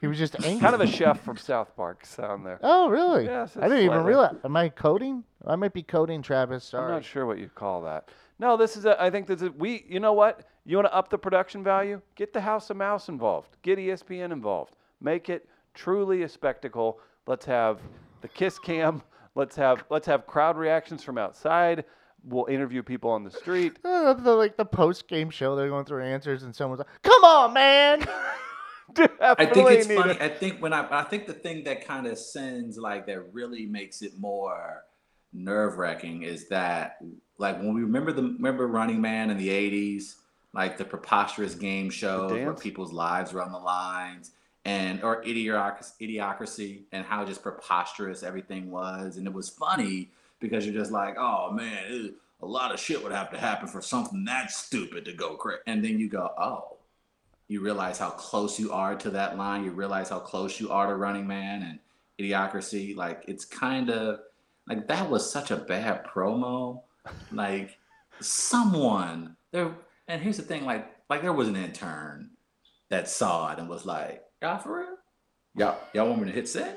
He 0.00 0.06
was 0.06 0.16
just 0.16 0.36
angry. 0.44 0.60
Kind 0.60 0.76
of 0.76 0.80
a 0.80 0.86
chef 0.86 1.20
from 1.22 1.36
South 1.36 1.74
Park 1.74 2.06
sound 2.06 2.46
there. 2.46 2.60
Oh, 2.62 2.88
really? 2.88 3.24
Yes, 3.24 3.56
I 3.56 3.62
didn't 3.68 3.82
even 3.84 4.04
realize. 4.04 4.36
Am 4.44 4.56
I 4.56 4.68
coding? 4.68 5.24
I 5.44 5.56
might 5.56 5.72
be 5.72 5.82
coding, 5.82 6.22
Travis. 6.22 6.62
Sorry. 6.62 6.84
I'm 6.84 6.90
not 6.92 7.04
sure 7.04 7.26
what 7.26 7.38
you 7.38 7.48
call 7.52 7.82
that. 7.82 8.08
No, 8.38 8.56
this 8.56 8.76
is 8.76 8.84
a. 8.84 9.02
I 9.02 9.10
think 9.10 9.26
this 9.26 9.42
is 9.42 9.50
we. 9.50 9.84
You 9.88 9.98
know 9.98 10.12
what? 10.12 10.46
You 10.64 10.76
want 10.76 10.86
to 10.86 10.94
up 10.94 11.08
the 11.08 11.18
production 11.18 11.64
value? 11.64 12.00
Get 12.14 12.32
the 12.32 12.40
House 12.40 12.70
of 12.70 12.76
Mouse 12.76 13.08
involved. 13.08 13.56
Get 13.62 13.78
ESPN 13.78 14.30
involved. 14.30 14.74
Make 15.00 15.28
it 15.28 15.48
truly 15.74 16.22
a 16.22 16.28
spectacle. 16.28 17.00
Let's 17.26 17.46
have 17.46 17.80
the 18.20 18.28
kiss 18.28 18.58
cam. 18.58 19.02
Let's 19.34 19.54
have 19.56 19.84
let's 19.90 20.06
have 20.06 20.26
crowd 20.26 20.56
reactions 20.56 21.04
from 21.04 21.18
outside. 21.18 21.84
We'll 22.24 22.46
interview 22.46 22.82
people 22.82 23.10
on 23.10 23.22
the 23.22 23.30
street. 23.30 23.78
Uh, 23.84 24.14
the, 24.14 24.32
like 24.32 24.56
the 24.56 24.64
post 24.64 25.08
game 25.08 25.28
show, 25.30 25.56
they're 25.56 25.68
going 25.68 25.84
through 25.84 26.04
answers, 26.04 26.42
and 26.42 26.54
someone's 26.54 26.78
like, 26.78 27.02
"Come 27.02 27.24
on, 27.24 27.52
man!" 27.52 28.02
I 29.20 29.44
think 29.46 29.70
it's 29.70 29.86
funny. 29.86 30.12
it. 30.12 30.22
I 30.22 30.28
think 30.28 30.62
when 30.62 30.72
I, 30.72 31.00
I 31.00 31.02
think 31.02 31.26
the 31.26 31.34
thing 31.34 31.64
that 31.64 31.86
kind 31.86 32.06
of 32.06 32.18
sends 32.18 32.78
like 32.78 33.06
that 33.06 33.34
really 33.34 33.66
makes 33.66 34.00
it 34.00 34.16
more 34.18 34.84
nerve 35.32 35.76
wracking 35.76 36.22
is 36.22 36.48
that 36.48 36.98
like 37.38 37.58
when 37.58 37.74
we 37.74 37.82
remember 37.82 38.12
the 38.12 38.22
remember 38.22 38.66
Running 38.66 39.00
Man 39.00 39.30
in 39.30 39.36
the 39.36 39.48
'80s, 39.48 40.14
like 40.54 40.78
the 40.78 40.84
preposterous 40.84 41.54
game 41.54 41.90
shows 41.90 42.32
where 42.32 42.54
people's 42.54 42.92
lives 42.92 43.32
were 43.32 43.42
on 43.42 43.52
the 43.52 43.58
lines, 43.58 44.30
and 44.66 45.02
or 45.02 45.22
idiocracy, 45.22 45.92
idiocracy, 46.02 46.82
and 46.92 47.06
how 47.06 47.24
just 47.24 47.42
preposterous 47.42 48.22
everything 48.22 48.70
was, 48.70 49.16
and 49.16 49.26
it 49.26 49.32
was 49.32 49.48
funny 49.48 50.10
because 50.40 50.66
you're 50.66 50.74
just 50.74 50.92
like, 50.92 51.16
oh 51.16 51.52
man, 51.52 52.12
a 52.42 52.46
lot 52.46 52.74
of 52.74 52.78
shit 52.78 53.02
would 53.02 53.12
have 53.12 53.30
to 53.30 53.38
happen 53.38 53.68
for 53.68 53.80
something 53.80 54.24
that 54.26 54.50
stupid 54.50 55.04
to 55.06 55.14
go 55.14 55.36
crazy, 55.36 55.62
and 55.66 55.82
then 55.82 55.98
you 55.98 56.08
go, 56.08 56.30
oh 56.36 56.76
you 57.48 57.60
realize 57.60 57.98
how 57.98 58.10
close 58.10 58.58
you 58.58 58.72
are 58.72 58.94
to 58.96 59.10
that 59.10 59.36
line. 59.36 59.64
You 59.64 59.70
realize 59.70 60.08
how 60.08 60.18
close 60.18 60.58
you 60.58 60.70
are 60.70 60.88
to 60.88 60.96
Running 60.96 61.26
Man 61.26 61.62
and 61.62 61.78
Idiocracy. 62.18 62.96
Like 62.96 63.24
it's 63.28 63.44
kind 63.44 63.90
of 63.90 64.20
like 64.68 64.88
that 64.88 65.08
was 65.08 65.30
such 65.30 65.50
a 65.50 65.56
bad 65.56 66.04
promo. 66.04 66.82
Like 67.30 67.78
someone 68.20 69.36
there, 69.52 69.72
and 70.08 70.20
here's 70.20 70.38
the 70.38 70.42
thing: 70.42 70.64
like 70.64 70.90
like 71.08 71.22
there 71.22 71.32
was 71.32 71.48
an 71.48 71.56
intern 71.56 72.30
that 72.88 73.08
saw 73.08 73.52
it 73.52 73.58
and 73.58 73.68
was 73.68 73.86
like, 73.86 74.25
"Y'all 74.46 74.58
for 74.58 74.78
real? 74.78 74.96
Y'all 75.56 75.78
y'all 75.92 76.08
want 76.08 76.20
me 76.22 76.26
to 76.28 76.32
hit 76.32 76.48
send? 76.48 76.76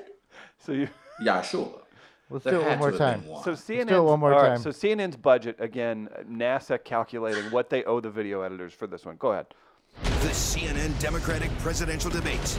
So 0.58 0.72
you. 0.72 0.90
Yeah, 1.22 1.42
sure." 1.42 1.82
Let's 2.30 2.46
do 2.46 2.62
it 2.62 2.66
one 2.66 2.78
more 2.80 2.92
to 2.92 2.98
have 3.04 3.22
been 3.22 3.24
time. 3.24 3.30
one. 3.30 3.44
So 3.44 3.56
do 3.56 3.74
it 3.74 3.88
CNN. 3.88 4.06
one 4.06 4.20
more 4.20 4.34
time. 4.34 4.60
So 4.60 4.70
CNN's 4.70 5.18
budget 5.18 5.56
again. 5.60 6.08
NASA 6.30 6.82
calculating 6.84 7.46
what 7.52 7.70
they 7.70 7.84
owe 7.86 8.00
the 8.00 8.10
video 8.12 8.42
editors 8.42 8.72
for 8.74 8.88
this 8.88 9.04
one. 9.06 9.16
Go 9.18 9.32
ahead. 9.34 9.48
The 10.04 10.30
CNN 10.30 10.98
Democratic 11.00 11.50
presidential 11.58 12.10
debates. 12.12 12.58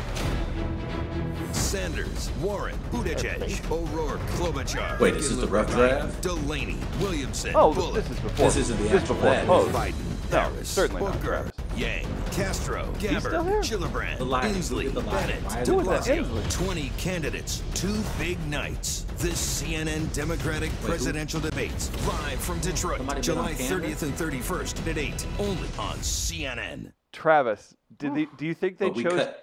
Sanders, 1.53 2.31
Warren, 2.41 2.77
Buttigieg, 2.91 3.71
O'Rourke, 3.71 4.21
Klobuchar. 4.33 4.99
Wait, 4.99 5.15
this 5.15 5.27
is 5.31 5.37
the 5.39 5.47
rough 5.47 5.71
draft? 5.71 6.21
Delaney, 6.21 6.79
Williamson, 7.01 7.53
Oh, 7.55 7.73
Bullock, 7.73 7.95
this 7.95 8.11
is 8.11 8.21
before. 8.21 8.47
This 8.47 8.57
isn't 8.57 8.77
the 8.79 8.83
this 8.85 8.93
is 8.93 9.01
actual 9.03 9.15
before 9.17 9.31
ad. 9.31 9.49
Oh, 9.49 9.67
Biden, 9.73 10.31
No, 10.33 10.41
Harris, 10.41 10.69
certainly 10.69 11.03
not 11.03 11.13
Booker, 11.15 11.27
Travis. 11.27 11.50
Yang, 11.81 12.07
Castro, 12.31 12.93
still 12.99 13.09
here? 13.09 13.21
Gabbard, 13.21 13.65
Gillibrand, 13.65 14.19
The. 14.19 14.25
Inslee, 14.27 14.85
Look 14.85 14.87
at 14.89 14.95
the 14.95 15.01
line. 15.01 15.29
Bennet, 15.29 15.43
Why 15.45 15.61
is 15.63 15.69
de 15.69 15.79
it 15.79 15.85
that 15.85 16.03
Blasio. 16.03 16.67
20 16.67 16.93
candidates, 16.99 17.63
two 17.75 17.97
big 18.19 18.39
nights. 18.49 19.07
The 19.17 19.29
CNN 19.29 20.13
Democratic 20.13 20.71
presidential 20.83 21.41
debates, 21.41 21.91
live 22.07 22.39
from 22.39 22.61
Detroit, 22.61 22.99
Somebody 22.99 23.23
July 23.23 23.55
30th 23.55 24.03
and 24.03 24.13
31st 24.13 24.91
at 24.91 24.99
8, 24.99 25.27
only 25.39 25.69
on 25.79 25.97
CNN. 26.01 26.93
Travis, 27.13 27.75
did 27.97 28.15
they, 28.15 28.27
do 28.37 28.45
you 28.45 28.53
think 28.53 28.77
they 28.77 28.91
But 28.91 29.03
chose? 29.03 29.29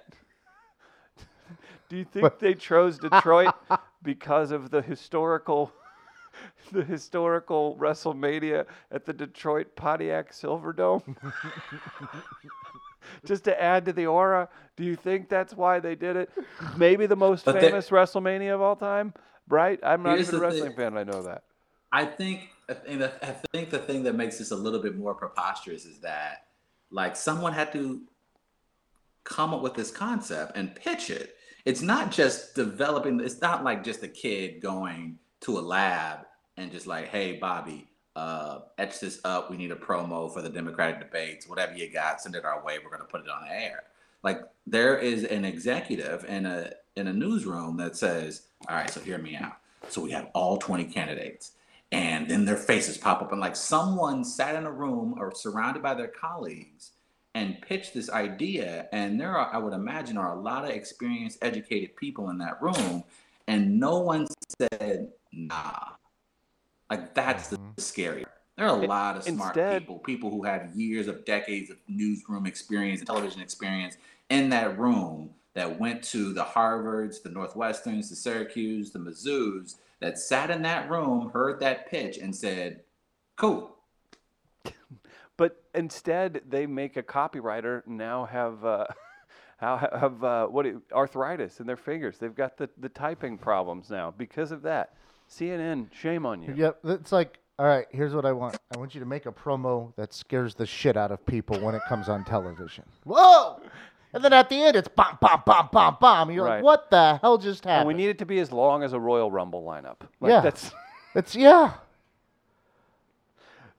Do 1.89 1.95
you 1.95 2.03
think 2.03 2.38
they 2.38 2.53
chose 2.53 2.99
Detroit 2.99 3.55
because 4.03 4.51
of 4.51 4.69
the 4.69 4.81
historical, 4.81 5.71
the 6.71 6.83
historical 6.83 7.75
WrestleMania 7.79 8.65
at 8.91 9.05
the 9.05 9.13
Detroit 9.13 9.75
Pontiac 9.75 10.31
Silverdome? 10.31 11.15
Just 13.25 13.45
to 13.45 13.61
add 13.61 13.85
to 13.85 13.93
the 13.93 14.05
aura, 14.05 14.49
do 14.75 14.83
you 14.83 14.95
think 14.95 15.29
that's 15.29 15.53
why 15.53 15.79
they 15.79 15.95
did 15.95 16.15
it? 16.17 16.29
Maybe 16.75 17.05
the 17.05 17.15
most 17.15 17.45
But 17.45 17.59
famous 17.59 17.89
WrestleMania 17.89 18.53
of 18.53 18.61
all 18.61 18.75
time, 18.75 19.13
right? 19.47 19.79
I'm 19.81 20.03
not 20.03 20.19
even 20.19 20.35
a 20.35 20.39
wrestling 20.39 20.69
thing. 20.69 20.75
fan. 20.75 20.97
I 20.97 21.03
know 21.03 21.23
that. 21.23 21.43
I 21.91 22.05
think 22.05 22.49
I 22.69 22.73
think 22.73 23.01
I 23.01 23.35
think 23.53 23.69
the 23.69 23.79
thing 23.79 24.03
that 24.03 24.15
makes 24.15 24.38
this 24.38 24.51
a 24.51 24.55
little 24.55 24.81
bit 24.81 24.97
more 24.97 25.15
preposterous 25.15 25.85
is 25.85 25.99
that 25.99 26.47
like 26.91 27.15
someone 27.15 27.53
had 27.53 27.71
to 27.73 28.01
come 29.23 29.53
up 29.53 29.61
with 29.61 29.73
this 29.73 29.91
concept 29.91 30.55
and 30.55 30.75
pitch 30.75 31.09
it. 31.09 31.35
It's 31.65 31.81
not 31.81 32.11
just 32.11 32.55
developing. 32.55 33.19
It's 33.19 33.41
not 33.41 33.63
like 33.63 33.83
just 33.83 34.03
a 34.03 34.07
kid 34.07 34.61
going 34.61 35.17
to 35.41 35.57
a 35.57 35.61
lab 35.61 36.25
and 36.57 36.71
just 36.71 36.88
like, 36.88 37.07
hey, 37.09 37.33
Bobby, 37.33 37.88
uh, 38.15 38.59
etch 38.77 38.99
this 38.99 39.19
up. 39.23 39.51
We 39.51 39.57
need 39.57 39.71
a 39.71 39.75
promo 39.75 40.31
for 40.33 40.41
the 40.41 40.49
Democratic 40.49 40.99
debates. 40.99 41.47
Whatever 41.47 41.75
you 41.75 41.91
got, 41.91 42.21
send 42.21 42.35
it 42.35 42.45
our 42.45 42.63
way. 42.63 42.77
We're 42.83 42.89
going 42.89 43.01
to 43.01 43.07
put 43.07 43.21
it 43.21 43.29
on 43.29 43.47
air. 43.49 43.83
Like 44.23 44.41
there 44.65 44.97
is 44.97 45.23
an 45.23 45.45
executive 45.45 46.25
in 46.25 46.45
a 46.45 46.71
in 46.95 47.07
a 47.07 47.13
newsroom 47.13 47.77
that 47.77 47.95
says, 47.95 48.47
all 48.67 48.75
right, 48.75 48.89
so 48.89 48.99
hear 48.99 49.19
me 49.19 49.35
out. 49.35 49.57
So 49.89 50.01
we 50.01 50.11
have 50.11 50.29
all 50.33 50.57
20 50.57 50.85
candidates 50.85 51.51
and 51.91 52.29
then 52.29 52.45
their 52.45 52.57
faces 52.57 52.97
pop 52.97 53.21
up 53.21 53.31
and 53.31 53.39
like 53.39 53.55
someone 53.55 54.23
sat 54.23 54.55
in 54.55 54.65
a 54.65 54.71
room 54.71 55.15
or 55.17 55.33
surrounded 55.33 55.81
by 55.81 55.93
their 55.93 56.07
colleagues 56.07 56.91
and 57.33 57.61
pitched 57.61 57.93
this 57.93 58.09
idea 58.09 58.88
and 58.91 59.19
there 59.19 59.38
are 59.38 59.53
i 59.53 59.57
would 59.57 59.73
imagine 59.73 60.17
are 60.17 60.38
a 60.38 60.41
lot 60.41 60.65
of 60.65 60.71
experienced 60.71 61.38
educated 61.41 61.95
people 61.95 62.29
in 62.29 62.38
that 62.38 62.61
room 62.61 63.03
and 63.47 63.79
no 63.79 63.99
one 63.99 64.27
said 64.59 65.09
nah 65.38 65.89
like 66.89 67.13
that's 67.13 67.49
the 67.49 67.59
scary 67.77 68.25
there 68.57 68.67
are 68.67 68.79
a 68.79 68.81
In- 68.81 68.89
lot 68.89 69.15
of 69.17 69.23
smart 69.23 69.55
instead- 69.55 69.81
people 69.81 69.99
people 69.99 70.29
who 70.31 70.43
have 70.43 70.75
years 70.75 71.07
of 71.07 71.23
decades 71.25 71.69
of 71.69 71.77
newsroom 71.88 72.45
experience 72.45 72.99
and 73.01 73.07
television 73.07 73.41
experience 73.41 73.97
in 74.29 74.49
that 74.49 74.77
room 74.77 75.29
that 75.53 75.79
went 75.79 76.03
to 76.03 76.33
the 76.33 76.43
harvards 76.43 77.21
the 77.21 77.29
northwesterns 77.29 78.09
the 78.09 78.15
syracuse 78.15 78.91
the 78.91 78.99
mizzous 78.99 79.75
that 79.99 80.17
sat 80.17 80.49
in 80.49 80.61
that 80.63 80.89
room 80.89 81.29
heard 81.29 81.59
that 81.59 81.88
pitch 81.89 82.17
and 82.17 82.35
said 82.35 82.81
cool 83.35 83.75
But 85.38 85.63
instead, 85.75 86.41
they 86.49 86.65
make 86.65 86.97
a 86.97 87.03
copywriter 87.03 87.85
now 87.85 88.25
have 88.25 88.65
uh, 88.65 88.85
how 89.57 89.77
have 89.77 90.23
uh, 90.23 90.47
what 90.47 90.65
arthritis 90.91 91.59
in 91.59 91.67
their 91.67 91.77
fingers. 91.77 92.17
They've 92.17 92.33
got 92.33 92.57
the, 92.57 92.67
the 92.79 92.89
typing 92.89 93.38
problems 93.38 93.91
now 93.91 94.11
because 94.17 94.51
of 94.51 94.63
that. 94.63 94.95
CNN, 95.30 95.88
shame 95.93 96.25
on 96.25 96.41
you. 96.41 96.53
Yep. 96.55 96.80
It's 96.86 97.11
like, 97.11 97.39
all 97.59 97.65
right, 97.65 97.86
here's 97.91 98.13
what 98.13 98.25
I 98.25 98.32
want. 98.32 98.57
I 98.73 98.78
want 98.78 98.93
you 98.93 98.99
to 98.99 99.05
make 99.05 99.25
a 99.25 99.32
promo 99.32 99.93
that 99.95 100.13
scares 100.13 100.55
the 100.55 100.65
shit 100.65 100.95
out 100.95 101.11
of 101.11 101.25
people 101.25 101.59
when 101.59 101.75
it 101.75 101.82
comes 101.88 102.07
on 102.09 102.23
television. 102.23 102.84
Whoa! 103.03 103.59
And 104.13 104.23
then 104.23 104.32
at 104.32 104.49
the 104.49 104.55
end, 104.55 104.75
it's 104.78 104.88
bomb, 104.88 105.17
bomb, 105.19 105.43
bomb, 105.45 105.69
bomb, 105.71 105.97
bomb. 105.99 106.32
You're 106.32 106.45
Right. 106.45 106.55
like, 106.57 106.63
what 106.63 106.89
the 106.89 107.17
hell 107.21 107.38
just 107.38 107.65
And 107.65 107.71
happened? 107.71 107.88
we 107.89 107.93
need 107.93 108.09
it 108.09 108.19
to 108.19 108.25
be 108.25 108.39
as 108.39 108.51
long 108.51 108.84
as 108.84 108.93
a 108.93 108.99
Royal 108.99 109.30
Rumble 109.32 109.63
lineup. 109.63 109.97
Like 110.21 110.30
Yeah. 110.30 110.41
that's 110.41 110.71
it's 111.15 111.36
yeah. 111.36 111.73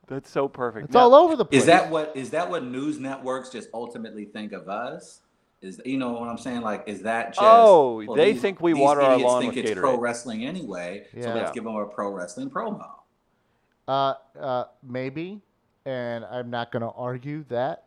that's 0.06 0.30
so 0.30 0.48
perfect. 0.48 0.86
It's 0.86 0.94
Now- 0.94 1.00
all 1.00 1.14
over 1.14 1.36
the 1.36 1.44
place. 1.44 1.62
Is 1.62 1.66
that 1.66 1.90
what 1.90 2.12
is 2.14 2.30
that 2.30 2.50
what 2.50 2.64
news 2.64 2.98
networks 2.98 3.48
just 3.50 3.68
ultimately 3.72 4.24
think 4.26 4.52
of 4.52 4.68
us? 4.68 5.20
Is 5.60 5.80
you 5.84 5.98
know 5.98 6.12
what 6.12 6.28
I'm 6.28 6.38
saying? 6.38 6.60
Like, 6.60 6.84
is 6.86 7.02
that 7.02 7.34
just? 7.34 7.40
Oh, 7.42 8.14
they 8.14 8.34
think 8.34 8.60
we 8.60 8.74
these 8.74 8.80
water 8.80 9.00
our 9.00 9.14
idiots 9.14 9.28
lawn 9.28 9.42
think 9.42 9.56
with 9.56 9.64
it's 9.64 9.78
pro 9.78 9.98
wrestling 9.98 10.44
anyway, 10.46 11.06
yeah. 11.12 11.22
so 11.22 11.34
let's 11.34 11.50
give 11.50 11.64
them 11.64 11.74
a 11.74 11.86
pro 11.86 12.10
wrestling 12.10 12.48
promo. 12.48 12.88
Uh, 13.88 14.14
uh, 14.38 14.64
maybe, 14.82 15.40
and 15.84 16.24
I'm 16.24 16.50
not 16.50 16.70
going 16.70 16.82
to 16.82 16.90
argue 16.90 17.44
that, 17.48 17.84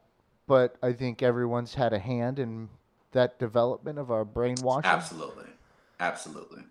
but 0.47 0.75
I 0.83 0.91
think 0.91 1.21
everyone's 1.21 1.73
had 1.73 1.93
a 1.93 1.99
hand 1.99 2.39
in 2.39 2.67
that 3.13 3.39
development 3.39 3.99
of 3.99 4.11
our 4.11 4.25
brainwashing. 4.25 4.89
Absolutely, 4.89 5.47
absolutely, 5.99 6.63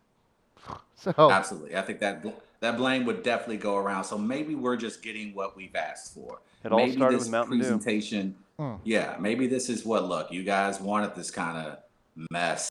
So, 0.96 1.30
absolutely. 1.30 1.76
I 1.76 1.82
think 1.82 2.00
that 2.00 2.22
that 2.60 2.76
blame 2.76 3.06
would 3.06 3.22
definitely 3.22 3.56
go 3.56 3.76
around. 3.76 4.04
So 4.04 4.18
maybe 4.18 4.54
we're 4.54 4.76
just 4.76 5.02
getting 5.02 5.34
what 5.34 5.56
we've 5.56 5.74
asked 5.74 6.12
for. 6.12 6.42
It 6.62 6.72
all 6.72 6.78
maybe 6.78 6.92
started 6.92 7.18
this 7.18 7.24
with 7.24 7.32
Mountain 7.32 7.58
Dew. 7.58 7.80
Presentation. 8.60 8.80
Hmm. 8.80 8.88
Yeah, 8.88 9.16
maybe 9.18 9.46
this 9.46 9.68
is 9.68 9.84
what. 9.84 10.04
Look, 10.08 10.30
you 10.30 10.42
guys 10.44 10.80
wanted 10.80 11.14
this 11.14 11.30
kind 11.30 11.56
of 11.66 11.78
mess. 12.30 12.70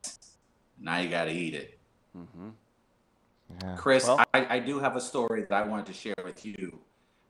Now 0.80 1.00
you 1.00 1.10
got 1.10 1.26
to 1.26 1.32
eat 1.32 1.54
it. 1.56 1.80
yeah. 2.16 3.76
Chris, 3.76 4.08
Well- 4.08 4.24
I, 4.34 4.58
I 4.58 4.60
do 4.60 4.80
have 4.80 4.96
a 4.96 5.02
story 5.02 5.46
that 5.50 5.52
I 5.52 5.68
wanted 5.68 5.86
to 5.88 5.94
share 5.94 6.16
with 6.24 6.46
you 6.46 6.80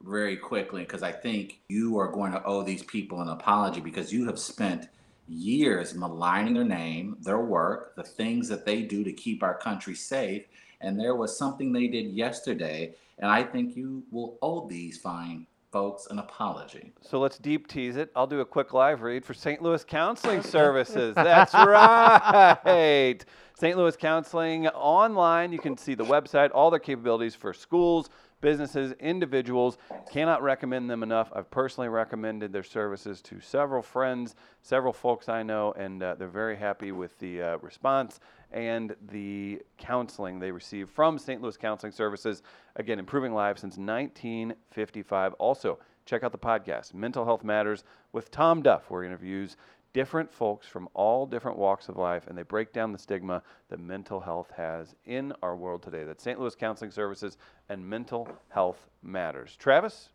very 0.01 0.37
quickly 0.37 0.81
because 0.81 1.03
I 1.03 1.11
think 1.11 1.59
you 1.69 1.97
are 1.99 2.07
going 2.11 2.31
to 2.31 2.43
owe 2.43 2.63
these 2.63 2.83
people 2.83 3.21
an 3.21 3.29
apology 3.29 3.81
because 3.81 4.13
you 4.13 4.25
have 4.27 4.39
spent 4.39 4.87
years 5.27 5.93
maligning 5.93 6.53
their 6.53 6.63
name, 6.63 7.17
their 7.21 7.39
work, 7.39 7.95
the 7.95 8.03
things 8.03 8.47
that 8.49 8.65
they 8.65 8.81
do 8.83 9.03
to 9.03 9.11
keep 9.13 9.43
our 9.43 9.57
country 9.57 9.93
safe. 9.95 10.43
And 10.81 10.97
there 10.99 11.15
was 11.15 11.37
something 11.37 11.73
they 11.73 11.87
did 11.87 12.13
yesterday, 12.13 12.95
and 13.17 13.29
I 13.29 13.43
think 13.43 13.75
you 13.75 14.03
will 14.11 14.37
owe 14.41 14.67
these 14.67 14.97
fine 14.97 15.45
folks 15.71 16.07
an 16.07 16.19
apology. 16.19 16.93
So 17.01 17.19
let's 17.19 17.37
deep 17.37 17.67
tease 17.67 17.95
it. 17.95 18.11
I'll 18.15 18.27
do 18.27 18.39
a 18.39 18.45
quick 18.45 18.73
live 18.73 19.01
read 19.01 19.23
for 19.23 19.33
St. 19.33 19.61
Louis 19.61 19.83
Counseling 19.83 20.41
Services. 20.41 21.15
That's 21.15 21.53
right. 21.53 23.23
St. 23.53 23.77
Louis 23.77 23.95
Counseling 23.95 24.67
online. 24.69 25.51
You 25.51 25.59
can 25.59 25.77
see 25.77 25.93
the 25.93 26.05
website, 26.05 26.49
all 26.53 26.71
their 26.71 26.79
capabilities 26.79 27.35
for 27.35 27.53
schools, 27.53 28.09
businesses, 28.41 28.93
individuals. 28.99 29.77
Cannot 30.11 30.41
recommend 30.41 30.89
them 30.89 31.03
enough. 31.03 31.31
I've 31.35 31.49
personally 31.51 31.89
recommended 31.89 32.51
their 32.51 32.63
services 32.63 33.21
to 33.23 33.39
several 33.39 33.81
friends, 33.81 34.35
several 34.61 34.93
folks 34.93 35.29
I 35.29 35.43
know, 35.43 35.73
and 35.73 36.01
uh, 36.01 36.15
they're 36.15 36.27
very 36.27 36.57
happy 36.57 36.91
with 36.91 37.17
the 37.19 37.41
uh, 37.41 37.57
response 37.57 38.19
and 38.51 38.95
the 39.11 39.61
counseling 39.77 40.39
they 40.39 40.51
receive 40.51 40.89
from 40.89 41.17
St. 41.17 41.41
Louis 41.41 41.57
Counseling 41.57 41.91
Services. 41.91 42.41
Again, 42.75 42.99
improving 42.99 43.33
lives 43.33 43.61
since 43.61 43.77
1955. 43.77 45.33
Also, 45.33 45.79
check 46.05 46.23
out 46.23 46.31
the 46.31 46.37
podcast, 46.37 46.93
Mental 46.93 47.25
Health 47.25 47.43
Matters, 47.43 47.83
with 48.11 48.31
Tom 48.31 48.63
Duff, 48.63 48.89
where 48.89 49.03
he 49.03 49.07
interviews 49.07 49.55
different 49.93 50.31
folks 50.31 50.67
from 50.67 50.87
all 50.93 51.25
different 51.25 51.57
walks 51.57 51.89
of 51.89 51.97
life, 51.97 52.27
and 52.27 52.37
they 52.37 52.43
break 52.43 52.73
down 52.73 52.91
the 52.91 52.97
stigma 52.97 53.41
that 53.69 53.79
mental 53.79 54.19
health 54.19 54.51
has 54.55 54.95
in 55.05 55.33
our 55.41 55.55
world 55.55 55.81
today. 55.83 56.03
That 56.03 56.21
St. 56.21 56.39
Louis 56.39 56.55
Counseling 56.55 56.91
Services 56.91 57.37
and 57.69 57.87
Mental 57.87 58.27
Health 58.49 58.87
Matters. 59.01 59.55
Travis, 59.57 60.09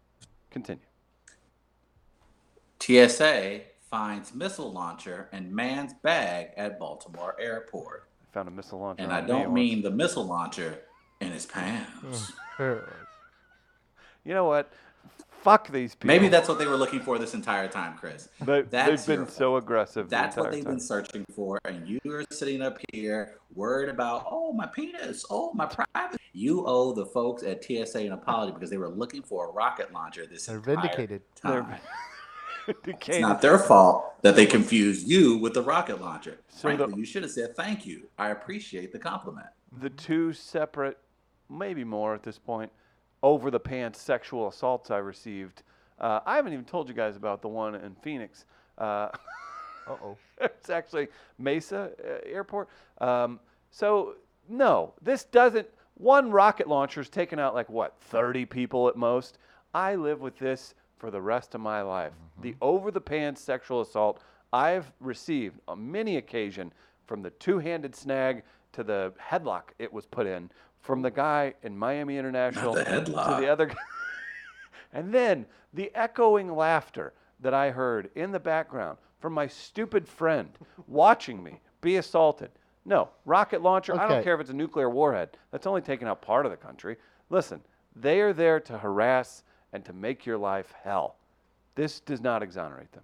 continue. 0.51 0.85
TSA 2.81 3.63
finds 3.81 4.35
missile 4.35 4.73
launcher 4.73 5.29
in 5.33 5.55
man's 5.55 5.95
bag 5.95 6.49
at 6.57 6.79
Baltimore 6.79 7.37
airport. 7.41 8.09
I 8.31 8.35
found 8.35 8.49
a 8.49 8.51
missile 8.51 8.81
launcher. 8.81 9.03
And 9.03 9.13
I 9.13 9.21
don't 9.21 9.45
once. 9.45 9.55
mean 9.55 9.83
the 9.83 9.91
missile 9.91 10.27
launcher 10.27 10.81
in 11.21 11.31
his 11.33 11.47
pants. 11.47 12.33
You 14.27 14.33
know 14.33 14.45
what? 14.47 14.73
Fuck 15.45 15.71
these 15.71 15.95
people. 15.95 16.09
Maybe 16.09 16.29
that's 16.29 16.49
what 16.49 16.59
they 16.59 16.67
were 16.67 16.77
looking 16.79 17.01
for 17.01 17.19
this 17.19 17.35
entire 17.35 17.69
time, 17.69 17.99
Chris. 17.99 18.31
They, 18.41 18.63
That's 18.63 19.05
they've 19.05 19.17
your 19.19 19.25
been 19.27 19.33
so 19.35 19.57
aggressive. 19.57 20.09
the 20.09 20.17
That's 20.17 20.37
what 20.39 20.51
they've 20.51 20.65
time. 20.65 20.73
been 20.75 20.81
searching 20.81 21.23
for, 21.37 21.59
and 21.67 21.87
you 21.87 22.01
are 22.11 22.25
sitting 22.31 22.63
up 22.63 22.79
here 22.95 23.35
worried 23.55 23.91
about, 23.91 24.27
oh, 24.31 24.55
my 24.55 24.67
penis, 24.67 25.23
oh, 25.29 25.53
my 25.53 25.67
private. 25.67 26.19
You 26.33 26.65
owe 26.67 26.93
the 26.95 27.05
folks 27.05 27.43
at 27.43 27.63
TSA 27.63 27.99
an 28.01 28.13
apology 28.13 28.53
because 28.53 28.71
they 28.71 28.79
were 28.79 28.89
looking 28.89 29.23
for 29.23 29.51
a 29.51 29.53
rocket 29.53 29.93
launcher 29.93 30.25
this 30.27 30.47
They're 30.47 30.57
entire 30.57 30.77
vindicated. 30.77 31.23
time. 31.37 31.67
They're- 31.69 31.81
It's 32.87 33.19
not 33.21 33.43
their 33.43 33.59
fault 33.59 34.23
that 34.23 34.37
they 34.37 34.47
confused 34.47 35.07
you 35.07 35.37
with 35.37 35.53
the 35.53 35.61
rocket 35.61 36.01
launcher. 36.01 36.39
So 36.49 36.71
the- 36.71 36.77
Frankly, 36.79 36.99
you 36.99 37.05
should 37.05 37.23
have 37.23 37.33
said 37.33 37.55
thank 37.55 37.85
you. 37.85 38.09
I 38.19 38.31
appreciate 38.31 38.91
the 38.91 38.99
compliment. 38.99 39.49
the 39.83 39.91
two 39.91 40.33
separate, 40.33 40.97
maybe 41.51 41.85
more 41.85 42.15
at 42.15 42.23
this 42.23 42.39
point, 42.39 42.73
over 43.25 43.51
the 43.51 43.59
pants 43.59 43.99
sexual 43.99 44.49
assaults 44.49 44.91
I 44.91 44.99
received. 44.99 45.63
Uh, 45.99 46.21
I 46.27 46.37
haven't 46.37 46.53
even 46.53 46.67
told 46.67 46.91
you 46.91 46.95
guys 46.95 47.17
about 47.17 47.41
the 47.41 47.49
one 47.49 47.75
in 47.75 47.97
Phoenix. 48.03 48.45
Uh, 48.77 49.09
oh. 49.89 50.19
it's 50.43 50.69
actually 50.69 51.09
Mesa 51.39 51.91
uh, 52.05 52.29
Airport. 52.29 52.69
Um, 52.99 53.41
so 53.71 54.17
no, 54.47 54.93
this 55.01 55.25
doesn't. 55.25 55.67
One 55.95 56.31
rocket 56.31 56.69
launcher's 56.69 57.09
taken 57.09 57.39
out 57.39 57.55
like 57.55 57.71
what, 57.71 57.97
30 57.99 58.45
people 58.45 58.89
at 58.89 58.97
most. 58.97 59.39
I 59.73 59.95
live 59.95 60.21
with 60.21 60.39
this 60.39 60.75
for 60.99 61.11
the 61.11 61.23
rest 61.23 61.55
of 61.55 61.63
my 61.63 61.81
life. 61.81 62.13
The 62.43 62.55
over 62.61 62.91
the 62.91 63.01
pants 63.01 63.41
sexual 63.41 63.81
assault 63.81 64.21
I've 64.53 64.93
received 65.01 65.61
on 65.67 65.91
many 65.91 66.19
occasion 66.19 66.73
from 67.07 67.23
the 67.23 67.31
two-handed 67.31 67.97
snag 67.97 68.43
to 68.73 68.85
the 68.85 69.15
headlock 69.19 69.71
it 69.79 69.91
was 69.91 70.05
put 70.05 70.27
in 70.27 70.51
from 70.85 71.01
the 71.01 71.11
guy 71.11 71.55
in 71.63 71.77
Miami 71.77 72.19
International 72.19 72.75
the 72.75 72.85
to 72.85 73.37
the 73.41 73.49
other 73.49 73.67
guy. 73.67 73.75
And 74.97 75.13
then 75.13 75.47
the 75.73 75.91
echoing 75.93 76.55
laughter 76.55 77.15
that 77.41 77.53
I 77.53 77.73
heard 77.73 78.11
in 78.15 78.31
the 78.31 78.39
background 78.39 78.99
from 79.19 79.33
my 79.33 79.49
stupid 79.49 80.07
friend 80.07 80.51
watching 80.87 81.43
me 81.43 81.61
be 81.81 81.97
assaulted. 81.97 82.51
No, 82.85 83.09
rocket 83.25 83.61
launcher, 83.61 83.99
I 83.99 84.07
don't 84.07 84.23
care 84.23 84.37
if 84.37 84.41
it's 84.41 84.51
a 84.51 84.55
nuclear 84.55 84.89
warhead. 84.89 85.31
That's 85.51 85.67
only 85.67 85.81
taking 85.81 86.07
out 86.07 86.23
part 86.23 86.47
of 86.47 86.53
the 86.53 86.57
country. 86.57 86.97
Listen, 87.29 87.61
they 87.97 88.21
are 88.21 88.33
there 88.33 88.61
to 88.61 88.79
harass 88.79 89.43
and 89.73 89.85
to 89.85 89.93
make 89.93 90.25
your 90.25 90.39
life 90.39 90.73
hell. 90.85 91.17
This 91.75 91.99
does 91.99 92.21
not 92.21 92.41
exonerate 92.41 92.93
them. 92.93 93.03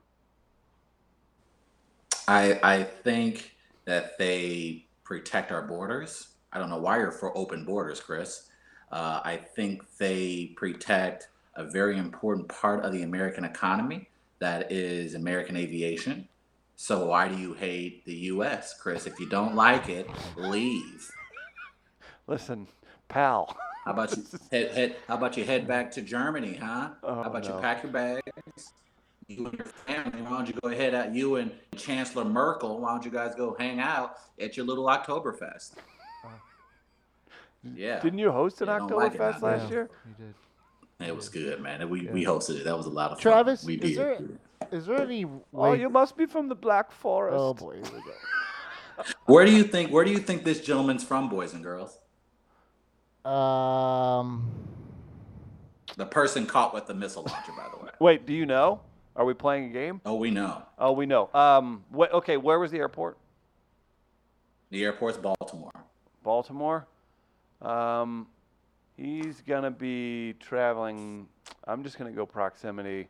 I 2.29 2.61
I 2.63 2.83
think 2.85 3.57
that 3.85 4.17
they 4.17 4.87
protect 5.03 5.51
our 5.51 5.63
borders. 5.63 6.29
I 6.53 6.59
don't 6.59 6.71
know 6.71 6.79
why 6.79 6.99
you're 6.99 7.13
for 7.13 7.37
open 7.37 7.65
borders, 7.65 8.01
Chris. 8.01 8.49
Uh, 8.91 9.21
I 9.25 9.37
think 9.37 9.83
they 9.99 10.53
protect 10.57 11.29
a 11.55 11.65
very 11.65 11.97
important 11.99 12.49
part 12.49 12.85
of 12.85 12.93
the 12.93 13.03
American 13.03 13.45
economy 13.45 14.09
that 14.41 14.73
is 14.73 15.15
American 15.15 15.57
aviation. 15.57 16.29
So 16.77 17.07
why 17.07 17.29
do 17.29 17.37
you 17.37 17.53
hate 17.53 18.05
the 18.07 18.15
U.S., 18.15 18.75
Chris? 18.81 19.07
If 19.07 19.21
you 19.21 19.29
don't 19.29 19.55
like 19.55 19.89
it, 19.89 20.09
leave. 20.37 21.11
Listen, 22.27 22.67
pal. 23.09 23.57
How 23.85 23.93
about 23.93 24.17
you 24.17 24.25
head, 24.51 24.73
head 24.73 24.97
How 25.07 25.17
about 25.17 25.37
you 25.37 25.45
head 25.45 25.69
back 25.69 25.91
to 25.93 26.03
Germany, 26.03 26.55
huh? 26.55 26.91
Oh, 27.03 27.17
how 27.17 27.23
about 27.25 27.45
no. 27.45 27.57
you 27.57 27.61
pack 27.61 27.83
your 27.83 27.93
bags? 27.93 28.73
You 29.29 29.47
and 29.47 29.59
your 29.59 29.67
family. 29.67 30.23
Why 30.23 30.31
don't 30.31 30.49
you 30.49 30.55
go 30.61 30.71
ahead 30.71 30.95
at 30.95 31.15
you 31.15 31.37
and 31.37 31.53
Chancellor 31.77 32.25
Merkel? 32.25 32.81
Why 32.81 32.93
don't 32.93 33.05
you 33.05 33.11
guys 33.11 33.35
go 33.35 33.55
hang 33.59 33.79
out 33.79 34.17
at 34.41 34.57
your 34.57 34.67
little 34.67 34.87
Oktoberfest? 34.87 35.73
Yeah, 37.63 38.01
Didn't 38.01 38.19
you 38.19 38.33
host 38.33 38.61
an 38.63 38.69
Yeah, 38.69 38.77
I 38.77 38.79
like 38.79 39.15
it 39.15 39.21
Oktoberfest 39.21 39.43
last 39.43 39.63
Yeah. 39.65 39.69
year? 39.71 39.91
You 40.07 40.25
did. 40.99 41.09
it 41.09 41.15
was 41.17 41.29
good, 41.29 41.61
man. 41.61 41.89
We 41.91 42.07
we 42.09 42.25
hosted 42.25 42.57
it. 42.61 42.65
That 42.65 42.77
was 42.77 42.87
a 42.87 42.91
lot 42.91 43.11
of 43.11 43.19
fun. 43.21 43.23
Travis, 43.33 43.65
we 43.65 43.75
is 43.75 43.81
did. 43.81 43.99
there 43.99 44.19
is 44.73 44.87
there 44.87 45.03
any 45.03 45.25
way? 45.27 45.41
Oh, 45.55 45.73
you 45.73 45.91
must 45.91 46.17
be 46.17 46.27
from 46.27 46.49
the 46.49 46.55
Black 46.55 46.91
Forest. 46.93 47.37
Oh 47.39 47.55
boy, 47.55 47.75
here 47.75 47.83
we 47.85 48.01
go. 48.01 49.05
Where 49.27 49.45
do 49.45 49.53
you 49.53 49.65
think? 49.65 49.91
Where 49.93 50.05
do 50.05 50.11
you 50.11 50.19
think 50.19 50.45
this 50.45 50.61
gentleman's 50.61 51.05
from, 51.05 51.29
boys 51.29 51.53
and 51.55 51.63
girls? 51.63 51.99
Um, 53.25 54.51
The 55.97 56.07
person 56.07 56.47
caught 56.47 56.73
with 56.73 56.87
the 56.87 56.95
missile 56.95 57.25
launcher, 57.25 57.53
by 57.57 57.67
the 57.77 57.85
way. 57.85 57.91
Wait, 58.01 58.25
do 58.27 58.33
you 58.33 58.47
know? 58.47 58.81
Are 59.17 59.25
we 59.27 59.35
playing 59.35 59.67
a 59.67 59.73
game? 59.73 60.01
Oh, 60.07 60.15
we 60.15 60.31
know. 60.31 60.63
Oh, 60.79 60.93
we 60.93 61.05
know. 61.05 61.29
Um, 61.35 61.85
wh- 61.95 62.11
okay, 62.15 62.37
where 62.39 62.59
was 62.59 62.71
the 62.71 62.79
airport? 62.79 63.19
The 64.71 64.85
airport's 64.85 65.19
Baltimore. 65.19 65.73
Baltimore. 66.23 66.87
Um, 67.63 68.27
he's 68.97 69.41
gonna 69.43 69.71
be 69.71 70.35
traveling. 70.41 71.29
I'm 71.67 71.83
just 71.85 71.99
gonna 71.99 72.13
go 72.13 72.27
proximity. 72.27 73.09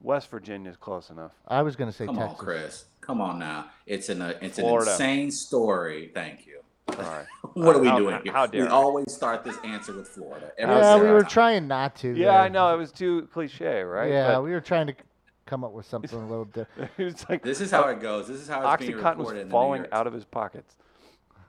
West 0.00 0.30
Virginia 0.30 0.70
is 0.70 0.76
close 0.76 1.10
enough. 1.10 1.32
I 1.48 1.62
was 1.62 1.74
gonna 1.76 1.92
say 1.92 2.06
Come 2.06 2.16
Texas. 2.16 2.38
on, 2.38 2.44
Chris. 2.44 2.84
Come 3.00 3.20
on 3.20 3.38
now. 3.38 3.66
It's 3.86 4.08
an 4.08 4.22
it's 4.40 4.58
Florida. 4.58 4.90
an 4.90 4.94
insane 4.94 5.30
story. 5.30 6.10
Thank 6.14 6.46
you. 6.46 6.60
Sorry. 6.94 7.24
What 7.54 7.74
are 7.74 7.78
we 7.78 7.88
How- 7.88 7.98
doing 7.98 8.20
here? 8.22 8.32
how 8.34 8.46
dare 8.46 8.62
we 8.64 8.68
I. 8.68 8.70
always 8.70 9.10
start 9.10 9.42
this 9.42 9.56
answer 9.64 9.94
with 9.94 10.08
Florida. 10.08 10.52
every 10.58 10.74
Yeah, 10.76 10.96
we 11.00 11.08
were 11.08 11.22
time. 11.22 11.30
trying 11.30 11.66
not 11.68 11.96
to. 11.96 12.08
yeah, 12.14 12.32
there. 12.32 12.40
I 12.42 12.48
know 12.48 12.74
it 12.74 12.76
was 12.76 12.92
too 12.92 13.28
cliche, 13.32 13.82
right? 13.82 14.10
Yeah, 14.10 14.34
But 14.34 14.42
we 14.42 14.50
were 14.52 14.60
trying 14.60 14.88
to 14.88 14.94
come 15.46 15.64
up 15.64 15.72
with 15.72 15.86
something 15.86 16.20
a 16.20 16.26
little 16.26 16.44
different. 16.44 16.90
it 16.98 17.04
was 17.04 17.26
like 17.30 17.42
This 17.42 17.62
is 17.62 17.70
how 17.70 17.88
it 17.88 18.00
goes. 18.00 18.28
This 18.28 18.40
is 18.42 18.48
how 18.48 18.74
it's 18.74 18.84
being 18.84 18.92
OxyContin 18.98 18.98
reported 18.98 19.18
was 19.24 19.32
in 19.32 19.48
the 19.48 19.52
falling 19.52 19.86
out 19.90 20.06
of 20.06 20.12
his 20.12 20.26
pockets. 20.26 20.76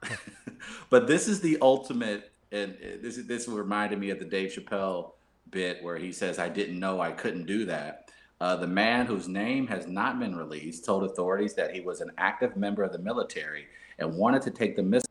but 0.90 1.08
this 1.08 1.28
is 1.28 1.42
the 1.42 1.58
ultimate, 1.62 2.32
and 2.52 2.74
uh, 2.74 2.98
this 3.02 3.18
is 3.18 3.28
this 3.28 3.48
reminded 3.48 4.00
me 4.00 4.10
of 4.10 4.20
the 4.20 4.26
Dave 4.26 4.52
Chappelle 4.52 5.12
bit 5.50 5.84
where 5.84 5.98
he 5.98 6.12
says, 6.12 6.40
"I 6.40 6.50
didn't 6.50 6.80
know 6.80 7.00
I 7.00 7.12
couldn't 7.12 7.46
do 7.46 7.66
that." 7.66 8.10
Uh, 8.40 8.56
the 8.56 8.68
man 8.68 9.06
whose 9.06 9.28
name 9.28 9.66
has 9.68 9.88
not 9.88 10.20
been 10.20 10.36
released 10.36 10.86
told 10.86 11.04
authorities 11.04 11.56
that 11.56 11.74
he 11.74 11.82
was 11.82 12.02
an 12.02 12.12
active 12.18 12.56
member 12.56 12.84
of 12.84 12.92
the 12.92 13.00
military 13.00 13.66
and 13.98 14.16
wanted 14.16 14.44
to 14.44 14.52
take 14.52 14.76
the 14.76 14.84
missile 14.84 15.08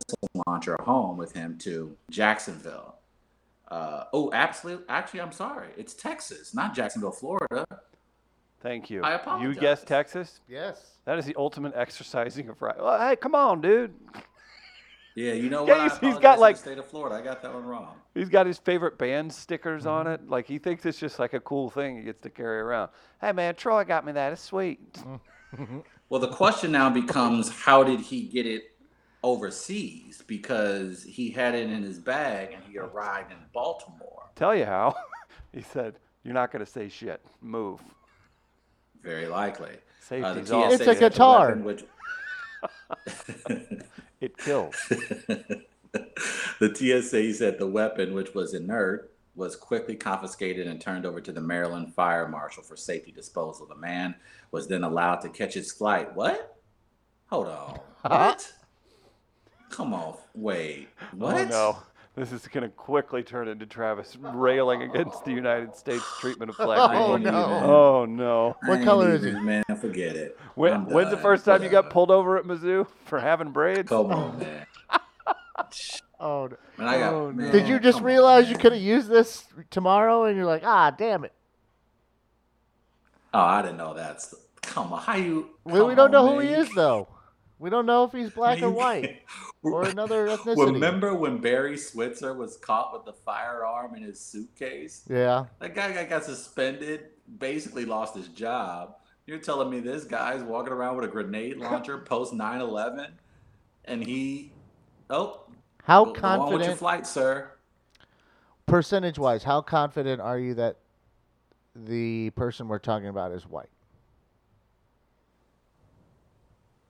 launcher 0.46 0.76
home 0.80 1.16
with 1.16 1.32
him 1.32 1.58
to 1.58 1.96
Jacksonville. 2.10 2.96
Uh, 3.68 4.04
oh, 4.12 4.30
absolutely. 4.32 4.84
Actually, 4.88 5.20
I'm 5.20 5.32
sorry. 5.32 5.70
It's 5.76 5.92
Texas, 5.92 6.54
not 6.54 6.72
Jacksonville, 6.72 7.10
Florida. 7.10 7.66
Thank 8.60 8.90
you. 8.90 9.02
I 9.02 9.14
apologize. 9.14 9.54
You 9.54 9.60
guessed 9.60 9.86
Texas. 9.86 10.40
Yes. 10.48 10.92
That 11.04 11.18
is 11.18 11.26
the 11.26 11.34
ultimate 11.36 11.72
exercising 11.74 12.48
of 12.48 12.62
right. 12.62 12.76
Well, 12.78 12.98
hey, 12.98 13.16
come 13.16 13.34
on, 13.34 13.60
dude. 13.60 13.92
Yeah, 15.16 15.32
you 15.32 15.48
know 15.50 15.66
Yeah, 15.66 15.72
what? 15.72 15.80
I 15.80 15.82
he's- 15.84 15.92
he's 15.94 15.98
apologize 16.10 16.22
got, 16.22 16.38
like- 16.38 16.56
the 16.56 16.62
state 16.62 16.78
of 16.78 16.86
Florida. 16.86 17.16
I 17.16 17.22
got 17.22 17.42
that 17.42 17.52
one 17.52 17.64
wrong. 17.64 17.96
He's 18.14 18.28
got 18.28 18.46
his 18.46 18.58
favorite 18.58 18.96
band 18.98 19.32
stickers 19.32 19.82
Mm-hmm. 19.82 19.90
on 19.90 20.06
it. 20.06 20.28
Like 20.28 20.46
he 20.46 20.58
thinks 20.58 20.86
it's 20.86 20.98
just 20.98 21.18
like 21.18 21.32
a 21.32 21.40
cool 21.40 21.70
thing 21.70 21.96
he 21.96 22.02
gets 22.04 22.20
to 22.20 22.30
carry 22.30 22.60
around. 22.60 22.90
Hey 23.20 23.32
man, 23.32 23.54
Troy 23.56 23.82
got 23.84 24.04
me 24.06 24.12
that. 24.12 24.32
It's 24.32 24.42
sweet. 24.42 24.78
Well, 26.08 26.20
the 26.20 26.28
question 26.28 26.70
now 26.70 26.88
becomes 26.90 27.48
how 27.50 27.82
did 27.82 27.98
he 27.98 28.22
get 28.28 28.46
it 28.46 28.76
overseas? 29.24 30.22
Because 30.24 31.02
he 31.02 31.30
had 31.30 31.56
it 31.56 31.68
in 31.68 31.82
his 31.82 31.98
bag 31.98 32.52
and 32.52 32.62
he 32.62 32.78
arrived 32.78 33.32
in 33.32 33.38
Baltimore. 33.52 34.22
Tell 34.36 34.54
you 34.54 34.66
how. 34.66 34.94
he 35.52 35.62
said, 35.62 35.98
"You're 36.22 36.34
not 36.34 36.52
gonna 36.52 36.64
say 36.66 36.88
shit. 36.88 37.20
Move." 37.40 37.80
Very 39.02 39.26
likely. 39.26 39.72
Safety's 40.00 40.46
TSA 40.46 40.54
off. 40.56 40.72
It's 40.74 40.86
a 40.86 40.94
guitar. 40.94 41.54
which- 41.54 41.84
It 44.20 44.36
kills. 44.36 44.74
the 44.88 46.74
TSA 46.74 47.34
said 47.34 47.58
the 47.58 47.66
weapon, 47.66 48.14
which 48.14 48.34
was 48.34 48.54
inert, 48.54 49.12
was 49.34 49.54
quickly 49.54 49.94
confiscated 49.94 50.66
and 50.66 50.80
turned 50.80 51.04
over 51.04 51.20
to 51.20 51.32
the 51.32 51.40
Maryland 51.40 51.94
Fire 51.94 52.26
Marshal 52.26 52.62
for 52.62 52.76
safety 52.76 53.12
disposal. 53.12 53.66
The 53.66 53.76
man 53.76 54.14
was 54.50 54.66
then 54.66 54.82
allowed 54.82 55.16
to 55.16 55.28
catch 55.28 55.54
his 55.54 55.72
flight. 55.72 56.14
What? 56.14 56.56
Hold 57.26 57.48
on. 57.48 57.80
What? 58.02 58.52
Come 59.68 59.92
on. 59.92 60.16
Wait. 60.34 60.88
Oh, 61.02 61.06
what? 61.16 61.36
Oh 61.36 61.44
no. 61.44 61.78
This 62.16 62.32
is 62.32 62.48
going 62.48 62.62
to 62.62 62.70
quickly 62.70 63.22
turn 63.22 63.46
into 63.46 63.66
Travis 63.66 64.16
railing 64.16 64.80
against 64.82 65.24
the 65.26 65.32
United 65.32 65.76
States 65.76 66.02
treatment 66.18 66.50
of 66.50 66.56
black 66.56 66.78
Oh, 66.80 66.88
people. 66.88 67.14
ain't 67.16 67.24
no. 67.24 67.44
Oh 67.44 68.04
no. 68.06 68.56
What 68.64 68.82
color 68.84 69.10
is 69.14 69.26
even- 69.26 69.44
Man, 69.44 69.62
forget 69.78 70.16
it. 70.16 70.38
When, 70.54 70.86
when's 70.86 71.10
the 71.10 71.18
first 71.18 71.44
time 71.44 71.62
you 71.62 71.68
got 71.68 71.86
Uh, 71.86 71.90
pulled 71.90 72.10
over 72.10 72.38
at 72.38 72.44
Mizzou 72.44 72.86
for 73.04 73.20
having 73.20 73.50
braids? 73.50 73.90
Come 73.90 74.10
on, 74.12 74.38
man. 74.38 74.66
Oh, 76.18 76.46
no. 76.48 76.56
Man, 76.78 76.88
I 76.88 76.98
got, 76.98 77.12
Oh, 77.12 77.32
man, 77.32 77.52
Did 77.52 77.68
you 77.68 77.78
just 77.78 77.98
come 77.98 78.04
on, 78.06 78.12
realize 78.12 78.48
you 78.50 78.56
could 78.56 78.72
have 78.72 78.80
used 78.80 79.08
this 79.08 79.44
tomorrow 79.70 80.24
and 80.24 80.34
you're 80.36 80.46
like, 80.46 80.62
ah, 80.64 80.90
damn 80.90 81.24
it. 81.24 81.32
Oh, 83.34 83.40
I 83.40 83.60
didn't 83.60 83.76
know 83.76 83.92
that's. 83.92 84.34
Come 84.62 84.92
on, 84.94 85.00
how 85.02 85.16
you? 85.16 85.50
We, 85.64 85.82
we 85.82 85.94
don't 85.94 86.10
know 86.10 86.26
on, 86.26 86.34
who 86.34 86.38
he 86.40 86.48
is, 86.48 86.70
though. 86.74 87.08
We 87.58 87.70
don't 87.70 87.86
know 87.86 88.04
if 88.04 88.12
he's 88.12 88.30
black 88.30 88.60
or 88.62 88.70
white 88.70 89.22
or 89.62 89.84
another 89.84 90.26
ethnicity. 90.28 90.72
Remember 90.74 91.14
when 91.14 91.38
Barry 91.38 91.76
Switzer 91.78 92.34
was 92.34 92.56
caught 92.58 92.92
with 92.92 93.04
the 93.06 93.12
firearm 93.14 93.94
in 93.94 94.02
his 94.02 94.20
suitcase? 94.20 95.04
Yeah. 95.08 95.46
That 95.60 95.74
guy 95.74 95.92
got- 95.92 96.08
got 96.10 96.24
suspended, 96.24 97.06
basically 97.38 97.86
lost 97.86 98.14
his 98.14 98.28
job. 98.28 98.96
You're 99.26 99.38
telling 99.38 99.70
me 99.70 99.80
this 99.80 100.04
guy's 100.04 100.42
walking 100.42 100.72
around 100.72 100.96
with 100.96 101.06
a 101.06 101.08
grenade 101.08 101.56
launcher 101.56 101.98
post 102.06 102.32
9 102.34 102.60
11 102.60 103.06
and 103.86 104.04
he. 104.04 104.52
Oh, 105.08 105.40
How 105.84 106.04
go- 106.04 106.12
go 106.12 106.28
on 106.28 106.52
with 106.52 106.66
your 106.66 106.76
flight, 106.76 107.06
sir. 107.06 107.52
percentage 108.66 109.18
wise, 109.18 109.42
how 109.44 109.62
confident 109.62 110.20
are 110.20 110.38
you 110.38 110.54
that 110.54 110.76
the 111.74 112.30
person 112.30 112.68
we're 112.68 112.78
talking 112.78 113.08
about 113.08 113.32
is 113.32 113.46
white? 113.46 113.68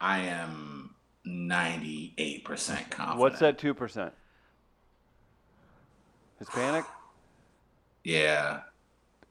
I 0.00 0.20
am 0.20 0.94
98% 1.26 2.90
confident. 2.90 3.18
What's 3.18 3.40
that 3.40 3.58
2%? 3.58 4.10
Hispanic? 6.38 6.84
Yeah. 8.04 8.60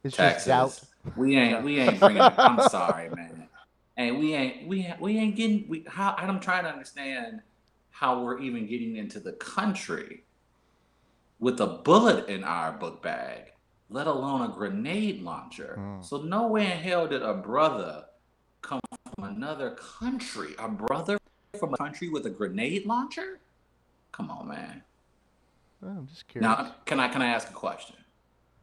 It's 0.03 0.17
Texas. 0.17 0.45
just 0.45 0.81
doubt. 1.05 1.15
We 1.15 1.37
ain't 1.37 1.63
we 1.63 1.79
ain't 1.79 1.97
bringing. 2.01 2.21
I'm 2.21 2.67
sorry, 2.67 3.09
man. 3.09 3.47
And 3.95 4.19
we 4.19 4.33
ain't 4.33 4.67
we 4.67 4.85
ain't, 4.85 4.99
we 4.99 5.17
ain't 5.17 5.35
getting. 5.37 5.65
We 5.69 5.85
how 5.87 6.13
I'm 6.17 6.41
trying 6.41 6.65
to 6.65 6.71
understand 6.71 7.41
how 7.91 8.21
we're 8.21 8.39
even 8.39 8.67
getting 8.67 8.97
into 8.97 9.21
the 9.21 9.31
country 9.31 10.25
with 11.39 11.61
a 11.61 11.67
bullet 11.67 12.27
in 12.27 12.43
our 12.43 12.73
book 12.73 13.01
bag, 13.01 13.53
let 13.89 14.07
alone 14.07 14.41
a 14.49 14.53
grenade 14.53 15.21
launcher. 15.21 15.75
Hmm. 15.75 16.01
So 16.01 16.21
no 16.23 16.47
way 16.47 16.69
in 16.69 16.77
hell 16.77 17.07
did 17.07 17.21
a 17.21 17.33
brother 17.33 18.04
come 18.65 18.81
from 19.15 19.23
another 19.23 19.71
country. 19.71 20.55
A 20.59 20.67
brother 20.67 21.17
from 21.59 21.73
a 21.73 21.77
country 21.77 22.09
with 22.09 22.25
a 22.25 22.29
grenade 22.29 22.85
launcher? 22.85 23.39
Come 24.11 24.29
on, 24.29 24.47
man. 24.47 24.81
Oh, 25.83 25.89
I'm 25.89 26.07
just 26.07 26.27
curious. 26.27 26.43
Now, 26.49 26.75
can 26.85 26.99
I 26.99 27.07
can 27.07 27.21
I 27.21 27.27
ask 27.27 27.49
a 27.49 27.53
question? 27.53 27.95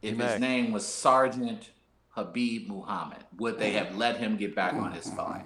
If 0.03 0.19
his 0.19 0.41
name 0.41 0.73
was 0.73 0.85
Sergeant 0.85 1.71
Habib 2.11 2.69
Muhammad, 2.69 3.25
would 3.39 3.59
they 3.59 3.71
have 3.73 3.97
let 3.97 4.17
him 4.19 4.37
get 4.37 4.55
back 4.57 4.75
on 4.75 4.93
his 4.93 5.09
flight? 5.09 5.45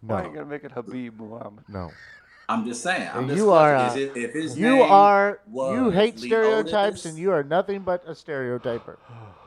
Why 0.00 0.16
are 0.16 0.22
you 0.22 0.28
no. 0.28 0.34
going 0.34 0.44
to 0.44 0.44
make 0.46 0.64
it 0.64 0.72
Habib 0.72 1.18
Muhammad? 1.18 1.64
No. 1.68 1.90
I'm 2.48 2.66
just 2.66 2.82
saying. 2.82 3.08
I'm 3.14 3.30
You 3.30 3.52
are, 3.52 3.74
questioning. 3.76 4.10
uh, 4.10 4.12
it- 4.12 4.16
if 4.24 4.32
his 4.34 4.58
You 4.58 4.70
name 4.76 4.90
are 4.90 5.40
you 5.54 5.90
hate 5.90 6.16
Leotis, 6.16 6.26
stereotypes 6.26 7.04
and 7.06 7.16
you 7.16 7.30
are 7.30 7.44
nothing 7.44 7.82
but 7.82 8.02
a 8.06 8.14
stereotyper. 8.14 8.98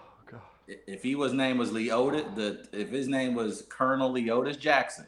If 0.67 1.01
he 1.03 1.15
was 1.15 1.33
name 1.33 1.57
was 1.57 1.71
Leotis, 1.71 2.35
the 2.35 2.67
if 2.73 2.89
his 2.89 3.07
name 3.07 3.35
was 3.35 3.63
Colonel 3.69 4.11
Leotis 4.13 4.59
Jackson, 4.59 5.05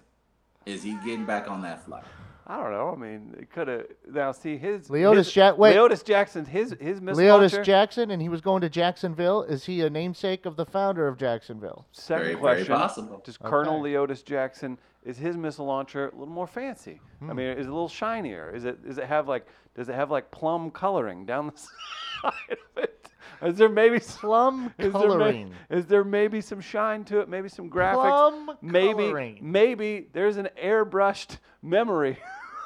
is 0.66 0.84
he 0.84 0.94
getting 1.06 1.26
back 1.26 1.50
on 1.50 1.62
that 1.64 1.86
flight? 1.86 2.04
I 2.48 2.58
don't 2.58 2.72
know. 2.72 2.92
I 2.92 2.96
mean, 3.00 3.36
it 3.38 3.52
could 3.52 3.68
have. 3.68 3.86
Now, 4.12 4.32
see, 4.32 4.58
his. 4.58 4.88
Leotis 4.88 5.18
his, 5.18 5.32
Jack- 5.34 5.58
wait. 5.60 5.76
Leotis 5.76 6.04
Jackson, 6.04 6.46
his, 6.46 6.76
his 6.80 7.00
missile 7.00 7.24
Leotis 7.24 7.42
launcher. 7.52 7.64
Jackson 7.64 8.10
and 8.10 8.20
he 8.20 8.28
was 8.28 8.42
going 8.42 8.62
to 8.62 8.70
Jacksonville. 8.70 9.44
Is 9.44 9.66
he 9.66 9.82
a 9.82 9.90
namesake 9.90 10.48
of 10.48 10.56
the 10.56 10.66
founder 10.66 11.08
of 11.08 11.16
Jacksonville? 11.18 11.86
Second 11.92 12.24
Very, 12.24 12.34
very 12.34 12.40
question. 12.42 12.74
possible. 12.76 13.22
Does 13.24 13.38
Colonel 13.38 13.82
Okay. 13.82 13.94
Leotis 13.94 14.26
Jackson 14.26 14.80
is 15.04 15.16
his 15.20 15.38
missile 15.38 15.68
launcher 15.68 16.08
a 16.08 16.12
little 16.12 16.34
more 16.34 16.48
fancy? 16.48 17.00
Hmm. 17.20 17.30
I 17.30 17.34
mean, 17.34 17.48
is 17.50 17.68
it 17.68 17.70
a 17.70 17.74
little 17.74 17.88
shinier? 17.88 18.52
Is 18.56 18.66
it 18.66 18.84
does 18.84 18.98
it 18.98 19.06
have 19.06 19.28
like 19.28 19.46
does 19.76 19.88
it 19.88 19.94
have 19.94 20.10
like 20.10 20.32
plum 20.32 20.72
coloring 20.72 21.28
down 21.28 21.48
the 21.48 21.54
side 22.24 22.34
of 22.50 22.84
it? 22.84 23.10
Is 23.42 23.58
there 23.58 23.70
maybe 23.70 23.98
s- 23.98 24.18
Plum 24.18 24.74
is 24.78 24.92
there, 24.92 24.92
may- 24.92 24.92
coloring. 25.08 25.54
is 25.70 25.86
there 25.86 26.04
maybe 26.04 26.42
some 26.42 26.60
shine 26.62 27.04
to 27.06 27.20
it? 27.20 27.30
Maybe 27.30 27.48
some 27.50 27.70
graphics? 27.70 27.94
Plum 27.94 28.52
maybe 28.62 28.94
coloring. 29.06 29.40
maybe 29.42 30.08
there's 30.14 30.38
an 30.38 30.50
airbrushed 30.62 31.38
memory. 31.62 32.18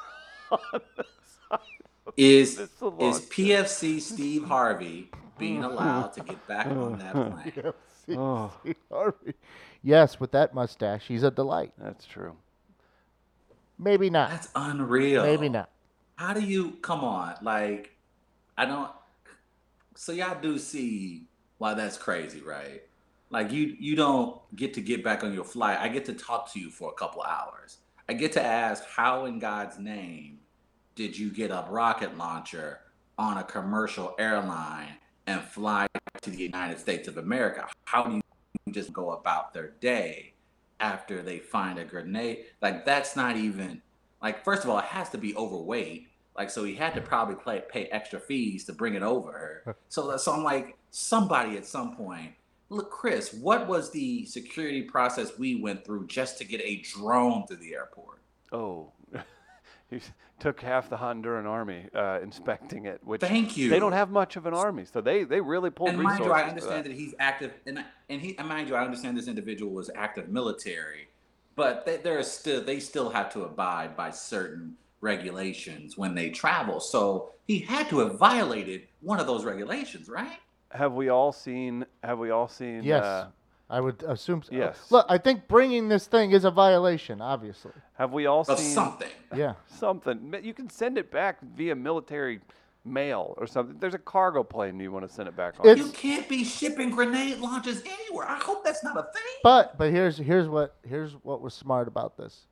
on 0.50 0.58
the 0.96 1.04
side 1.50 1.58
of 2.06 2.14
Is 2.16 2.58
is. 2.58 2.68
PFC 2.80 4.00
Steve 4.00 4.44
Harvey 4.44 5.10
being 5.38 5.62
allowed 5.70 6.12
to 6.14 6.20
get 6.20 6.46
back 6.48 6.66
on 6.66 6.98
that 6.98 7.12
plane? 8.04 8.18
Oh. 8.18 8.52
Harvey. 8.90 9.34
Yes, 9.82 10.18
with 10.20 10.32
that 10.32 10.54
mustache, 10.54 11.04
he's 11.06 11.22
a 11.22 11.30
delight. 11.30 11.72
That's 11.78 12.04
true. 12.06 12.34
Maybe 13.78 14.10
not. 14.10 14.30
That's 14.30 14.48
unreal. 14.54 15.22
Maybe 15.22 15.48
not. 15.48 15.70
How 16.16 16.32
do 16.32 16.40
you 16.40 16.72
come 16.82 17.00
on? 17.04 17.34
Like, 17.42 17.96
I 18.56 18.64
don't. 18.66 18.90
So 19.94 20.12
y'all 20.12 20.40
do 20.40 20.58
see 20.58 21.26
why 21.58 21.74
that's 21.74 21.96
crazy, 21.96 22.40
right? 22.40 22.82
Like 23.30 23.50
you 23.50 23.76
you 23.78 23.96
don't 23.96 24.40
get 24.56 24.74
to 24.74 24.80
get 24.80 25.02
back 25.02 25.24
on 25.24 25.32
your 25.32 25.44
flight. 25.44 25.78
I 25.80 25.88
get 25.88 26.04
to 26.06 26.12
talk 26.14 26.52
to 26.52 26.60
you 26.60 26.70
for 26.70 26.90
a 26.90 26.94
couple 26.94 27.22
hours. 27.22 27.78
I 28.08 28.12
get 28.12 28.32
to 28.32 28.42
ask 28.42 28.84
how 28.84 29.24
in 29.24 29.38
God's 29.38 29.78
name 29.78 30.40
did 30.94 31.16
you 31.18 31.30
get 31.30 31.50
a 31.50 31.66
rocket 31.68 32.16
launcher 32.16 32.80
on 33.18 33.38
a 33.38 33.44
commercial 33.44 34.14
airline 34.18 34.96
and 35.26 35.42
fly 35.42 35.86
to 36.22 36.30
the 36.30 36.36
United 36.36 36.78
States 36.78 37.08
of 37.08 37.16
America? 37.16 37.66
How 37.84 38.04
do 38.04 38.20
you 38.66 38.72
just 38.72 38.92
go 38.92 39.12
about 39.12 39.54
their 39.54 39.70
day 39.80 40.34
after 40.80 41.22
they 41.22 41.38
find 41.38 41.78
a 41.78 41.84
grenade? 41.84 42.44
Like 42.60 42.84
that's 42.84 43.16
not 43.16 43.36
even 43.36 43.80
like 44.22 44.44
first 44.44 44.64
of 44.64 44.70
all, 44.70 44.78
it 44.78 44.84
has 44.86 45.10
to 45.10 45.18
be 45.18 45.34
overweight. 45.36 46.08
Like 46.36 46.50
so, 46.50 46.64
he 46.64 46.74
had 46.74 46.94
to 46.94 47.00
probably 47.00 47.36
play, 47.36 47.62
pay 47.68 47.84
extra 47.86 48.18
fees 48.18 48.64
to 48.64 48.72
bring 48.72 48.94
it 48.94 49.02
over. 49.02 49.76
So, 49.88 50.16
so 50.16 50.32
I'm 50.32 50.42
like, 50.42 50.76
somebody 50.90 51.56
at 51.56 51.64
some 51.66 51.94
point. 51.94 52.32
Look, 52.68 52.90
Chris, 52.90 53.32
what 53.32 53.68
was 53.68 53.90
the 53.92 54.24
security 54.26 54.82
process 54.82 55.38
we 55.38 55.56
went 55.62 55.84
through 55.84 56.08
just 56.08 56.38
to 56.38 56.44
get 56.44 56.60
a 56.62 56.78
drone 56.82 57.46
through 57.46 57.58
the 57.58 57.74
airport? 57.74 58.18
Oh, 58.50 58.90
he 59.90 60.00
took 60.40 60.60
half 60.60 60.90
the 60.90 60.96
Honduran 60.96 61.46
army 61.46 61.88
uh, 61.94 62.18
inspecting 62.22 62.86
it, 62.86 63.00
which 63.04 63.20
Thank 63.20 63.56
you. 63.56 63.68
they 63.70 63.78
don't 63.78 63.92
have 63.92 64.10
much 64.10 64.34
of 64.36 64.46
an 64.46 64.54
army, 64.54 64.84
so 64.84 65.00
they 65.00 65.22
they 65.24 65.40
really 65.40 65.70
pulled 65.70 65.90
and 65.90 65.98
resources. 65.98 66.20
mind 66.20 66.28
you, 66.28 66.34
I 66.34 66.48
understand 66.48 66.86
that. 66.86 66.92
he's 66.92 67.14
active, 67.20 67.52
and 67.66 67.78
I- 67.78 67.84
and 68.08 68.20
he, 68.20 68.36
and 68.38 68.48
mind 68.48 68.68
you, 68.68 68.74
I 68.74 68.82
understand 68.84 69.16
this 69.16 69.28
individual 69.28 69.72
was 69.72 69.90
active 69.94 70.28
military, 70.28 71.08
but 71.54 71.86
they, 71.86 71.98
there 71.98 72.18
is 72.18 72.28
still 72.30 72.64
they 72.64 72.80
still 72.80 73.10
have 73.10 73.32
to 73.34 73.44
abide 73.44 73.96
by 73.96 74.10
certain 74.10 74.76
regulations 75.04 75.96
when 75.96 76.14
they 76.14 76.30
travel. 76.30 76.80
So 76.80 77.30
he 77.46 77.60
had 77.60 77.88
to 77.90 78.00
have 78.00 78.18
violated 78.18 78.82
one 79.00 79.20
of 79.20 79.26
those 79.26 79.44
regulations, 79.44 80.08
right? 80.08 80.38
Have 80.72 80.94
we 80.94 81.08
all 81.08 81.30
seen? 81.30 81.84
Have 82.02 82.18
we 82.18 82.30
all 82.30 82.48
seen? 82.48 82.82
Yes. 82.82 83.04
Uh, 83.04 83.26
I 83.70 83.80
would 83.80 84.02
assume 84.02 84.42
so. 84.42 84.54
Yes. 84.54 84.90
Look, 84.90 85.06
I 85.08 85.18
think 85.18 85.46
bringing 85.48 85.88
this 85.88 86.06
thing 86.06 86.32
is 86.32 86.44
a 86.44 86.50
violation, 86.50 87.20
obviously. 87.20 87.72
have 87.96 88.12
we 88.12 88.26
all 88.26 88.40
Of 88.40 88.58
seen 88.58 88.72
something. 88.74 89.08
Yeah. 89.36 89.54
something? 89.66 90.34
You 90.42 90.52
can 90.54 90.68
send 90.68 90.98
it 90.98 91.10
back 91.10 91.38
via 91.56 91.74
military 91.74 92.40
mail 92.84 93.34
or 93.38 93.46
something. 93.46 93.76
There's 93.78 93.94
a 93.94 93.98
cargo 93.98 94.42
plane 94.44 94.78
you 94.78 94.92
want 94.92 95.08
to 95.08 95.12
send 95.14 95.28
it 95.28 95.36
back 95.36 95.54
on. 95.58 95.66
It's- 95.68 95.86
You 95.86 95.92
can't 95.92 96.28
be 96.28 96.44
shipping 96.44 96.90
grenade 96.90 97.38
launchers 97.38 97.82
anywhere. 97.86 98.28
I 98.28 98.36
hope 98.38 98.64
that's 98.64 98.84
not 98.84 98.96
a 98.96 99.02
thing. 99.02 99.32
But 99.42 99.78
but 99.78 99.90
here's 99.90 100.18
here's 100.18 100.48
what 100.48 100.76
here's 100.86 101.12
what 101.12 101.40
was 101.40 101.54
smart 101.54 101.88
about 101.88 102.16
this, 102.16 102.46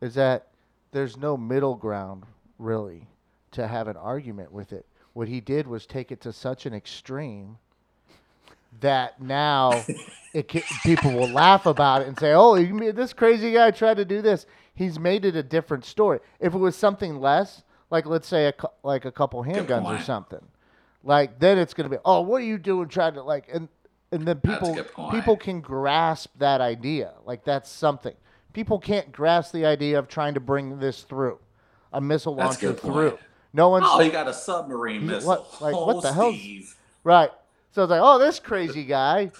is 0.00 0.14
that 0.14 0.48
there's 0.92 1.16
no 1.16 1.36
middle 1.36 1.74
ground 1.74 2.24
really 2.58 3.08
to 3.52 3.66
have 3.66 3.88
an 3.88 3.96
argument 3.96 4.52
with 4.52 4.72
it. 4.72 4.86
What 5.14 5.28
he 5.28 5.40
did 5.40 5.66
was 5.66 5.84
take 5.84 6.12
it 6.12 6.20
to 6.22 6.32
such 6.32 6.64
an 6.64 6.72
extreme 6.72 7.58
that 8.80 9.20
now 9.20 9.84
it 10.34 10.48
ca 10.48 10.62
people 10.82 11.12
will 11.12 11.28
laugh 11.28 11.66
about 11.66 12.02
it 12.02 12.08
and 12.08 12.18
say, 12.18 12.32
"Oh, 12.32 12.54
you 12.54 12.74
mean 12.74 12.94
this 12.94 13.12
crazy 13.12 13.52
guy 13.52 13.70
tried 13.70 13.96
to 13.98 14.04
do 14.04 14.22
this." 14.22 14.46
He's 14.74 14.98
made 14.98 15.24
it 15.24 15.36
a 15.36 15.42
different 15.42 15.84
story. 15.84 16.20
If 16.40 16.54
it 16.54 16.58
was 16.58 16.76
something 16.76 17.20
less, 17.20 17.62
like 17.90 18.06
let's 18.06 18.26
say 18.26 18.46
a 18.48 18.54
like 18.82 19.04
a 19.04 19.12
couple 19.12 19.44
handguns 19.44 19.84
or 19.86 20.02
something, 20.02 20.44
like 21.04 21.38
then 21.38 21.58
it's 21.58 21.74
gonna 21.74 21.90
be, 21.90 21.98
"Oh, 22.04 22.22
what 22.22 22.40
are 22.40 22.46
you 22.46 22.58
doing 22.58 22.88
trying 22.88 23.14
to 23.14 23.22
like?" 23.22 23.48
And 23.52 23.68
and 24.10 24.26
then 24.26 24.40
people 24.40 24.74
people 25.10 25.36
can 25.36 25.60
grasp 25.60 26.30
that 26.38 26.60
idea. 26.62 27.12
Like 27.26 27.44
that's 27.44 27.70
something. 27.70 28.14
People 28.52 28.78
can't 28.78 29.10
grasp 29.12 29.52
the 29.52 29.64
idea 29.66 29.98
of 29.98 30.08
trying 30.08 30.34
to 30.34 30.40
bring 30.40 30.78
this 30.78 31.02
through, 31.02 31.38
a 31.92 32.00
missile 32.00 32.34
That's 32.34 32.62
launcher 32.62 32.78
through. 32.78 33.10
point. 33.10 33.20
No 33.54 33.68
one's 33.68 33.86
Oh, 33.88 33.98
he 34.00 34.10
got 34.10 34.28
a 34.28 34.32
submarine 34.34 35.06
missile. 35.06 35.28
what- 35.28 35.60
like, 35.62 35.74
oh, 35.74 35.86
what 35.86 36.02
the 36.02 36.12
hell? 36.12 36.34
Right. 37.04 37.30
So 37.72 37.82
it's 37.84 37.90
like, 37.90 38.00
oh, 38.02 38.18
this 38.18 38.38
crazy 38.38 38.84
guy. 38.84 39.30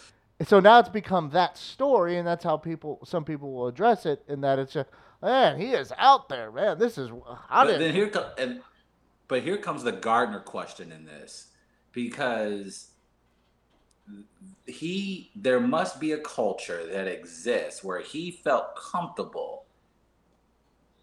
So 0.47 0.59
now 0.61 0.79
it's 0.81 0.89
become 0.89 1.31
that 1.31 1.57
story, 1.57 2.19
and 2.19 2.27
that's 2.27 2.43
how 2.45 2.57
people, 2.57 2.99
some 3.05 3.25
people 3.25 3.53
will 3.53 3.69
address 3.69 4.07
it, 4.07 4.23
in 4.29 4.41
that 4.41 4.59
it's 4.59 4.73
just, 4.73 4.89
man, 5.23 5.61
he 5.61 5.71
is 5.73 5.93
out 5.99 6.29
there, 6.29 6.51
man. 6.51 6.79
This 6.79 6.99
is 6.99 7.11
how 7.49 7.65
But 7.65 7.67
did 7.73 7.81
then 7.81 7.95
here 7.95 8.09
comes 8.09 8.27
and 8.39 8.61
but 9.29 9.43
here 9.43 9.57
comes 9.57 9.83
the 9.83 9.93
Gardner 9.93 10.41
question 10.41 10.91
in 10.93 11.05
this 11.07 11.49
because 11.93 12.89
he 14.67 15.31
there 15.35 15.61
must 15.61 16.01
be 16.01 16.13
a 16.13 16.19
culture 16.19 16.87
that 16.93 17.07
exists 17.07 17.83
where 17.83 18.01
he 18.01 18.31
felt 18.31 18.77
comfortable 18.77 19.65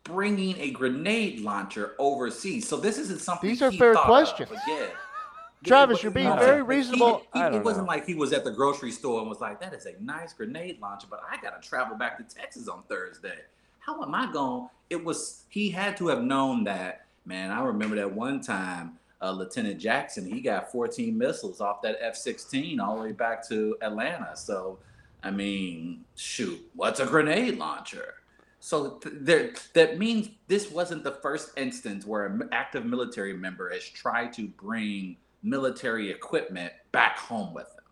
bringing 0.03 0.57
a 0.59 0.71
grenade 0.71 1.39
launcher 1.41 1.93
overseas. 1.99 2.67
So 2.67 2.77
this 2.77 2.97
isn't 2.97 3.19
something 3.21 3.49
These 3.49 3.61
are 3.61 3.69
he 3.69 3.77
fair 3.77 3.93
questions. 3.95 4.49
Again, 4.49 4.89
Travis, 5.63 6.01
you're 6.01 6.11
being 6.11 6.35
very 6.37 6.63
reasonable. 6.63 7.23
he- 7.33 7.39
I 7.39 7.55
it 7.55 7.63
wasn't 7.63 7.85
know. 7.85 7.91
like 7.93 8.05
he 8.05 8.15
was 8.15 8.33
at 8.33 8.43
the 8.43 8.51
grocery 8.51 8.91
store 8.91 9.19
and 9.19 9.29
was 9.29 9.41
like, 9.41 9.59
"That 9.59 9.73
is 9.73 9.85
a 9.85 9.93
nice 10.01 10.33
grenade 10.33 10.79
launcher," 10.81 11.07
but 11.09 11.21
I 11.29 11.39
got 11.41 11.61
to 11.61 11.67
travel 11.67 11.97
back 11.97 12.17
to 12.17 12.35
Texas 12.35 12.67
on 12.67 12.83
Thursday. 12.89 13.39
How 13.79 14.01
am 14.01 14.15
I 14.15 14.31
going? 14.31 14.69
It 14.89 15.03
was 15.03 15.43
he 15.49 15.69
had 15.69 15.97
to 15.97 16.07
have 16.07 16.23
known 16.23 16.63
that. 16.63 17.05
Man, 17.25 17.51
I 17.51 17.61
remember 17.63 17.95
that 17.97 18.11
one 18.11 18.41
time, 18.41 18.97
uh, 19.21 19.31
Lieutenant 19.31 19.79
Jackson, 19.79 20.25
he 20.25 20.41
got 20.41 20.71
14 20.71 21.17
missiles 21.17 21.59
off 21.61 21.81
that 21.81 21.97
F-16 22.01 22.79
all 22.79 22.95
the 22.97 23.01
way 23.03 23.11
back 23.11 23.47
to 23.49 23.77
Atlanta. 23.81 24.35
So, 24.35 24.79
I 25.23 25.31
mean, 25.31 26.05
shoot, 26.15 26.59
what's 26.75 26.99
a 26.99 27.05
grenade 27.05 27.57
launcher? 27.57 28.15
So 28.61 28.91
th- 28.91 29.15
there, 29.21 29.51
that 29.73 29.97
means 29.99 30.29
this 30.47 30.69
wasn't 30.71 31.03
the 31.03 31.11
first 31.13 31.51
instance 31.57 32.05
where 32.05 32.25
an 32.25 32.47
active 32.51 32.85
military 32.85 33.33
member 33.33 33.69
has 33.69 33.83
tried 33.83 34.33
to 34.33 34.47
bring 34.47 35.15
military 35.43 36.09
equipment 36.11 36.73
back 36.91 37.17
home 37.17 37.53
with 37.53 37.69
them. 37.75 37.83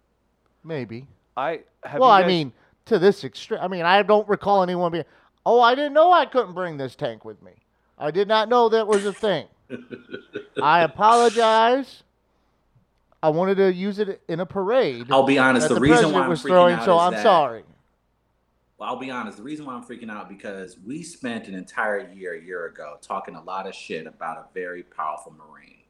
maybe. 0.64 1.08
I 1.38 1.62
have 1.84 2.00
well, 2.02 2.10
you 2.10 2.16
I 2.16 2.22
guys- 2.22 2.28
mean, 2.28 2.54
to 2.86 2.98
this 3.00 3.24
extreme. 3.24 3.60
I 3.62 3.68
mean, 3.68 3.84
I 3.84 4.02
don't 4.02 4.28
recall 4.28 4.64
anyone 4.64 4.92
being, 4.92 5.04
oh, 5.46 5.62
I 5.62 5.76
didn't 5.76 5.94
know 5.94 6.12
I 6.12 6.26
couldn't 6.26 6.54
bring 6.54 6.78
this 6.78 6.96
tank 6.96 7.24
with 7.26 7.42
me. 7.44 7.52
I 8.00 8.12
did 8.12 8.28
not 8.28 8.50
know 8.50 8.70
that 8.70 8.88
was 8.88 9.06
a 9.06 9.14
thing. 9.14 9.46
I 10.62 10.82
apologize. 10.82 12.04
I 13.22 13.30
wanted 13.30 13.56
to 13.56 13.74
use 13.74 14.00
it 14.00 14.22
in 14.28 14.40
a 14.40 14.46
parade. 14.46 15.08
I'll 15.10 15.24
be 15.24 15.38
honest. 15.38 15.70
The, 15.70 15.76
the 15.76 15.82
reason 15.82 16.12
why 16.12 16.22
I'm 16.22 16.30
was 16.30 16.42
freaking 16.42 16.48
throwing, 16.48 16.76
out 16.76 16.86
so 16.86 16.96
is 16.96 17.02
I'm 17.02 17.14
that, 17.14 17.24
sorry. 17.24 17.64
Well, 18.78 18.90
I'll 18.90 19.00
be 19.00 19.10
honest. 19.10 19.38
The 19.38 19.44
reason 19.44 19.66
why 19.66 19.74
I'm 19.74 19.84
freaking 19.84 20.12
out 20.12 20.30
because 20.30 20.78
we 20.86 21.02
spent 21.02 21.48
an 21.48 21.56
entire 21.56 22.12
year 22.14 22.36
a 22.36 22.42
year 22.42 22.68
ago 22.68 22.98
talking 23.02 23.36
a 23.36 23.44
lot 23.44 23.68
of 23.68 23.74
shit 23.74 24.06
about 24.06 24.38
a 24.38 24.46
very 24.54 24.84
powerful 24.84 25.34
Marine, 25.34 25.84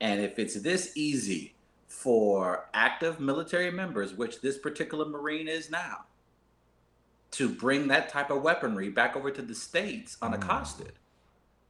and 0.00 0.20
if 0.20 0.38
it's 0.38 0.54
this 0.54 0.92
easy 0.96 1.54
for 1.86 2.68
active 2.74 3.20
military 3.20 3.70
members, 3.70 4.14
which 4.14 4.40
this 4.40 4.58
particular 4.58 5.04
Marine 5.04 5.48
is 5.48 5.70
now, 5.70 6.04
to 7.32 7.48
bring 7.48 7.88
that 7.88 8.08
type 8.08 8.30
of 8.30 8.42
weaponry 8.42 8.88
back 8.88 9.14
over 9.14 9.30
to 9.30 9.42
the 9.42 9.54
states 9.54 10.16
mm. 10.16 10.26
unaccosted, 10.26 10.92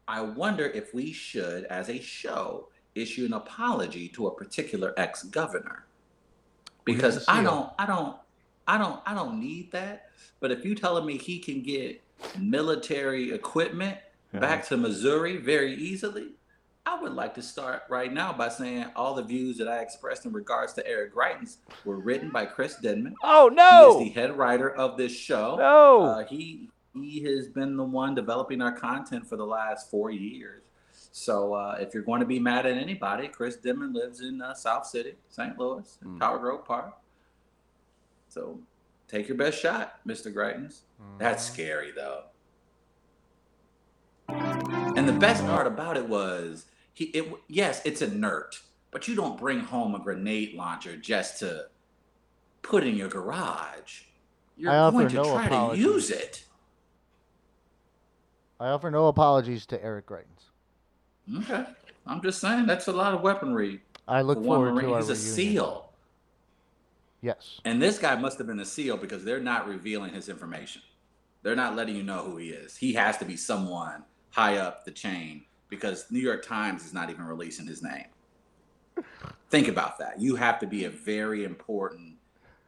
I 0.08 0.20
wonder 0.20 0.64
if 0.66 0.94
we 0.94 1.12
should, 1.12 1.64
as 1.64 1.88
a 1.88 2.00
show, 2.00 2.68
issue 2.94 3.26
an 3.26 3.32
apology 3.32 4.08
to 4.10 4.26
a 4.28 4.34
particular 4.34 4.94
ex-governor 4.96 5.84
because 6.84 7.24
I 7.28 7.42
don't, 7.42 7.70
I 7.78 7.86
don't, 7.86 8.16
I 8.66 8.78
don't, 8.78 9.00
I 9.04 9.14
don't 9.14 9.40
need 9.40 9.72
that. 9.72 10.10
But 10.40 10.52
if 10.52 10.64
you 10.64 10.74
telling 10.74 11.04
me 11.06 11.18
he 11.18 11.38
can 11.38 11.62
get 11.62 12.02
military 12.38 13.32
equipment 13.32 13.98
back 14.32 14.66
to 14.68 14.76
Missouri 14.76 15.36
very 15.38 15.74
easily, 15.74 16.28
I 16.86 17.00
would 17.00 17.12
like 17.14 17.34
to 17.34 17.42
start 17.42 17.82
right 17.88 18.12
now 18.12 18.32
by 18.32 18.48
saying 18.48 18.86
all 18.94 19.14
the 19.14 19.22
views 19.24 19.58
that 19.58 19.66
I 19.66 19.80
expressed 19.80 20.24
in 20.24 20.32
regards 20.32 20.72
to 20.74 20.86
Eric 20.86 21.14
Greitens 21.14 21.56
were 21.84 21.98
written 21.98 22.30
by 22.30 22.46
Chris 22.46 22.76
Denman. 22.76 23.16
Oh 23.24 23.48
He 23.50 23.56
no! 23.56 23.98
is 24.00 24.04
the 24.06 24.10
head 24.20 24.38
writer 24.38 24.70
of 24.70 24.96
this 24.96 25.12
show. 25.12 25.56
no! 25.56 26.02
Uh, 26.02 26.24
he 26.26 26.70
he 27.02 27.22
has 27.24 27.48
been 27.48 27.76
the 27.76 27.84
one 27.84 28.14
developing 28.14 28.60
our 28.62 28.72
content 28.72 29.26
for 29.26 29.36
the 29.36 29.46
last 29.46 29.90
four 29.90 30.10
years. 30.10 30.62
So 31.12 31.54
uh, 31.54 31.76
if 31.80 31.94
you're 31.94 32.02
going 32.02 32.20
to 32.20 32.26
be 32.26 32.38
mad 32.38 32.66
at 32.66 32.76
anybody, 32.76 33.28
Chris 33.28 33.56
Dimon 33.56 33.94
lives 33.94 34.20
in 34.20 34.40
uh, 34.42 34.54
South 34.54 34.86
City, 34.86 35.14
St. 35.28 35.58
Louis, 35.58 35.98
in 36.02 36.08
Mm. 36.16 36.20
Tower 36.20 36.38
Grove 36.38 36.64
Park. 36.64 36.94
So 38.28 38.58
take 39.08 39.28
your 39.28 39.36
best 39.36 39.58
shot, 39.60 40.00
Mr. 40.06 40.32
Greitens. 40.32 40.80
That's 41.18 41.44
Mm-hmm. 41.46 41.54
scary 41.54 41.90
though. 41.92 42.24
And 44.28 45.08
the 45.08 45.12
best 45.12 45.44
part 45.46 45.66
about 45.66 45.96
it 45.96 46.08
was 46.08 46.66
he 46.92 47.04
it 47.06 47.26
yes, 47.48 47.82
it's 47.84 48.02
inert, 48.02 48.60
but 48.90 49.06
you 49.08 49.14
don't 49.14 49.38
bring 49.38 49.60
home 49.60 49.94
a 49.94 49.98
grenade 49.98 50.54
launcher 50.54 50.96
just 50.96 51.38
to 51.40 51.66
put 52.62 52.82
in 52.84 52.96
your 52.96 53.08
garage. 53.08 54.02
You're 54.56 54.72
I 54.72 54.78
offer 54.78 54.92
going 54.92 55.08
to 55.08 55.14
no 55.14 55.24
try 55.34 55.46
apologies. 55.46 55.84
to 55.84 55.90
use 55.90 56.10
it. 56.10 56.44
I 58.58 58.68
offer 58.68 58.90
no 58.90 59.08
apologies 59.08 59.66
to 59.66 59.84
Eric 59.84 60.06
Greitens. 60.06 60.50
Okay. 61.42 61.64
I'm 62.06 62.22
just 62.22 62.40
saying 62.40 62.66
that's 62.66 62.86
a 62.86 62.92
lot 62.92 63.12
of 63.12 63.20
weaponry. 63.20 63.80
I 64.08 64.22
look 64.22 64.42
forward 64.42 64.74
Marine. 64.74 64.86
to 64.86 64.94
our 64.94 65.00
He's 65.00 65.10
a 65.10 65.14
reunion. 65.14 65.34
SEAL. 65.34 65.92
Yes. 67.20 67.60
And 67.64 67.82
this 67.82 67.98
guy 67.98 68.14
must 68.16 68.38
have 68.38 68.46
been 68.46 68.60
a 68.60 68.64
SEAL 68.64 68.98
because 68.98 69.24
they're 69.24 69.40
not 69.40 69.66
revealing 69.66 70.14
his 70.14 70.28
information. 70.28 70.82
They're 71.42 71.56
not 71.56 71.74
letting 71.76 71.96
you 71.96 72.02
know 72.02 72.22
who 72.22 72.36
he 72.36 72.50
is. 72.50 72.76
He 72.76 72.92
has 72.94 73.18
to 73.18 73.24
be 73.24 73.36
someone 73.36 74.04
high 74.30 74.58
up 74.58 74.84
the 74.84 74.90
chain 74.90 75.44
because 75.68 76.06
New 76.10 76.20
York 76.20 76.44
Times 76.46 76.84
is 76.84 76.94
not 76.94 77.10
even 77.10 77.24
releasing 77.24 77.66
his 77.66 77.82
name. 77.82 78.06
Think 79.50 79.68
about 79.68 79.98
that. 79.98 80.20
You 80.20 80.36
have 80.36 80.58
to 80.60 80.66
be 80.66 80.84
a 80.84 80.90
very 80.90 81.44
important, 81.44 82.14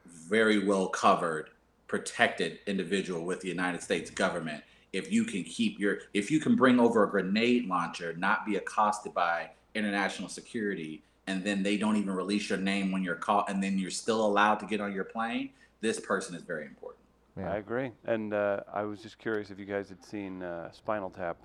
very 0.06 0.64
well 0.64 0.88
covered, 0.88 1.50
protected 1.86 2.58
individual 2.66 3.24
with 3.24 3.40
the 3.40 3.48
United 3.48 3.82
States 3.82 4.10
government 4.10 4.62
if 4.92 5.12
you 5.12 5.24
can 5.24 5.44
keep 5.44 5.78
your 5.78 5.98
if 6.14 6.30
you 6.30 6.40
can 6.40 6.56
bring 6.56 6.80
over 6.80 7.04
a 7.04 7.10
grenade 7.10 7.66
launcher, 7.66 8.14
not 8.16 8.46
be 8.46 8.56
accosted 8.56 9.14
by 9.14 9.50
international 9.74 10.28
security, 10.28 11.02
and 11.26 11.44
then 11.44 11.62
they 11.62 11.76
don't 11.76 11.96
even 11.96 12.10
release 12.10 12.48
your 12.48 12.58
name 12.58 12.90
when 12.90 13.02
you're 13.02 13.14
caught, 13.14 13.50
and 13.50 13.62
then 13.62 13.78
you're 13.78 13.90
still 13.90 14.24
allowed 14.24 14.56
to 14.56 14.66
get 14.66 14.80
on 14.80 14.92
your 14.92 15.04
plane. 15.04 15.50
This 15.80 16.00
person 16.00 16.34
is 16.34 16.42
very 16.42 16.66
important. 16.66 16.98
Yeah. 17.38 17.52
I 17.52 17.56
agree. 17.56 17.92
And 18.04 18.34
uh, 18.34 18.60
I 18.72 18.82
was 18.82 19.00
just 19.00 19.18
curious 19.18 19.50
if 19.50 19.58
you 19.58 19.64
guys 19.64 19.88
had 19.88 20.04
seen 20.04 20.42
uh, 20.42 20.72
Spinal 20.72 21.10
Tap. 21.10 21.36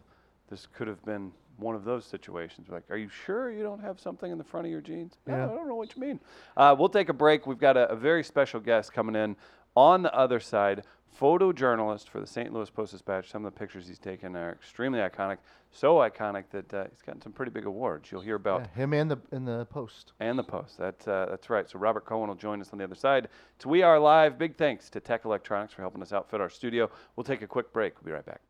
This 0.50 0.68
could 0.74 0.88
have 0.88 1.04
been 1.06 1.32
one 1.58 1.76
of 1.76 1.84
those 1.86 2.06
situations. 2.06 2.68
Like, 2.70 2.84
are 2.90 2.98
you 2.98 3.10
sure 3.10 3.52
you 3.52 3.62
don't 3.62 3.80
have 3.82 4.00
something 4.00 4.32
in 4.32 4.40
the 4.40 4.44
front 4.44 4.66
of 4.66 4.72
your 4.72 4.82
jeans? 4.82 5.14
No, 5.28 5.36
Yeah. 5.36 5.46
I 5.46 5.48
don't 5.50 5.68
know 5.68 5.76
what 5.76 5.96
you 5.96 6.02
mean. 6.02 6.20
Uh, 6.58 6.76
we'll 6.78 6.90
take 6.90 7.10
a 7.10 7.14
break. 7.14 7.46
We've 7.46 7.60
got 7.60 7.78
a, 7.78 7.90
a 7.92 7.96
very 7.96 8.24
special 8.24 8.60
guest 8.60 8.92
coming 8.92 9.16
in 9.16 9.36
on 9.76 10.02
the 10.02 10.14
other 10.16 10.40
side. 10.40 10.84
Photojournalist 11.20 12.10
for 12.10 12.20
the 12.20 12.28
St. 12.28 12.52
Louis 12.54 12.70
Post 12.70 12.92
Dispatch. 12.94 13.30
Some 13.30 13.46
of 13.46 13.54
the 13.54 13.60
pictures 13.60 13.88
he's 13.88 14.00
taken 14.00 14.36
are 14.36 14.52
extremely 14.52 15.00
iconic. 15.00 15.38
So 15.72 15.96
iconic 15.98 16.44
that 16.52 16.74
uh, 16.74 16.86
he's 16.92 17.02
gotten 17.02 17.22
some 17.22 17.32
pretty 17.32 17.52
big 17.52 17.66
awards. 17.66 18.12
You'll 18.12 18.22
hear 18.22 18.36
about 18.36 18.62
Yeah, 18.62 18.84
him 18.84 18.94
and 18.94 19.10
the 19.10 19.18
in 19.32 19.44
the 19.46 19.66
post. 19.66 20.14
and 20.20 20.38
the 20.38 20.44
post. 20.44 20.78
That's 20.78 21.08
uh, 21.08 21.26
that's 21.30 21.50
right. 21.50 21.68
So 21.70 21.80
Robert 21.80 22.06
Cohen 22.06 22.28
will 22.30 22.36
join 22.36 22.62
us 22.62 22.70
on 22.74 22.78
the 22.78 22.84
other 22.86 22.96
side. 22.96 23.30
To 23.60 23.70
We 23.70 23.82
Are 23.82 24.00
Live. 24.00 24.38
Big 24.38 24.56
thanks 24.56 24.90
to 24.92 25.00
Tech 25.00 25.26
Electronics 25.26 25.74
for 25.74 25.82
helping 25.82 26.02
us 26.04 26.14
outfit 26.14 26.40
our 26.42 26.50
studio. 26.50 26.90
We'll 27.16 27.24
take 27.24 27.42
a 27.42 27.48
quick 27.48 27.74
break. 27.74 27.96
We'll 27.96 28.06
be 28.06 28.12
right 28.14 28.26
back. 28.26 28.42